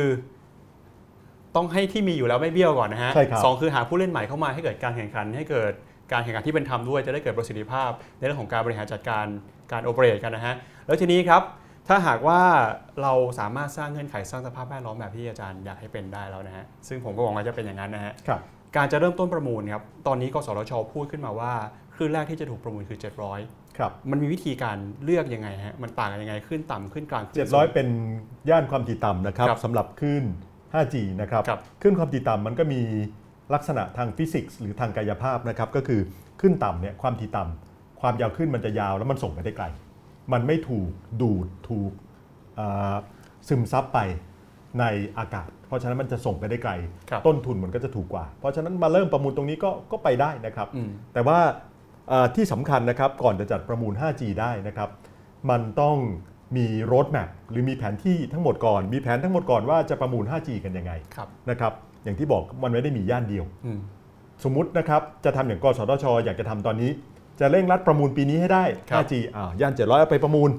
[1.56, 5.74] ต้องให้ที่มีอยู่แล้วไม่เบี้ยวก่อนนะฮะใช่ครับสองคือหาผู้เล่นใหม่เข้ามาให้เกิดการแข่งขันให้เกิด
[6.12, 9.26] การแข่งขันที่เป็นธรรมด้วยจะได้เกิดประสิทธิภาพ ในเรื่องของการบริหารจัดการ
[9.72, 11.42] การโอเปเรตกันนะฮะแล้วทีนี้ครับ
[11.88, 12.42] ถ้าหากว่า
[13.02, 18.42] เราสามารถสร้างเงื่อนไขสร้างสภาพแวดล้อมแบบที่อาจารย์อยากให้เป็นได้แล้วนะฮะซึ่งผมก็หวังว่าจะเป็นอย่างนั้นนะฮะครับ
[18.76, 21.54] การจะเริ่มต้นประมูลครับตอนนี้กสทชพูดขึ้นมาว่า
[21.96, 23.00] คลื่นแรกที่จะถูกประมูลคือ
[23.38, 27.88] 700 ครับ มันมีวิธีการเลือกยังไงฮะ มันต่างกันยังไง ขึ้นต่ำขึ้นกลางขึ้นสูง700 เป็น
[28.50, 30.26] ย่านความถี่ต่ำนะครับครับสำหรับคลื่น
[30.74, 32.82] 5G นะครับครับคลื่นความถี่ต่ำมันก็มี
[33.54, 36.02] ลักษณะทางฟิสิกส์หรือทางกายภาพนะครับ ก็คือ
[36.40, 39.66] คลื่นต่ำเนี่ยความถี่ต่ำความยาวคลื่นมันจะยาวแล้วมันส่งไปได้ไกล
[40.32, 40.90] มันไม่ถูก
[41.22, 41.92] ดูดถูก
[42.60, 42.96] อ่า
[43.48, 44.00] ซึมซับไป
[44.80, 44.86] ใน
[45.18, 46.72] อากาศ เพราะฉะนั้นมันจะส่งไปได้ไกล
[47.10, 51.40] ครับต้นทุนมันก็จะถูกกว่า เพราะฉะนั้นมาเริ่มประมูลตรงนี้ก็ก็ไปได้นะครับอืมแต่ว่า
[52.10, 54.90] เอ่อที่สำคัญนะครับก่อนจะจัดประมูล 5G ได้นะครับ
[55.50, 55.98] มันต้อง
[56.58, 63.80] มีโรดแมพหรือมีแผนที่ทั้งหมดก่อน มีแผนทั้งหมดก่อนว่าจะประมูล 5G กันยังไงครับนะครับอย่างที่บอกมันไม่ได้มีย่านเดียวอืม
[64.44, 66.92] สมมุตินะครับจะทำอย่างกสทช อยากจะทำตอนนี้
[67.40, 70.50] จะเร่งรัดประมูลปีนี้ให้ได้ ครับ 5G อ่าย่าน 700เอาไปประมูล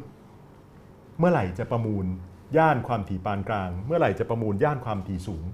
[1.18, 2.04] เมื่อไหร่จะประมูล
[2.56, 5.44] ย่านความถี่ปานกลาง เมื่อไหร่จะประมูลย่านความถี่สูง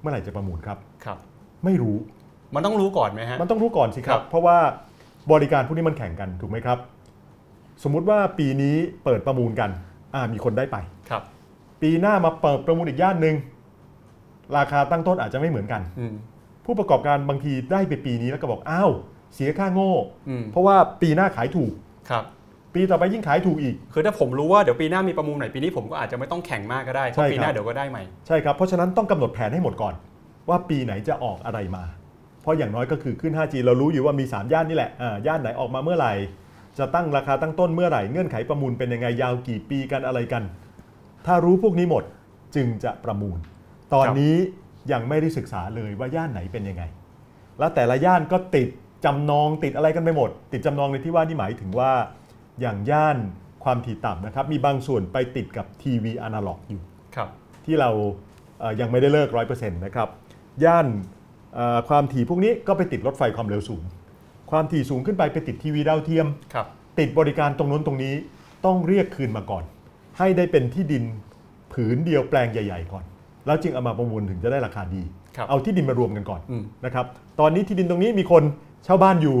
[0.00, 1.18] เมื่อไหร่จะประมูลครับ ครับ
[1.64, 1.96] ไม่รู้
[2.54, 4.58] มันต้องรู้ก่อนไหมฮะ มันต้องรู้ก่อนสิครัครับ บ เพราะว่า
[5.32, 6.78] บริการพวกนี้มันแข่งกันถูกไหมครับ
[7.82, 9.70] สมมุติว่าปีนี้เปิดประมูลกัน
[10.14, 10.76] อ่ามีคนได้ไป
[11.10, 11.22] ครับ
[11.82, 13.36] ปีหน้ามาเปิดประมูลอีกย่านหนึ่ง
[14.56, 16.14] ราคาตั้งต้นอาจจะไม่เหมือนกัน อืม
[16.64, 18.92] ผู้ประกอบการบางทีได้ไปปีนี้แล้วก็บอกอ้าว
[19.34, 19.92] เสียค่าโง่
[20.28, 21.72] อืมเพราะว่าปีหน้าขายถูก
[22.10, 22.24] ครับ
[22.74, 29.94] ปีต่อไปยิ่งขายถูกอีก คือถ้าผมรู้ว่าเดี๋ยวปีหน้ามีประมูลไหนปีนี้ผมก็อาจจะไม่ต้องแข่งมากก็ได้เพใช่ราะปีหน้าครับเดี๋ยวก็ได้ใหม่ใช่ครับเพราะฉะนั้นต้องกำหนดแผนให้หมดก่อน
[30.48, 31.84] ว่าปีไหนจะออกอะไรมา
[32.42, 36.12] เพราะอย่างน้อยก็คือขึ้น 5G เรารู้อยู่ว่ามี 3 ย่านนี่แหละอ่าย่านไหนออกมาเมื่อไหร่
[36.78, 40.42] จะตั้งราคาตั้งต้นเมื่อไหร่เงื่อนไขประมูลเป็นยังไงยาวกี่ปีกันอะไรกัน
[41.26, 42.04] ถ้ารู้พวกนี้หมด
[42.54, 43.38] จึงจะประมูล
[43.94, 44.34] ตอนนี้
[44.92, 46.82] ยังไม่ได้ศึกษาเลยว่าย่านไหนเป็นยังไง
[47.58, 48.68] แล้วแต่ละย่านก็ติด
[49.04, 51.92] จำนองติดอะไรกันไปหมด ติดจำนองในที่ว่านี่หมายถึงว่า
[52.60, 53.16] อย่างย่าน
[53.64, 56.82] ความถี่ต่ำนะครับ มีบางส่วนไปติดกับทีวีอนาล็อกอยู่
[57.16, 57.28] ครับ
[57.64, 57.90] ที่เรา
[58.60, 60.08] เอ่อยังไม่ได้เลิกร้อยเปอร์เซ็นต์นะครับ
[60.64, 60.86] ย่าน
[61.54, 63.82] เอ่อความถี่พวกนี้ก็ไปติดรถไฟความเร็วสูง
[64.50, 66.66] ความถี่สูงขึ้นไปไปติดทีวีดาวเทียมครับ
[66.98, 68.14] ติดบริการตรงนู้นตรงนี้
[68.66, 69.64] ต้องเรียกคืนมาก่อน
[70.18, 71.04] ให้ได้เป็นที่ดิน
[71.72, 73.04] ผืนเดียวแปลงใหญ่ ๆ ก่อน
[73.46, 75.02] แล้วจึงเอามาประมูลถึงจะได้ราคาดี
[75.36, 77.06] ครับเอาที่ดินมารวมกันก่อนอืมนะครับ
[77.40, 78.42] ตอนนี้ที่ดินตรงนี้มีคน
[78.86, 79.36] เช่าบ้านอยู่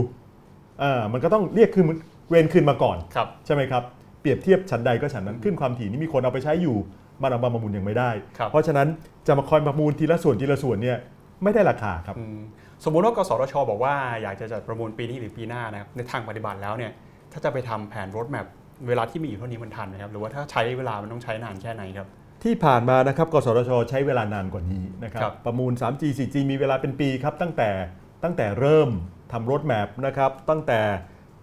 [0.80, 1.84] เอ่อมันก็ต้องเรียกคืน
[2.28, 3.82] เวรคืนมาก่อนครับใช่ไหมครับ
[4.20, 6.76] เปรียบเทียบชั้นใดก็ชั้นนั้นขึ้นความถี่นี้มีคนเอาไปใช้อยู่
[7.22, 8.88] มันเอามาประมูลยังไม่ได้ครับเพราะฉะนั้น
[9.26, 10.98] จะมาคอยประมูลทีละส่วนทีละส่วนเนี่ย
[11.42, 12.38] ไม่ได้ราคาครับอืม
[12.84, 16.92] สมมุติว่ากสทชบอกว่าอยากจะจัดประมูลปีนี้หรือปีหน้านะครับในทางปฏิบัติแล้วเนี่ย
[17.32, 18.46] ถ้าจะไปทำแผนรถแมพ
[18.88, 22.06] เวลาที่มีอยู่เท่านี้มันทันไหมครับหรือว่าถ้าใช้เวลามันต้องใช้นานแค่ไหนครับ
[22.44, 27.70] ที่ผ่านมานะครับกสทช ใช้เวลานานกว่านี้นะครับครับประมูล 3G 4G มีเวลาเป็นปีครับตั้งแต่
[28.22, 28.90] ตั้งแต่เริ่ม
[29.32, 30.80] ทำรถแมพนะครับตั้งแต่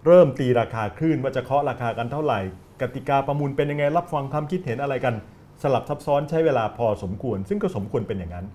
[0.06, 2.40] เริ่มตีราคาคลื่นว่าจะเคาะราคากันเท่าไหร่
[2.80, 5.14] กติกาประมูลเป็นยังไงรับฟังความคิดเห็นอะไรกัน
[5.62, 8.46] สลับซับซ้อนใช้เวลาพอสมควร ซึ่งก็สมควรเป็นอย่างนั้น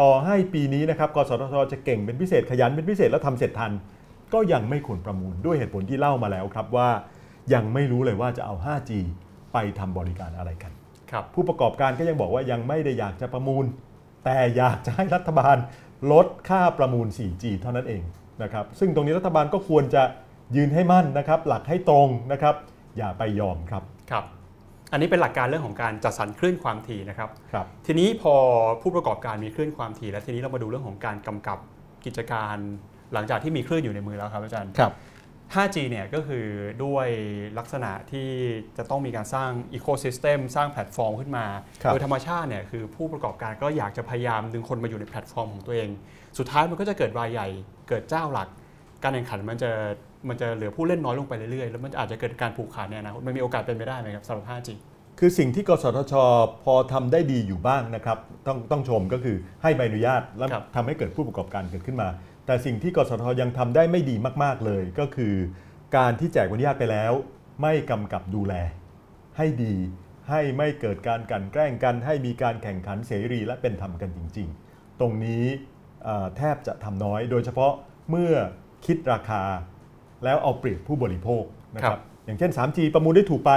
[0.00, 3.72] ต่อให้ปีนี้นะครับกสทชจะเก่งเป็นพิเศษขยันเป็นพิเศษแล้วทำเสร็จทัน
[4.32, 6.88] ก็ยังไม่ควรประมูลด้วยเหตุผลที่เล่ามาแล้วครับว่า
[7.54, 8.90] ยังไม่รู้เลยว่าจะเอา 5G
[9.52, 10.72] ไปทำบริการอะไรกัน
[11.10, 13.64] ครับผู้ประกอบการก็ยังบอกว่ายังไม่ได้อยากจะประมูล
[14.24, 15.56] แต่อยากจะให้รัฐบาล
[16.12, 18.02] ลดค่าประมูล 4G เท่านั้นเอง
[18.42, 20.02] นะครับซึ่งตรงนี้รัฐบาลก็ควรจะ
[20.56, 22.54] ยืนให้มั่นนะครับ หลักให้ตรงนะครับ
[22.96, 24.24] อย่าไปยอมครับครับ
[24.92, 28.34] อันนี้เป็นหลักการเรื่องของการจัดสรรคลื่นความถี่นะครับครับทีนี้พอ
[28.82, 31.58] ผู้ประกอบการมีคลื่นความถี่แล้วทีนี้เรามาดูเรื่องของการกำกับ
[32.04, 32.56] กิจการ
[33.14, 34.92] หลังจากที่มีคลื่นอยู่ในมือแล้วครับอาจารย์ครับ
[35.54, 36.46] 5G เนี่ยก็คือ
[36.84, 37.08] ด้วย
[37.58, 38.28] ลักษณะที่
[38.78, 41.46] จะต้องมีการสร้าง Ecosystem สร้างแพลตฟอร์มขึ้นมา
[41.82, 45.88] ครับโดยธรรมชาติเนี่ยคือผู้ประกอบการก็อยากจะพยายามดึงคนมาอยู่ในแพลตฟอร์มของตัวเอง
[46.38, 47.48] สุดท้ายมันก็จะเกิดรายใหญ่
[47.88, 48.48] เกิดเจ้าหลัก
[49.02, 49.70] การแข่งขันมันจะ
[50.28, 54.68] มันจะเหลือผู้เล่นน้อยลงไปเรื่อยๆ แล้วมันอาจจะเกิดการผูกขาดในอนาคตมันมีโอกาสเป็นไปได้ไหมครับสำหรับ 5G
[55.18, 56.14] คือสิ่งที่กสทช
[56.64, 62.08] พอทำได้ดีอยู่บ้างนะครับต้องต้องชมก็คือให้ใบอนุญาตและครับทำให้เกิดผู้ประกอบการเกิดขึ้นมา
[62.46, 65.34] แต่สิ่งที่กสทชยังทำได้ไม่ดีมาก ๆ เลยก็คือ
[65.96, 67.12] การที่แจกใบอนุญาตไปแล้ว
[67.62, 68.54] ไม่กำกับดูแล
[69.36, 69.74] ให้ดี
[70.30, 75.73] ให้ไม่เกิดการกลันแกล้งกัน ให้มีการแข่งขันเสรีและเป็นธรรมกันจริง ๆ ตรงนี้เอ่อ
[76.36, 77.72] แทบจะทำน้อย โดยเฉพาะ
[78.10, 78.32] เมื่อ
[78.86, 79.42] คิดราคา
[80.24, 81.44] แล้วเอาเปรียบผู้บริโภค
[81.76, 83.52] นะคครัรับบอย่างเช่น 3G ประมูลได้ถูกไป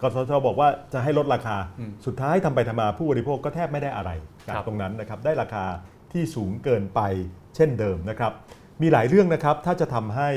[0.00, 4.10] กสทชบอกว่าจะให้ลดราคาอืมสุดท้ายทำไปทำมาผู้บริโภคก็แทบไม่ได้อะไร
[4.46, 5.64] จากครับตรงนั้นนะครับ ได้ราคา
[6.12, 7.00] ที่สูงเกินไป
[7.56, 8.32] เช่นเดิมนะครับ
[8.82, 10.30] มีหลายเรื่องนะครับ ถ้าจะทำให้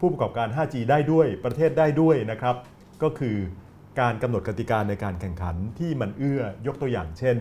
[0.00, 2.56] ผู้ประกอบการ 5G ได้ด้วย ประเทศได้ด้วยนะครับ
[3.02, 3.36] ก็คือ
[4.00, 7.36] การกำหนดกติกาในการแข่งขันที่มันเอื้อยกตัวอย่างเช่น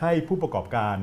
[0.00, 0.96] ให้ผู้ประกอบการ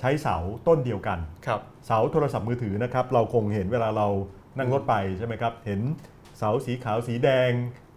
[0.00, 0.36] ใช้เสา
[0.68, 4.08] ต้นเดียวกันครับเสาโทรศัพท์มือถือนะครับ เราคงเห็นเวลาเรา
[4.58, 5.80] นั่งรถไปใช่ไหมครับ เห็น
[6.38, 7.50] เสาสีขาวสีแดง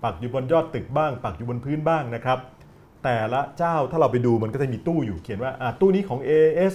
[0.04, 2.39] ปักอยู่บนยอดตึกบ้าง ปักอยู่บนพื้นบ้างนะครับ
[3.04, 6.74] แต่ละเจ้าถ้าเราไปดูมันก็จะมีตู้อยู่เขียนว่าอะตู้นี้ของ AS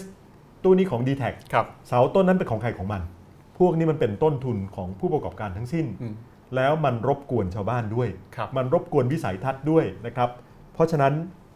[0.64, 3.02] ตู้นี้ของ d t แทครับเสาต้นนั้นเป็นของใครของมัน
[3.58, 6.14] พวกนี้มันเป็นต้นทุนของผู้ประกอบการทั้งสิ้นอืม
[6.56, 10.30] แล้วมันรบกวนชาวบ้านด้วยครับมันรบกวนวิสัยทัศน์ด้วยนะครับ
[10.74, 11.12] เพราะฉะนั้น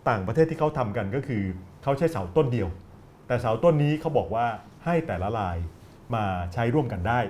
[0.09, 1.43] ต่างประเทศที่เขาทำกันก็คือ
[1.83, 2.69] เขาใช้เสาต้นเดียว
[3.33, 4.47] แต่เสาต้นนี้เขาบอกว่า
[4.85, 5.57] ให้แต่ละลาย
[6.15, 7.21] มาใช้ร่วมกันได้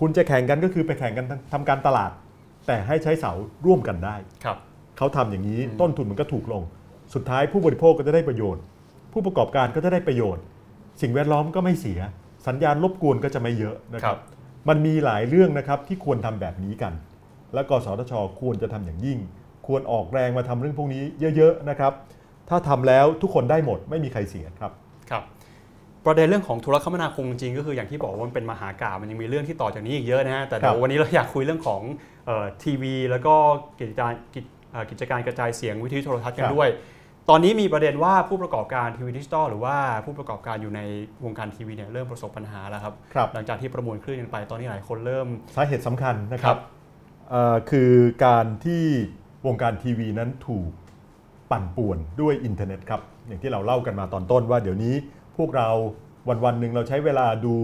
[0.00, 2.10] คุณจะแข่งกันก็คือไปแข่งกันทำการตลาด
[2.66, 3.32] แต่ให้ใช้เสา
[3.66, 4.58] ร่วมกันได้ครับ
[4.98, 6.62] เขาทำอย่างนี้อืมต้นทุนมันก็ถูกลง
[7.14, 8.62] สุดท้ายผู้บริโภคก็จะได้ประโยชน์
[9.12, 10.42] ผู้ประกอบการก็จะได้ประโยชน์
[11.00, 12.00] สิ่งแวดล้อมก็ไม่เสีย
[12.46, 14.18] สัญญาณรบกวนก็จะไม่เยอะนะครับ
[14.68, 16.92] มันมีหลายเรื่องนะครับที่ควรทำแบบนี้กัน
[17.54, 19.18] และกสทช ควรจะทำอย่างยิ่ง
[19.66, 21.02] ควรออกแรงมาทำเรื่องพวกนี้
[21.36, 21.92] เยอะๆนะครับ
[22.48, 24.72] ถ้าทำแล้วทุกคนได้หมดไม่มีใครเสียครับ
[25.10, 25.22] ครับ
[26.06, 31.82] ประเด็นเรื่องของธุรคมนาคมจริงๆก็คืออย่างที่บอกว่ามันเป็นมหากาพย์มันยังมีเรื่องที่ต่อจากนี้อีกเยอะนะฮะแต่เดี๋ยครัวบวันนี้เราอยากคุยเรื่องของ
[32.26, 33.34] เอ่อทีวี แล้วก็
[33.80, 36.68] กิจการกิจเอ่อกิจการกระจายเสียงวิทยุโทรทัศน์กันด้วย
[37.30, 40.80] ตอนนี้มีประเด็นว่าผู้ประกอบการทีวีดิจิตอลหรือว่าผู้ประกอบการอยู่ใน
[41.24, 45.26] วงการทีวีเนี่ยเริ่มประสบปัญหาแล้วครับครับหลังจากที่ประมวลคลื่นกันไปตอนนี้หลายคนเริ่ม
[45.56, 46.58] สาเหตุสำคัญนะคครัรับบ
[47.30, 47.92] เอ่อคือ
[48.26, 48.84] การที่
[49.46, 50.68] วงการทีวีนั้นถูก
[51.50, 54.94] ปั่นป่วนด้วยอินเทอร์เน็ตครับอย่างที่เราเล่ากันมาตอนต้นว่าเดี๋ยวนี้
[55.38, 55.68] พวกเรา
[56.28, 57.54] วันวันๆหนึ่งเราใช้เวลาดู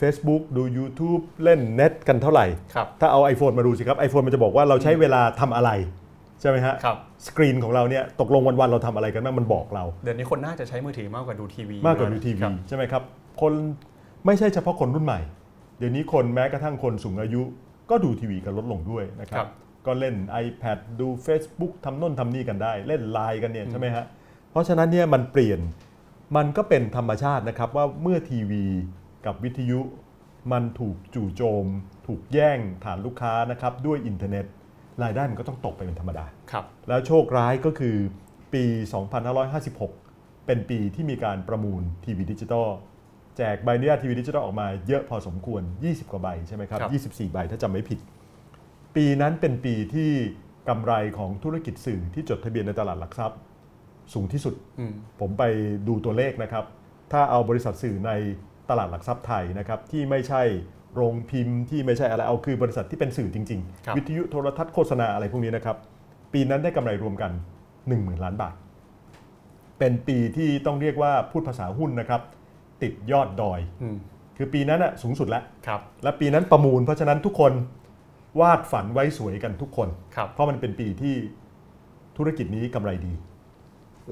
[0.00, 5.70] Facebook ดู YouTube เล่นเน็ตกันเท่าไหร่ครับถ้าเอา iPhone มาดูสิครับ iPhone มันจะบอกว่าเราใช้เวลาทำอะไร
[6.40, 13.02] ใช่ไหมฮะครับสกรีนของเราเนี่ยตกลงวันๆเราทำอะไรกันบ้างมันบอกเรา เดี๋ยวนี้คนน่าจะใช้มือถือมากกว่าดูทีวี มากกว่าดูทีวีครับใช่ไหมครับ
[13.40, 13.52] คน
[14.26, 15.20] ไม่ใช่เฉพาะคนรุ่นใหม่
[15.78, 17.42] เดี๋ยวนี้คนแม้กระทั่งคนสูงอายุ
[17.90, 19.50] ก็ดูทีวีกันลดลงด้วยนะครัครับบ
[19.86, 20.14] ก็เล่น
[20.44, 24.04] iPad ดู Facebook ทำโน่นทำนี่กันได้ เล่นไลน์กันเนี่ยใช่ไหมฮะ
[24.50, 25.60] เพราะฉะนั้นเนี่ยมันเปลี่ยน
[26.36, 28.64] มันก็เป็นธรรมชาตินะครับว่าเมื่อทีวี
[29.26, 29.80] กับวิทยุ
[30.52, 31.66] มันถูกจู่โจม
[32.06, 34.46] ถูกแย่งฐานลูกค้านะครับด้วยอินเทอร์เน็ต
[35.02, 37.96] รายได้มันก็ต้องตกไปเป็นธรรมดา ครับ แล้วโชคร้ายก็คือ
[38.54, 38.64] ปี
[39.30, 42.68] 2556 เป็นปีที่มีการประมูลทีวีดิจิตอล
[43.36, 47.98] แจกใบอนุญาตทีวีดิจิตอลออกมาเยอะพอสมควร 20 กว่าใบใช่ไหมครับ ครับ 24 ใบถ้าจำไม่ผิด
[48.96, 50.10] ปีนั้นเป็นปีที่
[50.68, 53.38] กำไรของธุรกิจสื่อที่จดทะเบียนในตลาดหลักทรัพย์
[54.14, 55.42] สูงที่สุดอืมผมไป
[55.88, 56.64] ดูตัวเลขนะครับ
[57.12, 58.10] ถ้าเอาบริษัทสื่อใน
[58.70, 60.42] ตลาดหลักทรัพย์ไทยนะครับที่ไม่ใช่
[60.94, 65.76] โรงพิมพ์ที่ไม่ใช่อะไรเอาคือบริษัทที่เป็นสื่อจริงครับๆวิทยุโทรทัศน์โฆษณาอะไรพวกนี้นะครับ
[66.32, 67.32] ปีนั้นได้กำไรรวมกัน
[67.72, 68.54] 1 0,000 ล้านบาท
[69.78, 72.20] เป็นปีที่ต้องเรียกว่าพูดภาษาหุ้นนะครับ
[72.82, 73.96] ติดยอดดอยอืม
[74.36, 77.52] คือปีนั้นอะสูงสุดแล้วครับและปีนั้นประมูลเพราะฉะนั้นทุกคน
[78.40, 81.14] วาดฝันไว้สวยกันทุกคนครับเพราะมันเป็นปีที่
[82.16, 83.12] ธุรกิจนี้กำไรดี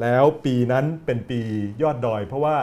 [0.02, 1.40] แล้วปีนั้นเป็นปี
[1.82, 2.56] ยอดดอย เพราะว่า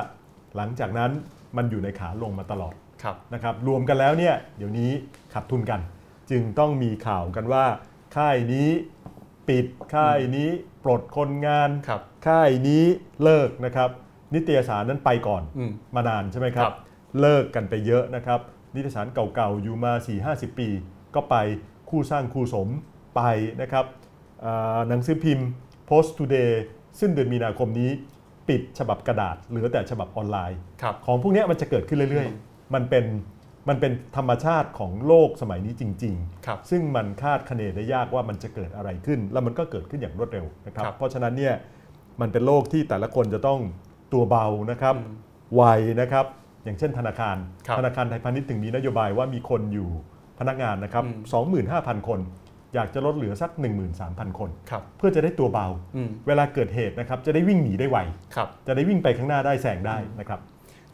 [0.55, 1.11] หลังจากนั้น
[1.57, 2.73] มันอยู่ในขาลงมาตลอด
[3.03, 4.91] ครับนะครับรวมกันแล้วเนี่ยเดี๋ยวนี้
[5.33, 5.79] ขาดทุนกัน
[6.31, 7.65] จึงต้องมีข่าวกันว่า
[8.17, 8.69] ค่ายนี้
[9.49, 9.65] ปิด
[9.95, 10.49] ค่ายนี้
[10.83, 12.83] ปลดคนงานครับค่ายนี้
[13.23, 13.89] เลิกนะครับ
[14.33, 16.75] นิตยสารนั้นไปก่อนอืมมานานใช่ไหมครับครับ
[17.19, 18.39] เลิกกันไปเยอะนะครับ
[18.75, 19.93] นิตยสารเก่าๆอยู่มา
[20.25, 20.69] 4-50 ปี
[21.15, 21.35] ก็ไป
[21.89, 22.67] คู่สร้างคู่สม
[23.15, 23.21] ไป
[23.61, 23.85] นะครับ
[24.45, 25.47] อ่าหนังสือพิมพ์
[25.89, 26.51] Post Today
[26.99, 27.89] ซึ่งเดือนมีนาคมนี้
[28.49, 33.05] ปิดฉบับกระดาษเหลือแต่ฉบับออนไลน์ ครับ ของพวกเนี้ยมันจะเกิดขึ้นเรื่อยๆ มันเป็น
[33.69, 36.15] มันเป็นธรรมชาติของโลกสมัยนี้จริง
[36.45, 41.55] ครับ ๆ ซึ่งมันคาดคะเนได้ยากว่ามันจะเกิดอะไรขึ้น แล้วมันก็เกิดขึ้นอย่างรวดเร็วนะครับ ครับเพราะฉะนั้นเนี่ย
[42.21, 43.59] มันเป็นโลกที่แต่ละคนจะต้อง
[44.13, 45.15] ตัวเบานะครับอืม
[45.55, 45.63] ไว
[46.01, 46.25] นะครับ
[46.63, 47.37] อย่างเช่นธนาคาร
[47.67, 49.89] ครับธนาคารไทยพาณิชย์ถึงมีนโยบายว่ามีคนอยู่
[50.39, 51.09] พนักงานนะครับอื
[51.55, 51.57] ม
[51.99, 52.19] 25,000 คน
[52.75, 53.51] อยากจะลดเหลือสัก
[53.95, 57.97] 13,000 คนครับเพื่อจะได้ตัวเบาอืมเวลาเกิดเหตุนะครับจะได้วิ่งหนีได้ไว
[58.35, 60.41] ครับจะได้วิ่งไปข้างหน้าได้แซงได้นะครับ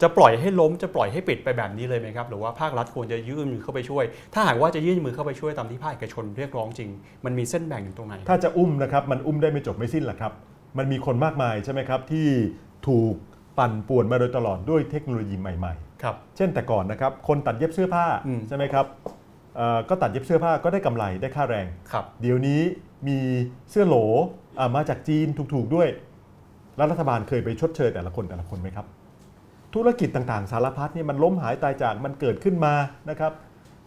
[0.02, 4.04] จะปล่อยให้ล้มจะปล่อยให้ปิดไปแบบนี้เลยไหมครับ หรือว่าภาครัฐควรจะยื่นมือเข้าไปช่วย
[4.34, 6.90] ถ้าหากว่าจะยื่นมือเข้าไปช่วยตามที่ภาคเอกชนเรียกร้องจริง
[7.24, 10.32] มันมีเส้นแบ่งอยู่ตรงไหน ถ้าจะอุ้มนะครับมันอุ้มได้ไม่จบไม่สิ้นหรอกครับ
[10.78, 12.26] มันมีคนมากมายใช่ไหมครับที่
[12.88, 13.14] ถูก
[13.58, 19.17] ปั่นป่วนมาโดยตลอดด้วยเทคโนโลยีใหม่ครับๆเช่นแต่ก่อนนะครับคนตัดเย็บเสื้อผ้าอืมใช่ไหมครับเอ่อ
[19.88, 22.60] ก็ตัดเย็บเสื้อผ้าก็ได้กำไรได้ค่าแรงครับ เดี๋ยวนี้
[23.08, 23.18] มี
[23.70, 23.96] เสื้อโหล
[24.58, 25.88] อ่ามาจากจีนถูกๆด้วย
[26.76, 28.86] แล้วรัฐบาลเคยไปชดเชยแต่ละคนแต่ละคนไหมครับ
[29.74, 32.74] ธุรกิจต่างๆ สารพัดเนี่ยมันล้มหายตายจากมันเกิดขึ้นมา
[33.10, 33.32] นะครับ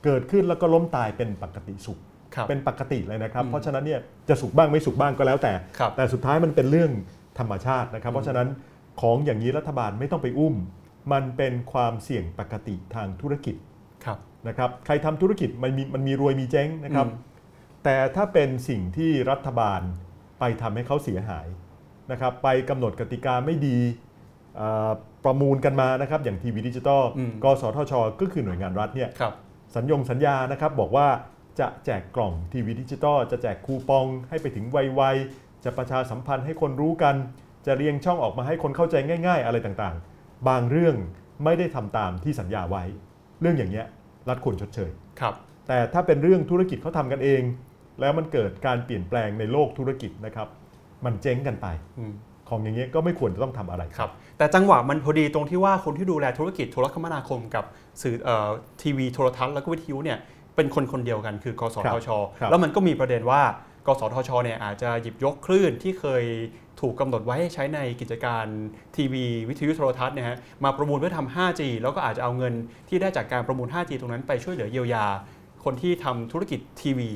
[0.05, 1.99] เกิดขึ้นแล้วก็ล้มตายเป็นปกติสุข
[2.35, 3.99] ครับเป็นปกติเลยนะครับอืมเพราะฉะนั้นเนี่ย
[4.29, 6.91] จะสุขบ้างไม่สุขบ้างก็แล้วแต่ครับแต่สุดท้ายมันเป็นเรื่อง
[7.39, 8.47] ธรรมชาตินะครับ เพราะฉะนั้น
[9.01, 10.55] ของอย่างนี้รัฐบาลไม่ต้องไปอุ้ม
[11.11, 13.70] มันเป็นความเสี่ยงปกติทางธุรกิจครับ
[14.47, 17.29] นะครับใครทำธุรกิจมันมีมันมีรวยมีเจ๊งนะครับอืม
[17.83, 19.81] แต่ถ้าเป็นสิ่งที่รัฐบาล
[20.39, 21.47] ไปทำให้เขาเสียหาย
[22.11, 23.79] นะครับไปกำหนดกติกาไม่ดี
[24.55, 24.91] เอ่อ
[25.25, 29.33] ประมูลกันมานะครับอย่างทีวีดิจิตอลอืมกสทช ก็คือหน่วยงานรัฐเนี่ยครับ
[29.75, 31.07] สัญญงสัญญานะครับบอกว่า
[31.59, 37.15] จะแจกกล่องทีวีดิจิตอลจะแจกคูปองให้ไปถึงไวๆจะประชาสัมพันธ์ให้คนรู้กัน
[37.65, 38.95] จะเรียงช่องออกมาให้คนเข้าใจ
[39.27, 40.95] ง่าย ๆ อะไรต่างๆ บางเรื่อง
[41.43, 42.83] ไม่ได้ทำตามที่สัญญาไว้
[43.41, 43.87] เรื่องอย่างเงี้ย
[44.29, 44.91] รัฐควรชดเชย
[45.21, 45.33] ครับ
[45.67, 47.41] แต่ถ้าเป็นเรื่องธุรกิจเขาทำกันเอง
[47.99, 50.47] แล้วมันเกิดการเปลี่ยนแปลงในโลกธุรกิจนะครับ
[51.05, 51.67] มันเจ๊งกันไป
[51.99, 52.13] อืม
[52.49, 57.65] ของอย่างเงี้ยก็ไม่ควรจะต้องทำอะไรครับ แต่จังหวะมันพอดีตรงที่ว่าคนที่ดูแลธุรกิจโทรคมนาคมกับ
[58.01, 58.49] สื่อเอ่อ
[58.81, 60.17] ทีวีโทรทัศน์แล้วก็วิทยุเนี่ย
[60.55, 63.41] เป็นคนคนเดียวกันคือกสทชครับแล้วมันก็มีประเด็นว่า
[63.87, 66.23] กสทชเนี่ยอาจจะหยิบยกคลื่นที่เคย
[66.81, 68.45] ถูกกำหนดไว้ให้ใช้ในกิจการ
[68.95, 72.53] ทีวีวิทยุโทรทัศน์เนี่ยฮะมาประมูลเพื่อทำ 5G แล้วก็อาจจะเอาเงิน
[72.89, 75.05] ที่ได้จากการประมูล 5G ตรงนั้นไปช่วยเหลือเยียวยา
[75.63, 77.09] คนที่ทำธุรกิจทีวี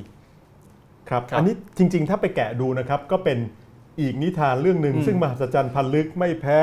[1.09, 3.37] ครับครับอันนี้จริง ๆ ถ้าไปแกะดูนะครับก็เป็น
[4.01, 6.59] อีกนิทานเรื่องหนึ่งอืมซึ่งมหัศจรรย์พันลึกไม่แพ้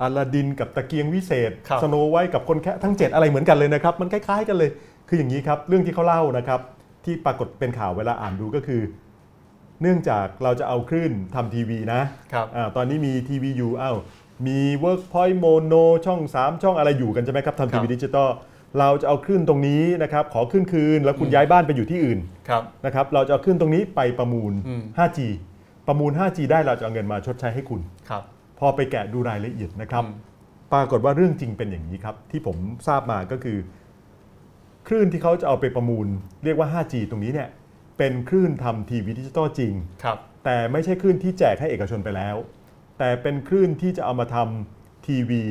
[0.00, 4.70] อลาดินกับตะเกียงวิเศษครับสโนไว้กับคนแค่ทั้ง 7 อะไรเหมือนกันเลยนะครับ มันคล้ายๆกันเลย
[5.08, 6.60] คืออย่างนี้ครับ เรื่องที่เขาเล่านะครับ
[7.04, 8.80] ที่ปรากฏเป็นข่าวเวลาอ่านดูก็คือ
[9.82, 12.00] เนื่องจากเราจะเอาคลื่นทำทีวีนะ
[12.32, 13.96] ครับอาตอนนี้มีทีวีอยู่อ้าว
[14.46, 18.28] มี Workpoint Mono ช่อง 3 ช่องอะไรอยู่กันใช่ไหมครับทำทีวีครับดิจิตอล
[18.78, 25.18] เราจะเอาคลื่นตรงนี้นะครับขอขึ้นคืน แล้วคุณย้ายบ้านไปอยู่ที่อื่นครับนะครับเราจะเอาขึ้นตรงนี้ไปประมูลอืม 5G
[25.86, 27.80] ประมูล 5G ได้เราจะเอาเงินมาชดใช้ให้คุณ
[28.10, 28.22] ครับ
[28.58, 30.14] พอไปแกะดูรายละเอียดนะครับอืม
[30.72, 33.58] ปรากฏว่าเรื่องจริงเป็นอย่างนี้ครับ ที่ผมทราบมาก็คือ
[34.88, 36.06] คลื่นที่เขาจะเอาไปประมูล
[36.44, 37.48] เรียกว่า 5G ตรงนี้เนี่ย
[38.00, 39.74] เป็นคลื่นทำทีวีดิจิตอลจริง
[40.04, 42.36] ครับแต่ไม่ใช่คลื่นที่แจกให้เอกชนไปแล้ว
[42.98, 45.42] แต่เป็นคลื่นที่จะเอามาทำทีวี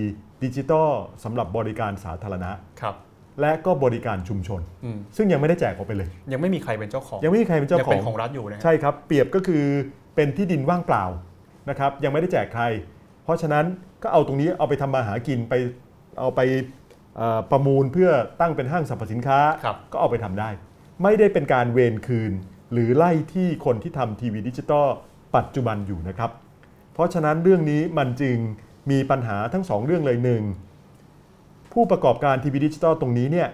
[0.43, 0.89] ดิจิตอล
[1.23, 2.51] สำหรับบริการสาธารณะ
[2.81, 2.95] ครับ
[3.41, 9.63] และก็บริการชุมชนอืมซึ่งยังไม่ได้แจกออกไปเลย ยังไม่มีใครเป็นเจ้าของ ยังไม่มีใครเป็นเจ้าของ ยังเป็นของรัฐอยูู่่นะฮะใช่ครับ เปรียบก็คือ
[10.15, 11.05] เป็นที่ดินว่างเปล่า
[11.69, 12.63] นะครับยังไม่ได้แจกใคร
[13.23, 13.65] เพราะฉะนั้น
[14.03, 15.53] ก็เอาตรงนี้เอาไปทำมาหากินไป
[16.19, 16.41] เอาไป
[17.17, 18.09] เอ่อประมูลเพื่อ
[18.41, 20.49] ตั้งเป็นห้างสรรพสินค้าครับก็เอาไปทำได้
[21.03, 22.31] ไม่ได้เป็นการเวนคืน
[22.73, 24.87] หรือไล่ที่คนที่ทำทีวีดิจิตอล
[25.35, 26.31] ปัจจุบันอยู่นะครับ
[26.93, 28.37] เพราะฉะนั้นเรื่องนี้มันจึง
[28.91, 30.43] มีปัญหาทั้งสองเรื่องเลยหนึ่ง
[31.73, 33.49] ผู้ประกอบการทีวีดิจิตอลตรงนี้เนี่ย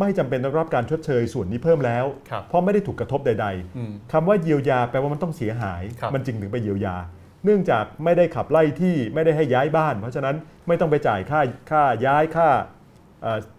[0.00, 3.46] ไม่จำเป็นต้องรับการชดเชยส่วนนี้เพิ่มแล้วครับเพราะไม่ได้ถูกกระทบใด
[3.76, 6.96] อืมๆคำว่าเยียวยาแปลว่ามันต้องเสียหายครับมันจึงถึงไปเยียวยา
[7.44, 11.40] เนื่องจากไม่ได้ขับไล่ที่ไม่ได้ให้ย้ายบ้าน เพราะฉะนั้นไม่ต้องไปจ่ายค่า
[11.70, 12.73] ค่าย้ายค่าเอ่อ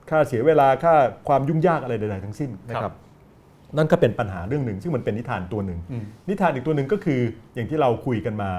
[0.09, 0.95] ค่าเสียเวลาค่า
[1.27, 2.95] ความยุ่งยากอะไรใดๆทั้งสิ้นนะคครัรับบ
[3.77, 7.19] นั่นก็เป็นปัญหาเรื่องหนึ่ง ซึ่งมันเป็นนิทานตัวหนึ่งอืมนิทานอีกตัวหนึ่งก็คือ
[7.55, 8.51] อย่างที่เราคุยกันมา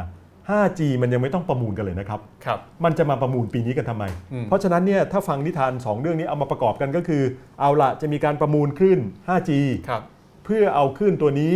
[0.49, 7.23] 5G มันยังไม่ต้องประมูลกันเลยนะครับครับมันจะมาประมูลปีนี้กันทำไมอืมเพราะฉะนั้นเนี่ยถ้าฟังนิทาน 2 เรื่องนี้เอามาประกอบกันก็คือ
[7.61, 9.51] เอาละจะมีการประมูลคลื่น 5G
[9.89, 10.03] ครับ
[10.45, 11.55] เพื่อเอาคลื่นตัวนี้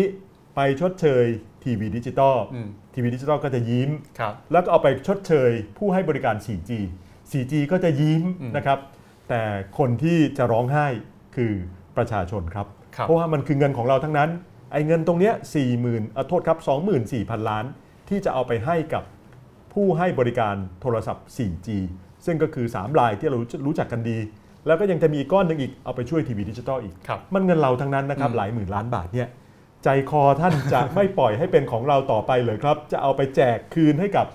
[0.54, 1.24] ไปชดเชย
[1.64, 6.70] ทีวีดิจิตอลอืมทีวีดิจิตอลก็จะยิ้มครับแล้วก็เอาไปชดเชยผู้ให้บริการ 4G
[7.30, 8.78] 4G ก็จะยิ้มอืมนะครับ
[9.30, 9.42] แต่
[9.78, 10.86] คนที่จะร้องไห้
[11.36, 11.52] คือ
[11.96, 12.66] ประชาชนครับ
[12.96, 14.30] ครับ เพราะว่ามันคือเงินของเราทั้งนั้น
[14.72, 15.34] ไอ้เงินตรงเนี้ย
[15.74, 16.58] 40,000อะโทษครับ
[17.02, 17.64] 24,000ล้าน
[18.08, 19.04] ที่จะเอาไปให้กับ
[19.72, 21.68] ผู้ให้บริการโทรศัพท์ 4G
[22.26, 23.36] ซึ่งก็คือ 3 รายที่เรา
[23.66, 24.18] รู้จักกันดี
[24.66, 29.28] แล้วก็ยังจะมีอีกก้อนหนึ่งอีกเอาไปช่วยทีวีดิจิตอลอีกครับมันเงินเราทั้งนั้นนะครับอืมหลายหมื่นล้านบาทเนี่ย
[29.84, 34.26] ใจคอท่านจะไม่ปล่อยให้เป็นของเราต่อไปเลยครับ จะเอาไปแจกคืนให้กับ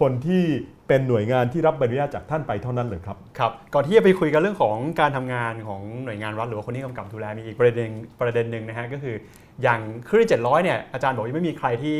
[0.00, 0.44] คนที่
[0.90, 7.90] เป็นหน่วยงานที่รับใบอนุญาตจากท่านไปเท่านั้นเลยครับครับก่อนที่จะไปคุยกันเรื่องของการทำงานของหน่วยงานรัฐหรือว่าคนที่กำกับดูแลมีอีกประเด็น
[8.20, 9.16] ประเด็นหนึ่งนะฮะก็คือ
[9.62, 11.98] อย่างคลื่น700เนี่ยอาจารย์บอกยังไม่มีใครที่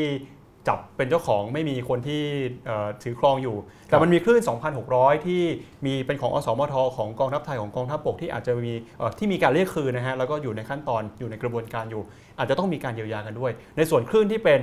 [0.67, 2.21] จับเป็นเจ้าของไม่มีคนที่
[3.03, 3.57] ถือครองอยู่
[3.87, 4.41] แต่มันมีคลื่น
[4.83, 5.41] 2,600 ที่
[5.85, 8.73] มีเป็นของอสมทของกองทัพไทยของกองทัพบกที่อาจจะมี
[9.17, 12.03] ที่มีการเรียกคืนนะฮะแล้วก็อยู่ในขั้นตอนอยู่ในกระบวนการอยู่
[12.39, 14.61] อาจจะต้องมีการเยียวยากันด้วย ในส่วนคลื่นที่เป็น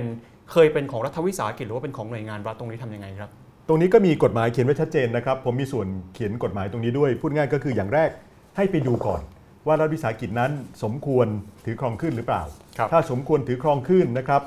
[0.51, 3.31] เคยเป็นของรัฐวิสาหกิจหรือว่าเป็นของหน่วยงานรัฐตรงนี้ทำยังไงครับ
[3.71, 8.09] ตรงนี้ก็มีกฎหมายเขียนไว้ชัดเจนนะครับ ผมมีส่วนเขียนกฎหมายตรงนี้ด้วย พูดง่ายก็คืออย่างแรก
[8.57, 9.21] ให้ไปดูก่อน
[9.67, 10.51] ว่ารัฐวิสาหกิจนั้น
[10.83, 11.27] สมควร
[11.65, 12.43] ถือครองขึ้นหรือเปล่า
[12.77, 14.41] ครับถ้าสมควรถือครองขึ้นนะครับ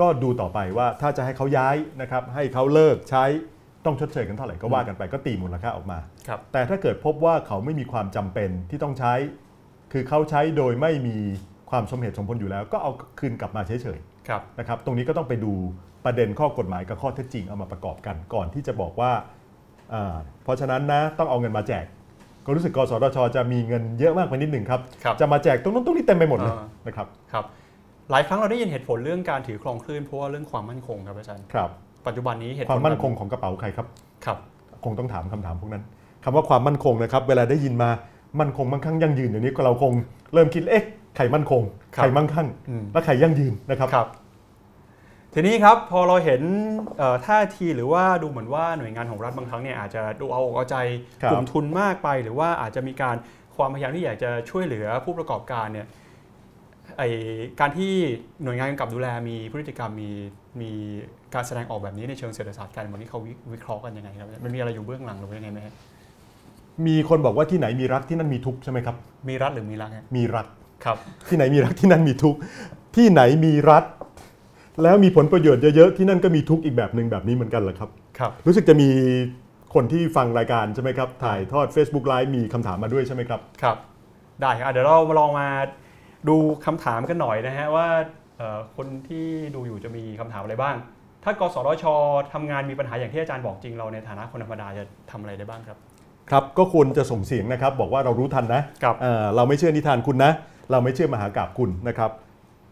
[0.00, 3.24] ก็ดูต่อไปว่าถ้าจะให้เขาย้ายนะครับ ให้เขาเลิกใช้
[3.84, 9.14] ต้องชดเชยกันเท่าไหร่ก็ว่ากันไปก็ตีมูลค่าออกมาครับแต่ถ้าเกิดพบว่าเขาไม่มีความจำเป็นที่ต้องใช้
[9.92, 11.16] คือเขาใช้โดยไม่มี
[11.70, 15.52] ความสมเหตุสมผลอยู่แล้ว ก็เอาคืนกลับมาเฉยๆครับนะครับ ตรงนี้ก็ต้องไปดู
[16.06, 19.10] ประเด็นข้อกฎหมายกับข้อเท็จจริงเอามาประกอบกันก่อนที่จะบอกว่า
[19.94, 20.14] อ่า
[20.44, 21.84] เพราะฉะนั้นนะต้องเอาเงินมาแจก
[22.44, 27.44] ก็รู้สึกกสทช จะมีเงินเยอะมากไปนิดหนึ่งครับครับจะมาแจกตรงนู้นตรงนี้เต็มไปหมดเลยอ่านะครับครับ
[28.10, 31.70] หลายครั้งเราได้ยินเหตุผลเรื่องการถือครองคลื่นเพราะว่าเรื่องความมั่นคงครับอาจารย์ครับ
[32.06, 33.86] ปัจจุบันนี้เหตุผลความมั่นคงของกระเป๋าใครครับ
[34.24, 34.38] ครับ
[34.84, 35.82] คงต้องถามคำถามพวกนั้น
[36.24, 37.90] คำว่าความมั่นคงนะครับ เวลาได้ยินมา
[38.40, 39.92] มั่นคงมั่งคั่งยั่งยืนเดี๋ยวนี้ก็เราคง
[40.34, 40.84] เริ่มคิดเอ๊ะ
[41.16, 41.62] ใครมั่นคง
[41.96, 44.08] ครับใครมั่งคั่งอืมและใครยั่งยืนนะครับครับ
[45.38, 46.42] ทีนี้ครับพอเราเห็น
[47.26, 50.76] ท่าทีหรือว่าดูเหมือนว่าหน่วยงานของรัฐบางครั้งเนี่ยอาจจะดูเอาอกเอาใจ
[51.30, 53.16] กลุ่มทุนมากไป หรือว่าอาจจะมีการ
[53.56, 55.86] ความพยายามที่อยากจะช่วยเหลือผู้ประกอบการเนี่ย
[56.98, 57.02] ไอ
[57.60, 57.92] การที่
[58.42, 60.10] หน่วยงานกำกับดูแลมีพฤติกรรมมี
[60.60, 60.70] มี
[61.34, 65.58] การแสดงออกแบบนี้ในเชิงเศรษฐศาสตร์การเมืองนี่เขาวิวิเคราะห์กันยังไงครับมันมีอะไรอยู่เบื้องหลังหรือยังไงไหม
[66.86, 68.96] มีคนบอกว่าที่ไหนมีรักที่นั่นมีทุกใช่ไหมครับ
[69.28, 70.46] มีรัฐหรือมีรัฐมีรัก
[70.84, 70.96] ครับ
[71.28, 72.36] ที่ไหนมีรักที่นั่นมีทุก
[72.96, 73.84] ที่ไหนมีรัฐ
[74.82, 78.88] แล้วมีผลประโยชน์เยอะๆที่นั่นก็มีทุกข์อีกแบบหนึ่งแบบนี้เหมือนกันเหรอครับครับ รู้สึกจะมี
[79.74, 83.76] คนที่ฟังรายการใช่ไหมครับ ถ่ายทอด Facebook Live มีคำถามมาด้วยใช่ไหมครับครับ
[84.40, 85.48] ได้ครับอะเดี๋ยวเรามาลองมา
[86.28, 86.36] ดู
[86.66, 87.88] คำถามกันหน่อยนะฮะว่า
[88.38, 90.76] เอ่อคนที่ดูอยู่จะมีคำถามอะไรบ้าง
[91.24, 91.84] ถ้ากสทช
[92.32, 95.78] ทำงานมีปัญหาอย่างที่อาจารย์บอกจริงเราในฐานะคนธรรมดาจะทำอะไรได้บ้างครับ
[96.30, 100.32] ครับก็ควรจะส่งเสียงนะครับบอกว่าเรารู้ทันนะครับเอ่อเราไม่เชื่อนิทานคุณนะ
[100.70, 102.10] เราไม่เชื่อมหากาบคุณนะครับ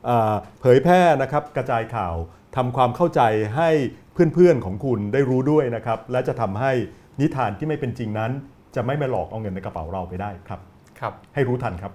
[0.05, 2.15] เอ่อเผยแพร่นะครับกระจายข่าว
[2.57, 3.21] ทำความเข้าใจ
[3.57, 3.71] ให้
[4.15, 6.73] เพื่อนๆของคุณได้รู้ด้วยนะครับ และจะทำให้
[7.21, 8.31] นิทานที่ไม่เป็นจริงนั้น
[8.77, 10.61] จะไม่มาหลอกเอาเงินในกระเป๋าเราไปได้ครับ
[11.01, 11.93] ครับ ให้รู้ทันครับ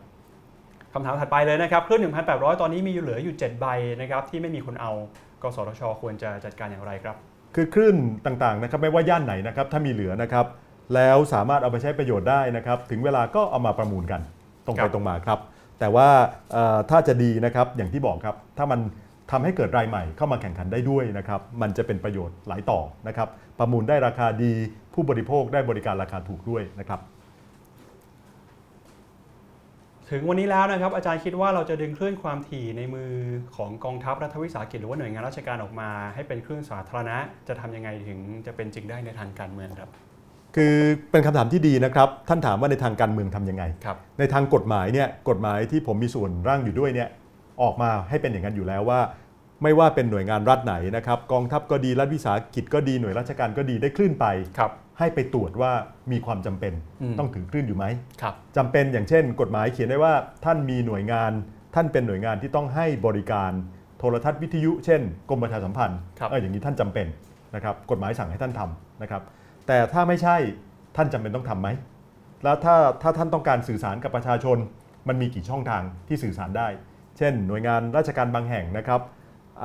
[0.93, 3.65] คำถามถัดไปเลยนะครับคลื่น 1,800 ตอนนี้มีอยู่เหลืออยู่ 7 ใบ
[4.01, 4.91] นะครับที่ไม่มีคนเอา
[5.43, 7.15] กสทช ควรจะจัดการอย่างไรครับ
[7.55, 7.95] คือคลื่น
[8.25, 10.45] ต่างๆนะครับไม่ว่าย่านไหนนะครับถ้ามีเหลือนะครับ
[10.95, 14.21] แล้วสามารถเอาไปใช้ประโยชน์ได้นะครับ ถึงเวลาก็เอามาประมูลกัน
[14.65, 15.39] ตรงครัไปบตรงมาครับ
[15.79, 16.09] แต่ว่า
[16.89, 18.79] ถ้าจะดีนะครับอย่างที่บอกครับ ถ้ามัน
[19.31, 23.27] ทำให้เกิดรายใหม่เข้ามาแข่งขันได้ด้วยนะครับ มันจะเป็นประโยชน์หลายต่อนะครับ
[23.59, 24.51] ประมูลได้ราคาดี
[24.93, 26.99] ผู้บริโภคได้บริการราคาถูกด้วยนะครับ
[30.09, 33.11] ถึงวันนี้แล้วนะครับ อาจารย์คิดว่าเราจะดึงคลื่นความถี่ในมือ
[33.55, 39.89] ของกองทัพรัฐวิสาหกิจหรือว่าหน่วยงานราชการออกมา ให้เป็นคลื่นสาธารณะ จะทำยังไงถึงจะเป็นจริงได้ในทางการเมืองครับ
[40.55, 40.73] คือ
[41.11, 47.09] เป็นคำถามที่ดีนะครับ ท่านถามว่าในทางการเมืองทำยังไงครับในทางกฎหมายเนี่ยกฎหมายที่ผมมีส่วนร่างอยู่ด้วยเนี่ย
[47.61, 48.99] ออกมาให้เป็นอย่างนั้นอยู่แล้วว่า
[49.63, 54.25] ไม่ว่าเป็นหน่วยงานรัฐไหนนะครับกองทัพก็ดีรัฐวิสาหกิจก็ดีหน่วยราชการก็ดีได้คลื่นไป
[54.57, 55.71] ครับให้ไปตรวจว่า
[56.11, 57.85] มีความจำเป็นอืมต้องถือคลื่นอยู่ไหม
[58.21, 60.13] ครับจำเป็นอย่างเช่น กฎหมายเขียนได้ว่า
[60.45, 61.31] ท่านมีหน่วยงาน
[61.75, 63.51] ท่านเป็นหน่วยงานที่ต้องให้บริการ
[63.99, 67.07] โทรทัศน์วิทยุ เช่นกรมประชาสัมพันธ์ครับเอออย่างนี้ท่านจำเป็น
[67.55, 69.21] นะครับกฎหมายสั่งให้ท่านทำนะครับ
[69.71, 70.35] แต่ถ้าไม่ใช่
[70.95, 71.69] ท่านจำเป็นต้องทำไหม
[72.43, 74.57] แล้วถ้าถ้าท่านต้องการสื่อสารกับประชาชน
[75.07, 76.67] มันมีกี่ช่องทางที่สื่อสารได้
[77.17, 79.01] เช่น หน่วยงานราชการบางแห่งนะครับ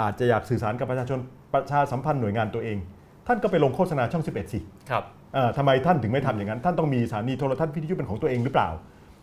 [0.01, 1.19] อาจจะอยากสื่อสารกับประชาชน
[1.55, 2.79] ประชาสัมพันธ์หน่วยงานตัวเอง
[3.27, 4.61] ท่านก็ไปลงโฆษณาช่อง 11 สิ
[4.91, 5.05] ครับ
[5.35, 8.71] เอ่อทำไมท่านถึงไม่ทำอย่างนั้น ท่านต้องมีสถานีโทรทัศน์วิทยุเป็นของตัวเองหรือเปล่า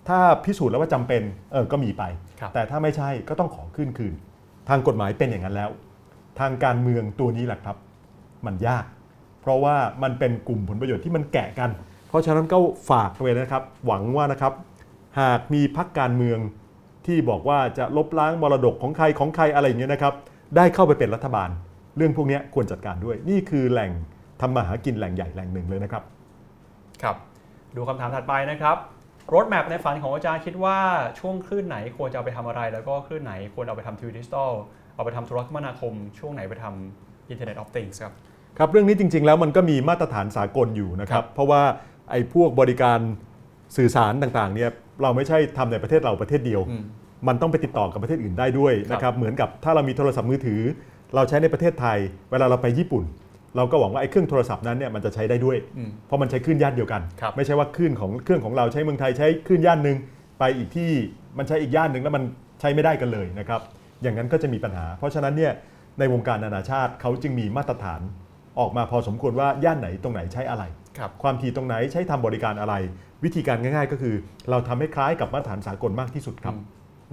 [0.07, 1.21] ถ้าพิสูจน์แล้วว่าจำเป็น
[1.51, 2.03] เออก็มีไป
[2.39, 4.13] ครับแต่ถ้าไม่ใช่ก็ต้องขอขึ้นคืน
[4.69, 5.69] ทางกฎหมายเป็นอย่างนั้นแล้ว
[6.39, 7.77] ทางการเมืองตัวนี้แหละครับ
[8.45, 8.85] มันยาก
[9.41, 11.69] เพราะว่ามันเป็นกลุ่มผลประโยชน์ที่มันแกะกัน
[12.09, 12.57] เพราะฉะนั้นก็
[12.89, 14.53] ฝากไว้นะครับ หวังว่านะครับ
[15.19, 16.39] หากมีพักการเมือง
[17.05, 20.13] ที่บอกว่าจะลบล้างมรดกของใครของใครอะไรอย่างเงี้ยนะครับ
[20.55, 21.49] ได้เข้าไปเป็นรัฐบาล
[21.97, 23.91] เรื่องพวกนี้ควรจัดการด้วย นี่คือแหล่ง
[24.41, 26.03] ทำมาหากินแหล่งใหญ่แหล่งหนึ่งเลยนะครับ
[27.03, 27.15] ครับ
[27.75, 28.77] ดูคำถามถัดไปนะครับ
[29.33, 30.77] รถแมพในฝันของอาจารย์คิดว่า
[31.19, 34.51] ช่วงคลื่นไหนควรจะเอาไปทำอะไร แล้วก็คลื่นไหนควรเอาไปทำทีวีดิจิตอล
[34.95, 38.13] เอาไปทำโทรคมนาคม ช่วงไหนไปทำ Internet of Things ครับ
[38.57, 41.61] ครับเรื่องนี้จริง ๆ แล้วมันก็มีมาตรฐานสากลอยู่นะครัครับเพราะว่า
[42.11, 42.99] ไอ้พวกบริการ
[43.77, 44.69] สื่อสารต่างๆเนี่ย
[45.01, 46.83] เราไม่ใช่ทำในประเทศเราประเทศเดียวอืม
[47.27, 50.61] มันต้องไปติดต่อกับประเทศอื่นได้ด้วยครับนะครับเหมือนกับถ้าเรามีโทรศัพท์มือถือ
[51.15, 51.97] เราใช้ในประเทศไทย
[52.31, 53.03] เวลาเราไปญี่ปุ่น
[53.55, 59.97] เราก็หวังว่าไอ้เครื่องโทรศัพท์นั้นเนี่ยมันจะใช้ได้ด้วยอืมเพราะมันใช้คลื่นย่านเดียวกันครับไม่ใช่ว่าคลื่นของเครื่องของเราใช้เมืองไทยใช้คลื่นย่านหนึ่ง
[60.39, 60.91] ไปอีกที่
[61.37, 62.23] มันใช้อีกย่านหนึ่งแล้วมัน
[62.59, 63.61] ใช้ไม่ได้กันเลยนะครับ
[64.01, 65.53] อย่างนั้นก็จะมีปัญหา เพราะฉะนั้นเนี่ย
[65.99, 68.01] ในวงการนานาชาติเขาจึงมีมาตรฐาน
[68.59, 70.63] ออกมาพอสมควรว่าย่านไหนตรงไหนใช้อะไร
[70.97, 72.75] ครับความถี่ตรงไหนใช้ทำบริการอะไร
[73.23, 74.15] วิธีการง่าย ๆ ก็คือ
[74.49, 76.63] เราทำให้คล้ายกับมาตรฐานสากลมากที่สุดครับอืม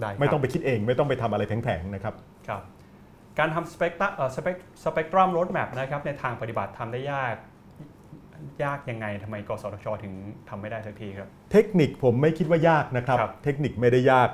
[0.00, 2.14] ได้ครับไม่ต้องไปคิดเองไม่ต้องไปทำอะไรแผงๆนะครับ
[2.48, 2.62] ครับ
[3.38, 7.34] การทำสเปกตรัมเอ่อสเปกสเปกตรัมรถแมพนะครับในทางปฏิบัติทำได้ยาก
[8.64, 10.12] ยากยังไงทำไมกสทช ถึง
[10.48, 14.28] ทำไม่ได้สักทีครับ เทคนิคผมไม่คิดว่ายากนะครับครับเทคนิคไม่ได้ยาก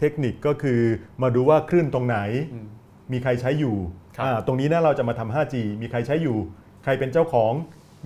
[0.00, 0.80] เทคนิคก็คือ
[1.22, 2.18] มาดูว่าคลื่นตรงไหน
[2.52, 2.66] อืม
[3.12, 4.03] มีใครใช้อยู่ครับอ่า
[4.46, 6.38] ตรงนี้นะเราจะมาทำ 5G มีใครใช้อยู่
[6.84, 7.52] ใครเป็นเจ้าของ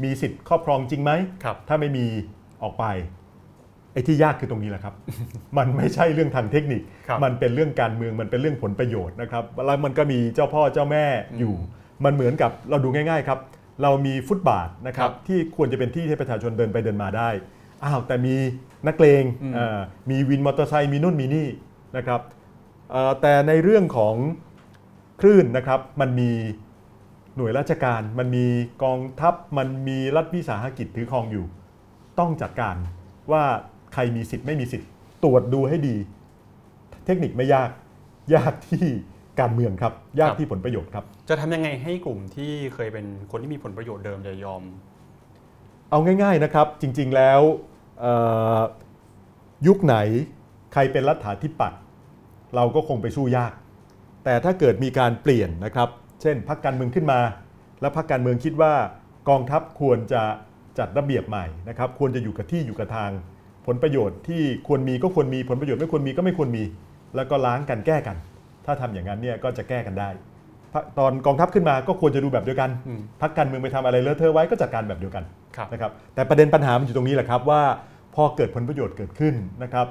[0.03, 1.13] มีสิทธิ์ครอบครองจริงไหม
[1.45, 2.07] ครับถ้าไม่มี
[2.63, 2.85] ออกไป
[3.93, 4.95] ไอ้ที่ยากคือตรงนี้แหละครับ
[5.59, 11.05] มันไม่ใช่เรื่องทางเทคนิคครับมันเป็นเรื่องการเมืองมันเป็นเรื่องผลประโยชน์นะครับแล้วมันก็มีเจ้าพ่อเจ้าแม่
[11.39, 11.55] อยู่
[12.05, 13.39] มันเหมือนกับเราดูง่าย ๆครับ
[13.83, 17.29] เรามีฟุตบาทนะครับครับที่ควรจะเป็นที่ให้ประชาชนเดินไปเดินมาได้
[17.85, 18.35] อ้าวแต่มี
[18.87, 19.79] นักเลงอืมอ่า
[20.11, 21.49] มีวินมอเตอร์ไซค์มีนู่นมีนี่
[21.97, 22.21] นะครับ
[22.91, 24.15] เอ่อแต่ในเรื่องของ
[25.20, 26.31] คลื่นนะครับมันมี
[27.36, 28.47] หน่วยราชการ มันมี
[28.85, 31.47] กองทัพมันมีรัฐวิสาหกิจถือครองอยู่
[32.19, 32.77] ต้องจัดการ
[33.32, 33.43] ว่า
[33.95, 34.89] ใครมีสิทธิ์ไม่มีสิทธิ์
[35.24, 35.97] ตรวจดูให้ดี
[37.05, 37.70] เทคนิคไม่ยาก
[38.35, 38.85] ยากที่
[39.40, 44.62] การเมืองครับ ยากครับที่ผลประโยชน์ครับ จะทำยังไงให้กลุ่มที่เคยเป็นคนที่มีผลประโยชน์เดิมจะยอม
[45.90, 47.40] เอาง่าย ๆนะครับ จริง ๆแล้ว
[48.01, 48.15] เอ่
[48.57, 48.59] อ
[49.66, 49.97] ยุคไหน
[50.73, 51.81] ใครเป็นรัฐาธิปัตย์
[52.57, 53.53] เราก็คงไปสู้ยาก
[54.24, 55.89] แต่ถ้าเกิดมีการเปลี่ยนนะครับ
[56.23, 57.20] เช่นพรรคการเมืองขึ้นมา
[57.81, 58.73] แล้วพรรคการเมืองคิดว่า
[59.28, 60.23] กองทัพควรจะ
[60.78, 63.11] จัดระเบียบใหม่นะครับ ควรจะอยู่กับที่อยู่กับทาง
[63.66, 66.65] ผลประโยชน์ที่ควรมีก็ควรมีผลประโยชน์ไม่ควรมีก็ไม่ควรมี
[67.16, 68.16] แล้วก็ล้างกันแก้กัน
[68.66, 70.09] ถ้าทำอย่างนั้นเนี่ยก็จะแก้กันได้
[70.74, 75.24] พรรคตอนกองทัพขึ้นมาก็ควรจะดูแบบเดียวกันอืมพรรคการเมืองไปทำอะไรเลอะเทอะไว้ก็จัดการแบบเดียวกัน
[75.57, 77.62] ครับนะครับแต่ประเด็นปัญหามันอยู่ตรงนี้แหละครับว่า
[78.15, 79.86] พอเกิดผลประโยชน์เกิดขึ้นนะครับ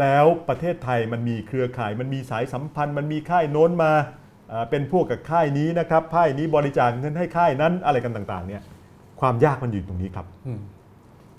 [0.00, 3.92] แล้วประเทศไทยมันมีเครือข่าย มันมีสายสัมพันธ์ มันมีค่ายโน้นมา
[4.52, 8.62] อ่าเป็นพวกกับค่ายนี้นะครับค่ายนี้บริจาคเงินให้ค่ายนั้นอะไรกันต่างๆเนี่ย
[9.20, 10.60] ความยากมันอยู่ตรงนี้ครับอืม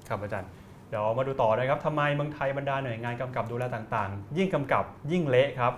[0.07, 0.49] ครับอาจารย์
[0.89, 5.73] เดี๋ยวมาดูต่อนะครับทำไมเมืองไทยบรรดาหน่วยงานกำกับดูแลต่างๆ ยิ่งกำกับยิ่งเละครับ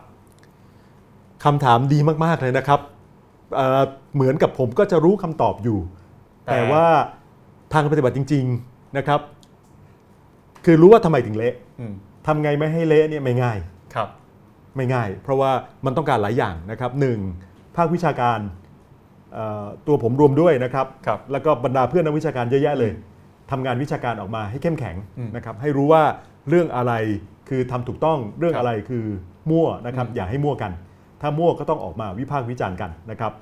[1.43, 2.79] คำถามดีมากๆเลยนะครับ
[3.55, 3.81] เอ่อ
[4.15, 5.79] เหมือนกับผมก็จะรู้คำตอบอยู่
[6.45, 6.85] แต่แต่ว่า
[7.73, 9.19] ทางปฏิบัติจริง ๆนะครับ
[10.65, 11.93] คือรู้ว่าทำไมถึงเละอืม
[12.27, 13.59] ทำไงไม่ให้เละเนี่ยไม่ง่าย
[13.95, 14.09] ครับ
[14.75, 15.51] ไม่ง่าย เพราะว่า
[15.85, 17.19] มันต้องการหลายอย่างนะครับหนึ่ง
[17.75, 18.39] ภาควิชาการ
[19.33, 22.91] เอ่อตัวผมรวมด้วยนะครับครับแล้วก็บรรดาเพื่อนนักวิชาการเยอะแยะเลย
[23.51, 26.03] ทำงานวิชาการออกมาให้เข้มแข็งอืมนะครับให้รู้ว่า
[26.49, 26.93] เรื่องอะไร
[27.49, 29.05] คือทำถูกต้องเรื่องครับอะไรคือ
[29.49, 30.71] มั่วนะครับอืมอย่าให้มั่วกัน
[31.21, 33.33] ถ้ามั่วก็ต้องออกมาวิพากษ์วิจารณ์กันนะครับ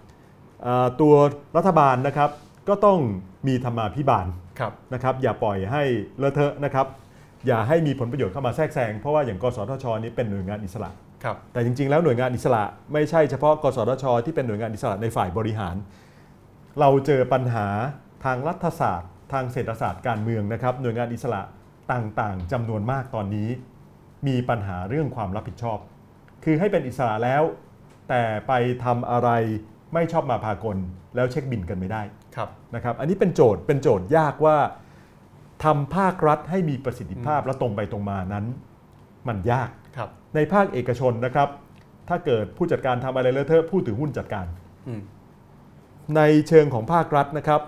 [0.64, 1.14] เอ่อตัว
[1.57, 2.30] รัฐบาลนะครับ
[2.69, 2.99] ก็ต้อง
[3.47, 4.27] มีธรรมาภิบาล
[4.60, 5.84] ครับนะครับอย่าปล่อยให้
[6.18, 6.88] เลอะเทอะนะครับ
[7.48, 10.90] อย่าให้มีผลประโยชน์เข้ามาแทรกแซงเพราะว่าอย่างกสทชนี้เป็นหน่วยงานอิสระ
[11.24, 12.64] ครับแต่จริงๆ แล้วหน่วยงานอิสระ
[12.94, 15.76] ไม่ใช่เฉพาะ กสทช ที่เป็นหน่วยงานอิสระในฝ่ายบริหาร
[16.80, 17.68] เราเจอปัญหา
[18.26, 21.41] ทางรัฐศาสตร์ ทางเศรษฐศาสตร์การเมืองนะครับ หน่วยงานอิสระ
[21.91, 23.49] ต่างๆจำนวนมากตอนนี้
[24.28, 25.80] มีปัญหาเรื่องความรับผิดชอบ
[26.44, 27.44] คือให้เป็นอิสระแล้ว
[28.10, 28.53] แต่ไป
[28.84, 29.30] ทำอะไร
[29.94, 30.78] ไม่ชอบมาพากล
[31.16, 32.02] แล้วเช็คบินกันไม่ได้
[32.36, 34.57] ครับนะครับ อันนี้เป็นโจทย์เป็นโจทย์ยากว่า
[35.64, 38.45] ทำภาครัฐให้มีประสิทธิภาพและตรงไปตรงมานั้น
[39.27, 41.49] มันยากครับในภาคเอกชนนะครับ
[42.10, 44.45] ถ้าเกิดผู้จัดการทำอะไรเลอะเทอะผู้ถือหุ้นจัดการ
[44.88, 45.02] อืม
[46.15, 47.61] ในเชิงของภาครัฐนะครับ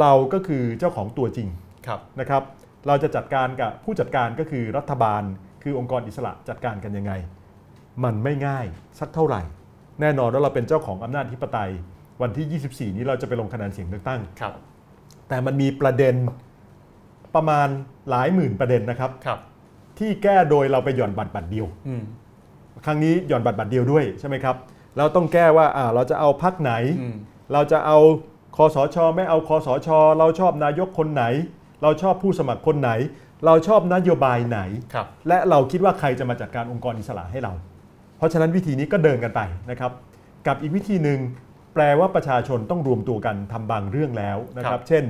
[0.00, 1.48] เราก็คือเจ้าของตัวจริง
[1.86, 2.42] ครับนะครับ
[2.86, 5.22] เราจะจัดการกับผู้จัดการก็คือรัฐบาล
[5.62, 7.12] คือองค์กรอิสระจัดการกันยังไง
[8.04, 8.66] มันไม่ง่าย
[9.00, 9.42] สักเท่าไหร่
[10.00, 11.70] แน่นอนว่าเราเป็นเจ้าของอำนาจธิปไตย
[12.22, 12.62] วันที่
[12.92, 14.52] 24 นี้เราจะไปลงคะแนนเสียงเลือกตั้งครับ
[15.28, 16.14] แต่มันมีประเด็น
[17.36, 17.68] ประมาณ
[18.10, 19.38] หลายหมื่นประเด็นนะครับครับ
[19.98, 22.02] ที่แก้โดยเราไปหย่อนบัตรบัตรเดียวอืม
[22.86, 24.56] ครั้งนี้หย่อนบัตรบัตรเดียวด้วยใช่ไหมครับ
[24.98, 27.16] เราต้องแก้ว่าอ่าเราจะเอาพักไหนอืม
[27.52, 27.98] เราจะเอา
[28.56, 29.88] คอสชไม่เอาคอสช
[30.18, 31.24] เราชอบนายกคนไหน
[31.82, 32.90] เราชอบผู้สมัครคนไหน
[33.46, 34.60] เราชอบนโยบายไหน
[34.94, 37.52] ครับและเราคิดว่าใครจะมาจัดการองค์กรอิสระให้เรา
[38.18, 39.40] เพราะฉะนั้นวิธีนี้ก็เดินกันไป
[39.70, 39.92] นะครับ
[40.46, 41.18] กับอีกวิธีหนึ่ง
[41.74, 45.04] แปลว่าประชาชนต้องรวมตัวกันทำบางเรื่องแล้วนะคครัรับบเช่น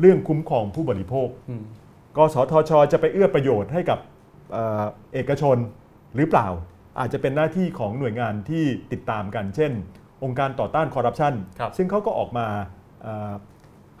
[0.00, 1.62] เรื่องคุ้มครองผู้บริโภคอืม
[2.16, 3.98] กสทช จะไปเอื้อประโยชน์ให้กับ
[4.52, 4.84] เอ่อ
[5.14, 5.56] เอกชน
[6.16, 6.48] หรือเปล่า
[6.98, 9.72] อาจจะเป็นหน้าที่ของหน่วยงานที่ติดตามกัน เช่น
[10.24, 12.46] องค์การต่อต้านคอร์รัปชันครับซึ่งเขาก็ออกมา
[13.02, 13.32] เอ่อ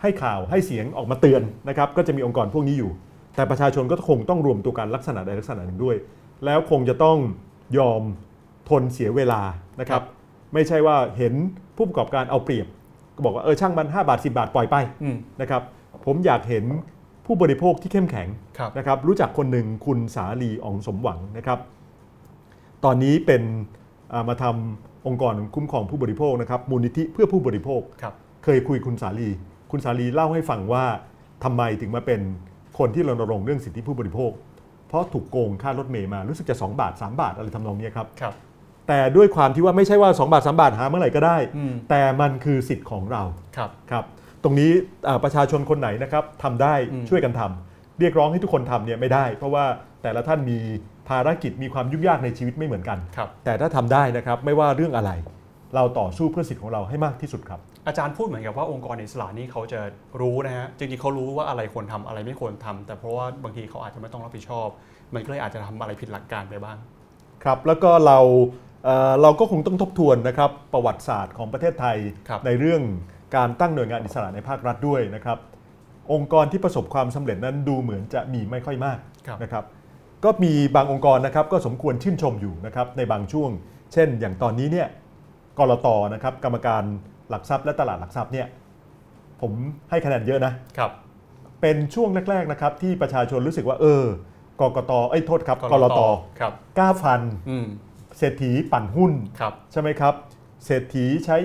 [0.02, 2.90] ให้ข่าวให้เสียงออกมาเตือนนะครับก็จะมีองค์กรพวกนี้อยู่
[3.36, 5.96] แต่ประชาชนก็คงต้องรวมตัวกันลักษณะใดลักษณะหนึ่งด้วย
[6.44, 7.18] แล้วคงจะต้อง
[7.78, 8.02] ยอม
[8.68, 9.42] ทนเสียเวลา
[9.80, 10.02] นะครับ
[10.54, 11.34] ไม่ใช่ว่าเห็น
[11.76, 12.66] ผู้ประกอบการเอาเปรียบ
[13.14, 15.62] ก็บอกว่าเออช่างมัน 5 บาท 10 บาทปล่อยไปอืมนะครับ
[16.08, 16.64] ผมอยากเห็น
[17.26, 18.28] ผู้บริโภคที่เข้มแข็ง
[18.58, 21.58] ครับนะครับรู้จักคนหนึ่งคุณสาลีอองสมหวังนะครับ
[22.84, 23.42] ตอนนี้เป็น
[24.12, 28.14] อ่ามาทำองค์กรคุ้มครองผู้บริโภคนะครับมูลนิธิเพื่อผู้บริโภคครับ
[28.44, 29.28] เคยคุยคุณสาลี
[29.70, 30.84] คุณสาลีเล่าให้ฟังว่า
[31.44, 32.20] ทำไมถึงมาเป็น
[32.78, 34.30] คนที่รณรงค์เรื่องสิทธิผู้บริโภค
[34.88, 38.34] เพราะถูกโกงค่ารถเมย์มารู้สึกจะ 2 บาท 3 บาทอะไรทำนองเนี้ยครับครับ
[38.88, 43.22] แต่ด้วยความที่ว่าไม่ใช่ว่า 2 บาท 3 บาทหาเมื่อไหร่ก็ได้อืมแต่มันคือสิทธิ์ของเรา
[43.56, 44.04] ครับครับ
[44.44, 44.70] ตรงนี้
[45.08, 49.64] อ่าประชาชนคนไหนนะครับทำได้อืมช่วยกันทำเรียกร้องให้ทุกคนทำเนี่ยไม่ได้ เพราะว่า
[50.02, 50.58] แต่ละท่านมี
[51.08, 55.10] ภารกิจมีความยุ่งยากในชีวิตไม่เหมือนกันครับแต่ถ้าทำได้นะครับไม่ว่าเรื่องอะไร
[55.74, 59.80] เราต่อสู้เพื่อสิทธิ์ของเราให้มากที่สุดครับ อาจารย์พูดเหมือนกับว่าองค์กรอิสระนี่เขาจะ
[60.20, 64.68] รู้นะฮะจริงๆเขารู้ว่าอะไรควรทำอะไรไม่ควรทำแต่เพราะว่าบางทีเขาอาจจะไม่ต้องรับผิดชอบ
[65.14, 66.76] มันก็เลยอาจจะทำอะไรผิดหลักการไปบ้าง
[67.44, 68.18] ครับแล้วก็เรา
[68.84, 71.96] เอ่อเราก็คงต้องทบทวนนะครับประวัติศาสตร์ของประเทศไทย
[72.28, 72.82] ครับในเรื่อง
[73.36, 75.38] การตั้งหน่วยงานอิสระในภาครัฐด้วยนะครับ
[76.12, 79.64] องค์กรที่ประสบความสำเร็จนั้นดูเหมือนจะมีไม่ค่อยมากครับนะครับ
[80.24, 83.50] ก็มีบางองค์กรนะครับก็สมควรชื่นชมอยู่นะครับในบางช่วง
[83.92, 84.88] เช่น อย่างตอนนี้เนี่ย
[85.58, 86.82] กรตนะครับกรรมการ
[87.30, 88.46] หลักทรัพย์และตลาดหลักทรัพย์เนี่ย
[89.40, 89.52] ผม
[89.90, 90.90] ให้คะแนนเยอะนะครับ
[91.60, 94.04] เป็นช่วงแรกๆนะครับที่ประชาชนรู้สึกว่าเออ
[94.60, 96.00] กกตเอ้ยโทษครับกรต
[96.40, 97.66] ครับกล้าฟันอืม
[98.18, 100.14] เศรษฐีปั่นหุ้นครับใช่ไหมครับ
[100.64, 101.36] เศรษฐีใช้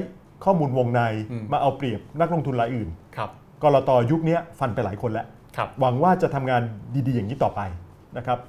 [0.45, 1.01] ข้อมูลวงใน
[1.31, 3.29] อืมมาเอาเปรียบนักลงทุนรายอื่นครับ
[3.63, 5.25] กรตยุคเนี้ยฟันไปหลายคนแล้ว
[5.57, 6.61] ครับหวังว่าจะทำงาน
[7.07, 7.61] ดีๆอย่างนี้ต่อไป
[8.17, 8.39] นะครับ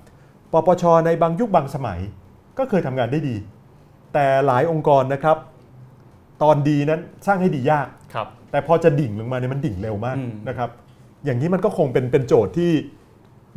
[0.53, 2.01] ปปชในบางยุคบางสมัย
[2.59, 3.37] ก็เคยทำงานได้ดี
[4.15, 5.37] แต่หลายองค์กรนะครับ
[6.43, 10.71] ตอนดีนั้นสร้างให้ดียากครับแต่พอจะดิ่งลงมาเนี่ยมันดิ่งเร็วมากอืมนะครับ
[11.25, 12.73] อย่างนี้มันก็คงเป็นเป็นโจทย์ที่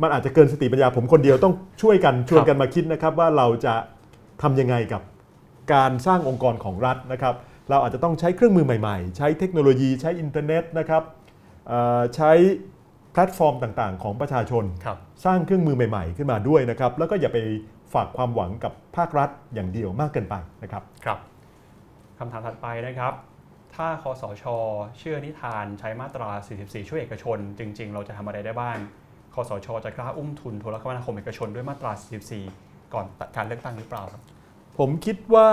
[0.02, 3.74] มันอาจจะเกินสติปัญญาผมคนเดียวต้องช่วยกันชวนกันมาคิดนะครับ ว่าเราจะ
[4.42, 5.02] ทำยังไงกับ
[5.72, 7.34] การสร้างองค์กรของรัฐนะครับ
[7.70, 11.02] เราอาจจะต้องใช้เครื่องมือใหม่ๆ ใช้เทคโนโลยีใช้อินเทอร์เน็ตนะครับ
[11.68, 12.32] เอ่อใช้
[13.12, 17.38] แพลตฟอร์มต่างๆ ของประชาชนครับสร้างเครื่องมือใหม่ ๆ ขึ้นมาด้วยนะครับ แล้วก็อย่าไป
[17.94, 21.18] ฝากความหวังกับภาครัฐอย่างเดียวมากเกินไปนะครับครับ
[22.18, 23.12] คำถามถัดไปนะครับ
[23.76, 24.44] ถ้าคอสช
[24.98, 26.30] เชื่อนิทานใช้มาตรา
[26.60, 28.76] 44 ช่วยเอกชน จริง ๆ เราจะทำอะไรได้บ้าง
[29.34, 31.92] คอสช จะกล้าอุ้มทุนโทรคมนาคมเอกชนด้วยมาตรา
[32.42, 34.22] 44 ก่อนการเลือกตั้งหรือเปล่าครับ
[34.78, 35.48] ผมคิดว่า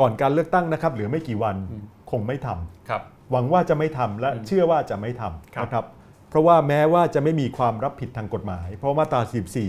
[0.00, 5.22] ก่อนการเลือกตั้งนะครับเหลือไม่กี่วันอืมคงไม่ทำครับ หวังว่าจะไม่ทำและอืมเชื่อว่าจะไม่ท
[5.54, 5.86] ครับำนะครับ
[6.28, 9.20] เพราะว่าแม้ว่าจะไม่มีความรับผิดทางกฎหมาย เพราะมาตรา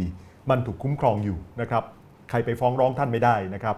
[0.01, 1.83] 44มันถูกคุ้มครองอยู่นะครับ
[2.29, 3.75] ใครไปฟ้องร้องท่านไม่ได้นะครับ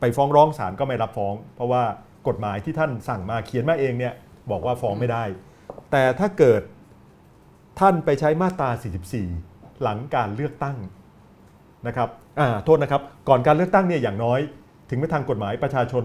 [0.00, 1.82] ไปฟ้องร้องศาลก็ไม่รับฟ้อง เพราะว่า
[2.28, 4.14] กฎหมายที่ท่านสั่งมาเขียนมาเองเนี่ย
[4.50, 5.24] บอกว่าฟ้องไม่ได้
[5.90, 6.62] แต่ถ้าเกิด
[7.80, 8.70] ท่านไปใช้มาตรา
[9.24, 10.76] 44 หลังการเลือกตั้ง
[11.86, 12.27] นะครับอ่า
[12.64, 14.40] โทษนะครับ ก่อนการเลือกตั้งเนี่ยอย่างน้อย
[14.88, 16.04] ถึงแม้ทางกฎหมายประชาชน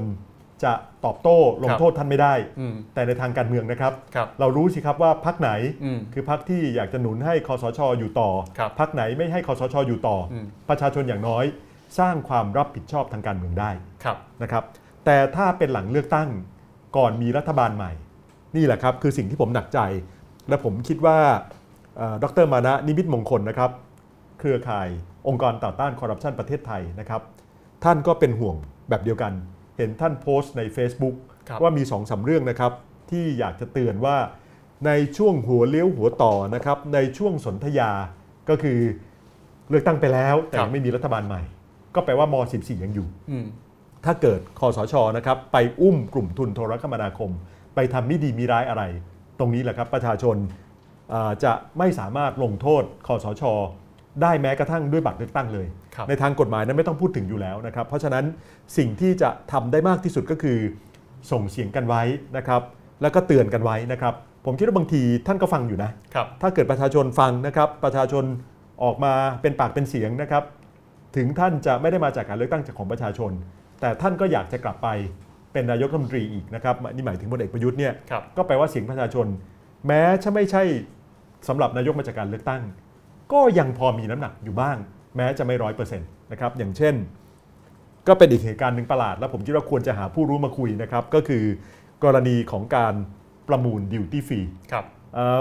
[0.63, 0.73] จะ
[1.05, 5.51] ตอบโต้ลงโทษท่านไม่ได้อืมแต่ในทางการเมืองนะครับครับเรารู้สิครับว่าพักไหน
[5.83, 11.45] อืมคือพักที่อยากจะหนุนให้คอสชอยู่ต่อครับพักไหนไม่ให้คอสชอยู่ต่ออมประชาชนอย่างน้อย
[11.99, 13.71] สร้างความรับผิดชอบทางการเมืองได้
[14.03, 14.63] ครับนะครับ
[15.05, 16.29] แต่ถ้าเป็นหลังเลือกตั้ง
[16.97, 17.91] ก่อนมีรัฐบาลใหม่
[18.55, 19.79] นี่แหละครับคือสิ่งที่ผมหนักใจ
[20.49, 21.17] และผมคิดว่า
[21.97, 23.71] เอ่อดรมานะนิมิตมงคลนะครับ
[24.39, 24.89] เครือข่าย
[25.27, 27.21] องค์กรต่อต้านคอร์รัปชันประเทศไทยนะครับ
[27.83, 28.55] ท่านก็เป็นห่วง
[28.89, 29.33] แบบเดียวกัน
[29.77, 31.15] เห็นท่านโพสต์ใน Facebook
[31.49, 32.71] ครับว่ามี2อสาเรื่องนะครับ
[33.11, 34.17] ที่อยากจะเตือนว่า
[34.85, 37.91] ในช่วงหัวเลี้ยวหัวต่อนะครับ ในช่วงสนธยา
[38.49, 38.79] ก็คือ
[39.69, 41.41] เลือกตั้งไปแล้ว แต่ครับยังไม่มีรัฐบาลใหม่
[41.95, 43.45] ก็แปลว่าม .14 ยังอยู่อืม
[44.05, 47.31] ถ้าเกิดคอสชนะครับ ไปอุ้มกลุ่มทุนโทรคมนาคม
[47.75, 48.83] ไปทำมิดีมีร้ายอะไร
[49.39, 50.35] ตรงนี้แหละครับประชาชน
[51.13, 53.43] อ่าจะไม่สามารถลงโทษคอสช
[54.21, 58.25] ได้แม้กระทั่งด้วยบัตรเลือกตั้งเลยครับในทางกฎหมายนั้นไม่ต้องพูดถึงอยู่แล้วนะครับ เพราะฉะนั้น
[58.77, 60.57] สิ่งที่จะทำได้มากที่สุดก็คือ
[61.31, 62.01] ส่งเสียงกันไว้
[62.37, 62.61] นะครับ
[63.01, 64.13] แล้วก็เตือนกันไว้นะครับ
[64.45, 68.23] ผมคิดว่าบางทีท่านก็ฟังอยู่นะครับถ้าเกิดประชาชนฟังนะครับ ประชาชน
[68.83, 70.43] ออกมาเป็นปากเป็นเสียงนะครับ
[71.15, 73.31] ถึงท่านจะไม่ได้มาจากการเลือกตั้งจากของประชาชน
[73.81, 74.87] แต่ท่านก็อยากจะกลับไป
[75.53, 79.27] เป็นนายกรัฐมนตรีอีกนะครับนี่หมายถึงพลเอกประยุทธ์เนี่ยครับก็แปลว่าเสียงประชาชน
[79.87, 80.63] แม้จะไม่ใช่
[81.47, 82.61] สำหรับนายกมาจากการเลือกตั้ง
[83.33, 84.77] ก็ยังพอมีน้ำหนักอยู่บ้าง
[85.15, 86.95] แม้จะไม่ร้อยเปอร์เซ็นต์นะครับอย่างเช่น
[88.07, 91.43] ก็เป็นอีกเหตุการณ์หนึ่งประหลาด แล้วผมคิดว่าควรจะหาผู้รู้มาคุยนะครับก็คือ
[92.03, 92.93] กรณีของการ
[93.47, 94.39] ประมูลดิวตี้ฟรี
[94.71, 94.85] ครับ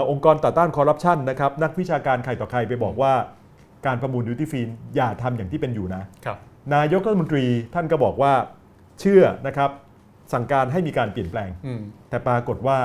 [0.09, 3.13] องค์กรต่อต้านคอร์รัปชันนะครับนักวิชาการใครต่อใครไปบอกว่า
[3.85, 4.61] การประมูลดิวตี้ฟรี
[4.95, 6.37] อย่าทำอย่างที่เป็นอยู่นะครับ
[6.75, 8.33] นายกรัฐมนตรีท่านก็บอกว่า
[8.99, 9.69] เชื่อนะครับ
[10.33, 12.77] สั่งการให้มีการเปลี่ยนแปลงอืมแต่ปรากฏว่า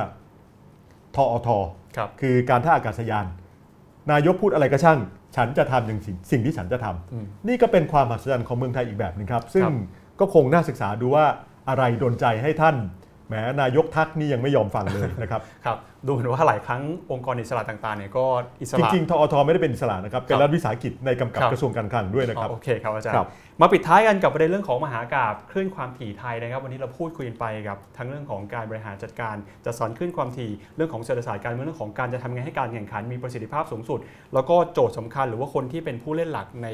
[1.17, 1.49] ทอท
[1.97, 3.27] ครับคือการท่าอากาศยาน
[4.13, 4.99] นายกพูดอะไรก็ช่าง
[5.37, 9.75] ฉันจะทำอย่างสิ่งสิ่งที่ฉันจะทำอืมนี่ก็เป็นความมหัศจรรย์ของเมืองไทยอีกแบบหนึงครับ ซึ่งครับ
[10.21, 11.25] ก็คงน่าศึกษาดูว่า
[11.69, 12.77] อะไรโดนใจให้ท่าน
[13.29, 16.83] แหมนายกทักนี่ยังไม่ยอมฟังเลยนะครับ ครับดูเหมือนว่าหลายครั้ง
[17.13, 18.25] องค์กรอิสระต่างๆเนี่ยก็
[18.61, 23.29] อิสจระ ริงๆทอทไม่ได้เป็นอิสระนะครับ เป็นครับรัฐวิสาหกิจในกำกับครับ กระทรวงการคลังด้วยนะอ๋คอรับโอเคครับอาจารครัย์บ
[23.63, 33.99] มาปิดท้ายกันกับประเด็นเรื่องของมหากาบคลื่นความถี่ไทยนะครับ วันนี้เราพูดคุยกันไปกับทั้งเรื่องของการบริหารจัดการจัดสรรคลื่นความถี่เรื่องของเศรษฐศาสตร์การเมืองเรื่องของการจะทำยังไงให้การแข่งขันมีประสิทธิภาพสูงสุด
[34.35, 36.69] แล้วก็โจทย์สำคัญหรือว่าคนที่เป็นผู้เล่นหลักใน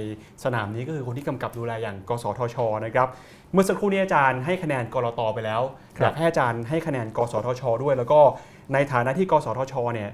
[0.45, 3.09] สนามนี้ก็คือคนที่กำกับดูแลอย่าง กสทชนะครับ
[3.53, 5.63] เมื่อสักครู่นี้อาจารย์ให้คะแนนกรตไปแล้ว
[5.99, 8.21] ครับอยากให้อาจารย์ให้คะแนน กสทช ด้วย แล้วก็
[8.73, 10.11] ในฐานะที่กสทชเนี่ย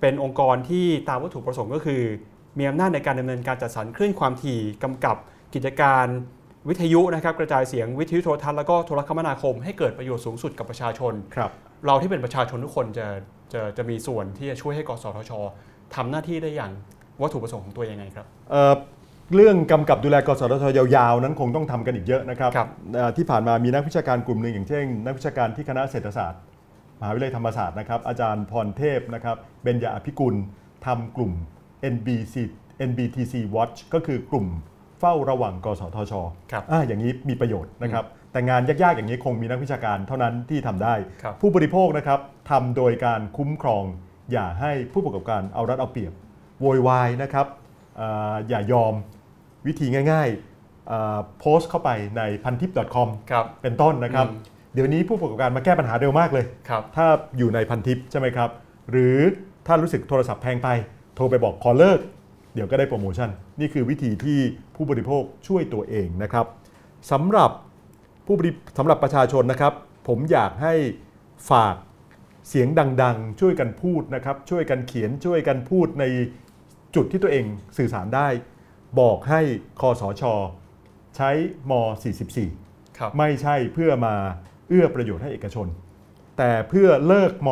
[0.00, 2.02] เป็นองค์กรที่ตามวัตถุประสงค์ก็คือ
[2.58, 5.16] มีอำนาจในการดำเนินการจัดสรรคลื่นความถี่กำกับ
[5.54, 6.06] กิจการ
[6.68, 11.50] วิทยุนะครับกระจายเสียงวิทยุโทรทัศน์แล้วก็โทรคมนาคมให้เกิดประโยชน์สูงสุดกับประชาชนครับ
[11.86, 13.06] เราที่เป็นประชาชนทุกคนจะ
[13.52, 15.32] จะจะมีส่วนที่จะช่วยให้กสทช
[15.94, 16.72] ทำหน้าที่ได้อย่าง
[17.20, 18.74] วัตถุประสงค์ของตัวยังไงครับเอ่อ
[19.34, 26.40] เรื่องกำกับดูแลกสทชยาวๆ นั้นคงต้องทำกันอีกเยอะนะครับครับเอ่อที่ผ่านมามีนักวิชาการกลุ่มหนึ่งอย่างเช่น นักวิชาการที่คณะเศรษฐศาสตร์
[27.00, 30.34] มหาวิทยาลัยธรรมศาสตร์นะครับอาจารย์พรเทพนะครับเบญญาอภิกุล
[30.86, 31.32] ทำกลุ่ม
[31.94, 32.34] NBC
[32.88, 34.46] NBTC Watch ก็คือกลุ่ม
[35.02, 36.12] เฝ้าระวังกสทช
[36.52, 42.20] ครับอ่าอย่างนี้มีประโยชน์นะครับ แต่งานยากๆอย่างนี้คงมีนักวิชาการเท่านั้นที่ทำได้ ครับผู้บริโภคนะครับ
[42.50, 43.84] ทำโดยการคุ้มครอง
[44.32, 46.12] อย่าให้ผู้ประกอบการเอารัดเอาเปรียบ
[46.60, 47.46] โวยวายนะครับ
[48.00, 48.94] อ่าอย่ายอม
[49.66, 54.38] วิธีง่ายๆอ่าโพสต์เข้าไปในพันทิป .com ครับเป็นต้นนะครับ อืม
[54.74, 57.06] เดี๋ยวนี้ผู้ประกอบการมาแก้ปัญหาเร็วมากเลย ครับ ถ้า
[57.38, 58.50] อยู่ในพันทิปใช่ไหมครับ
[58.90, 59.18] หรือ
[59.66, 60.68] ถ้ารู้สึกโทรศัพท์แพงไป
[61.16, 61.98] โทรไปบอกขอเลิก
[62.54, 63.30] เดี๋ยวก็ได้โปรโมชั่น
[63.60, 64.38] นี่คือวิธีที่
[64.76, 66.46] ผู้บริโภคช่วยตัวเองนะครับ
[67.10, 67.50] สำหรับ
[68.26, 69.72] ผู้บริสำหรับประชาชนนะครับ
[70.08, 70.74] ผมอยากให้
[71.50, 71.76] ฝาก
[72.48, 72.68] เสียง
[73.02, 76.04] ดังๆ ช่วยกันพูดนะครับ ช่วยกันเขียนช่วยกันพูดใน
[76.94, 77.44] จุดที่ตัวเอง
[77.78, 78.28] สื่อสารได้
[79.00, 79.40] บอกให้
[79.80, 80.22] คอสช
[81.16, 81.30] ใช้
[81.70, 81.72] ม
[82.34, 84.14] 44ครับไม่ใช่เพื่อมา
[84.68, 85.66] เอื้อประโยชน์ให้เอกชน
[86.38, 87.48] แต่เพื่อเลิกม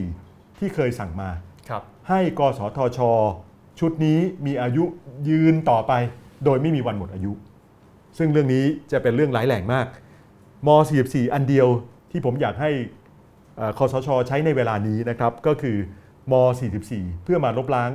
[0.00, 1.30] 44 ที่เคยสั่งมา
[1.68, 3.00] ครับให้กสทช
[3.80, 4.84] ชุดนี้มีอายุ
[5.28, 5.92] ยืนต่อไป
[6.44, 7.32] โดยไม่มีวันหมดอายุ
[8.18, 9.86] ซึ่งเรื่องนี้จะเป็นเรื่องร้ายแรงมาก
[10.66, 10.68] ม
[11.02, 11.68] 44 อันเดียว
[12.10, 12.70] ที่ผมอยากให้
[13.56, 15.76] เอ่อคสช ใช้ในเวลานี้นะครับ ก็คือ
[16.32, 16.34] ม
[16.80, 17.90] 44 เพื่อมาลบล้าง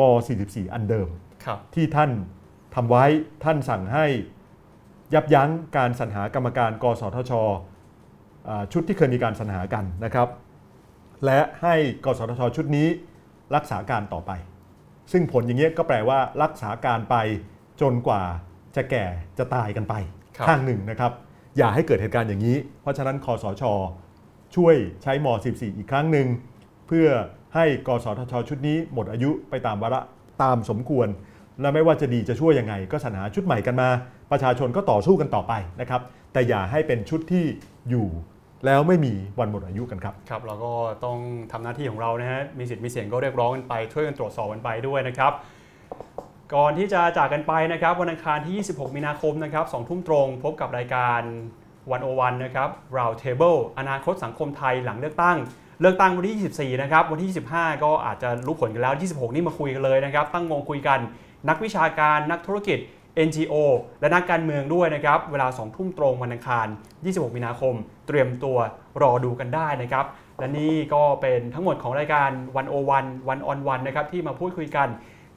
[0.00, 0.02] ม
[0.38, 1.08] 44 อันเดิม
[1.44, 2.10] ครับที่ท่าน
[2.74, 3.04] ทำไว้
[3.44, 4.06] ท่านสั่งให้
[5.14, 7.32] ยับยั้งการสรรหากรรมการกสทช
[8.48, 10.28] อ่าชุดที่เคยมีการสรรหากันนะครับ
[11.24, 12.88] และให้กสทช ชุดนี้
[13.54, 14.32] รักษาการต่อไป
[15.12, 17.16] ซึ่งผลอย่างเงี้ยก็แปลว่ารักษาการไป
[17.80, 18.22] จนกว่า
[18.76, 19.04] จะแก่
[19.38, 19.94] จะตายกันไป
[20.36, 21.12] ครับข้างหนึ่งนะครับ
[21.56, 23.62] อย่าให้เกิดเหตุการณ์อย่างนี้ เพราะฉะนั้นคอสช
[24.56, 26.26] ช่วยใช้ม 14 อีกครั้งหนึ่ง
[26.86, 27.08] เพื่อ
[27.54, 30.00] ให้กสทช ชุดนี้หมดอายุไปตามวาระ
[30.42, 31.08] ตามสมควร
[31.60, 33.88] และไม่ว่าจะดีจะช่วยยังไง ก็สรรหาชุดใหม่กันมา
[34.30, 36.02] ประชาชนก็ต่อสู้กันต่อไปนะครับ
[36.32, 37.44] แต่อย่าให้เป็นชุดที่
[37.90, 38.06] อยู่
[38.66, 40.72] แล้วไม่มีวันหมดอายุกันครับครับ เราก็
[41.04, 41.18] ต้อง
[41.52, 45.32] ทำหน้าที่ของเรานะฮะมีสิทธิ์มีเสียงก็เรียกร้องกันไป ช่วยกันตรวจสอบกันไปด้วยนะครับ
[46.54, 51.20] ก่อนที่จะจากกันไปนะครับวันอังคารที่ 26 มีนาคมนะครับ2ทุ่มตรง พบกับรายการ
[51.90, 55.36] วันโอวันนะครับ Round Table อนาคตสังคมไทยหลังเลือกตั้ง
[55.80, 60.98] เลือกตั้งวันที่ 24 นะครับ วันที่ 25 ก็อาจจะรู้ผลกันแล้ว 26 นี่มาคุยกันเลยนะครับ ตั้งวงคุยกัน
[61.48, 62.78] นักวิชาการนักธุรกิจ
[63.26, 63.54] NGO
[64.00, 66.66] และนักการเมืองด้วยนะครับ เวลา 2 ทุ่มตรงวันอังคาร
[67.00, 67.74] 26 มีนาคม
[68.06, 68.56] เตรียมตัว
[69.02, 70.06] รอดูกันได้นะครับ
[70.38, 74.88] และนี่ก็เป็นทั้งหมดของรายการวันโอวันวันออนวันนะครับที่มาพูดคุยกัน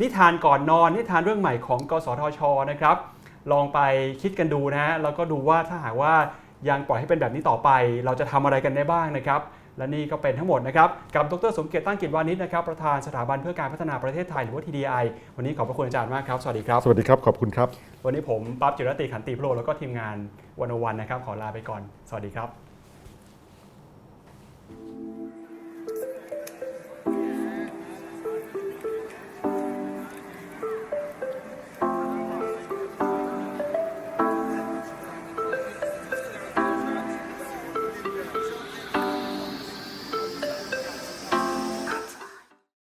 [0.01, 2.39] นิทานก่อนนอน นิทานเรื่องใหม่ของกสทช
[2.71, 2.97] นะครับ
[3.51, 3.79] ลองไป
[4.21, 6.13] คิดกันดูนะฮะแล้วก็ดูว่าถ้าหากว่า
[6.69, 7.69] ยังปล่อยให้เป็นแบบนี้ต่อไป
[8.05, 9.41] เราจะทำอะไรกันได้บ้างนะครับ
[9.77, 15.03] และนี่ก็เป็นทั้งหมดนะครับ กับดรสมเกียรติตั้งกิจวานิชนะครับ ประธานสถาบันเพื่อการพัฒนาประเทศไทยหรือว่า TDI
[15.35, 17.67] วันนี้ขอบพระคุณอาจารย์มากครับ สวัสดีครับ สวัสดีครับ ขอบคุณครับ
[18.05, 20.15] วันนี้ผมปั๊บจิรติขันติโปรแล้วก็ทีมงาน
[20.59, 22.64] วันวันนะครับ ขอลาไปก่อน สวัสดีครับ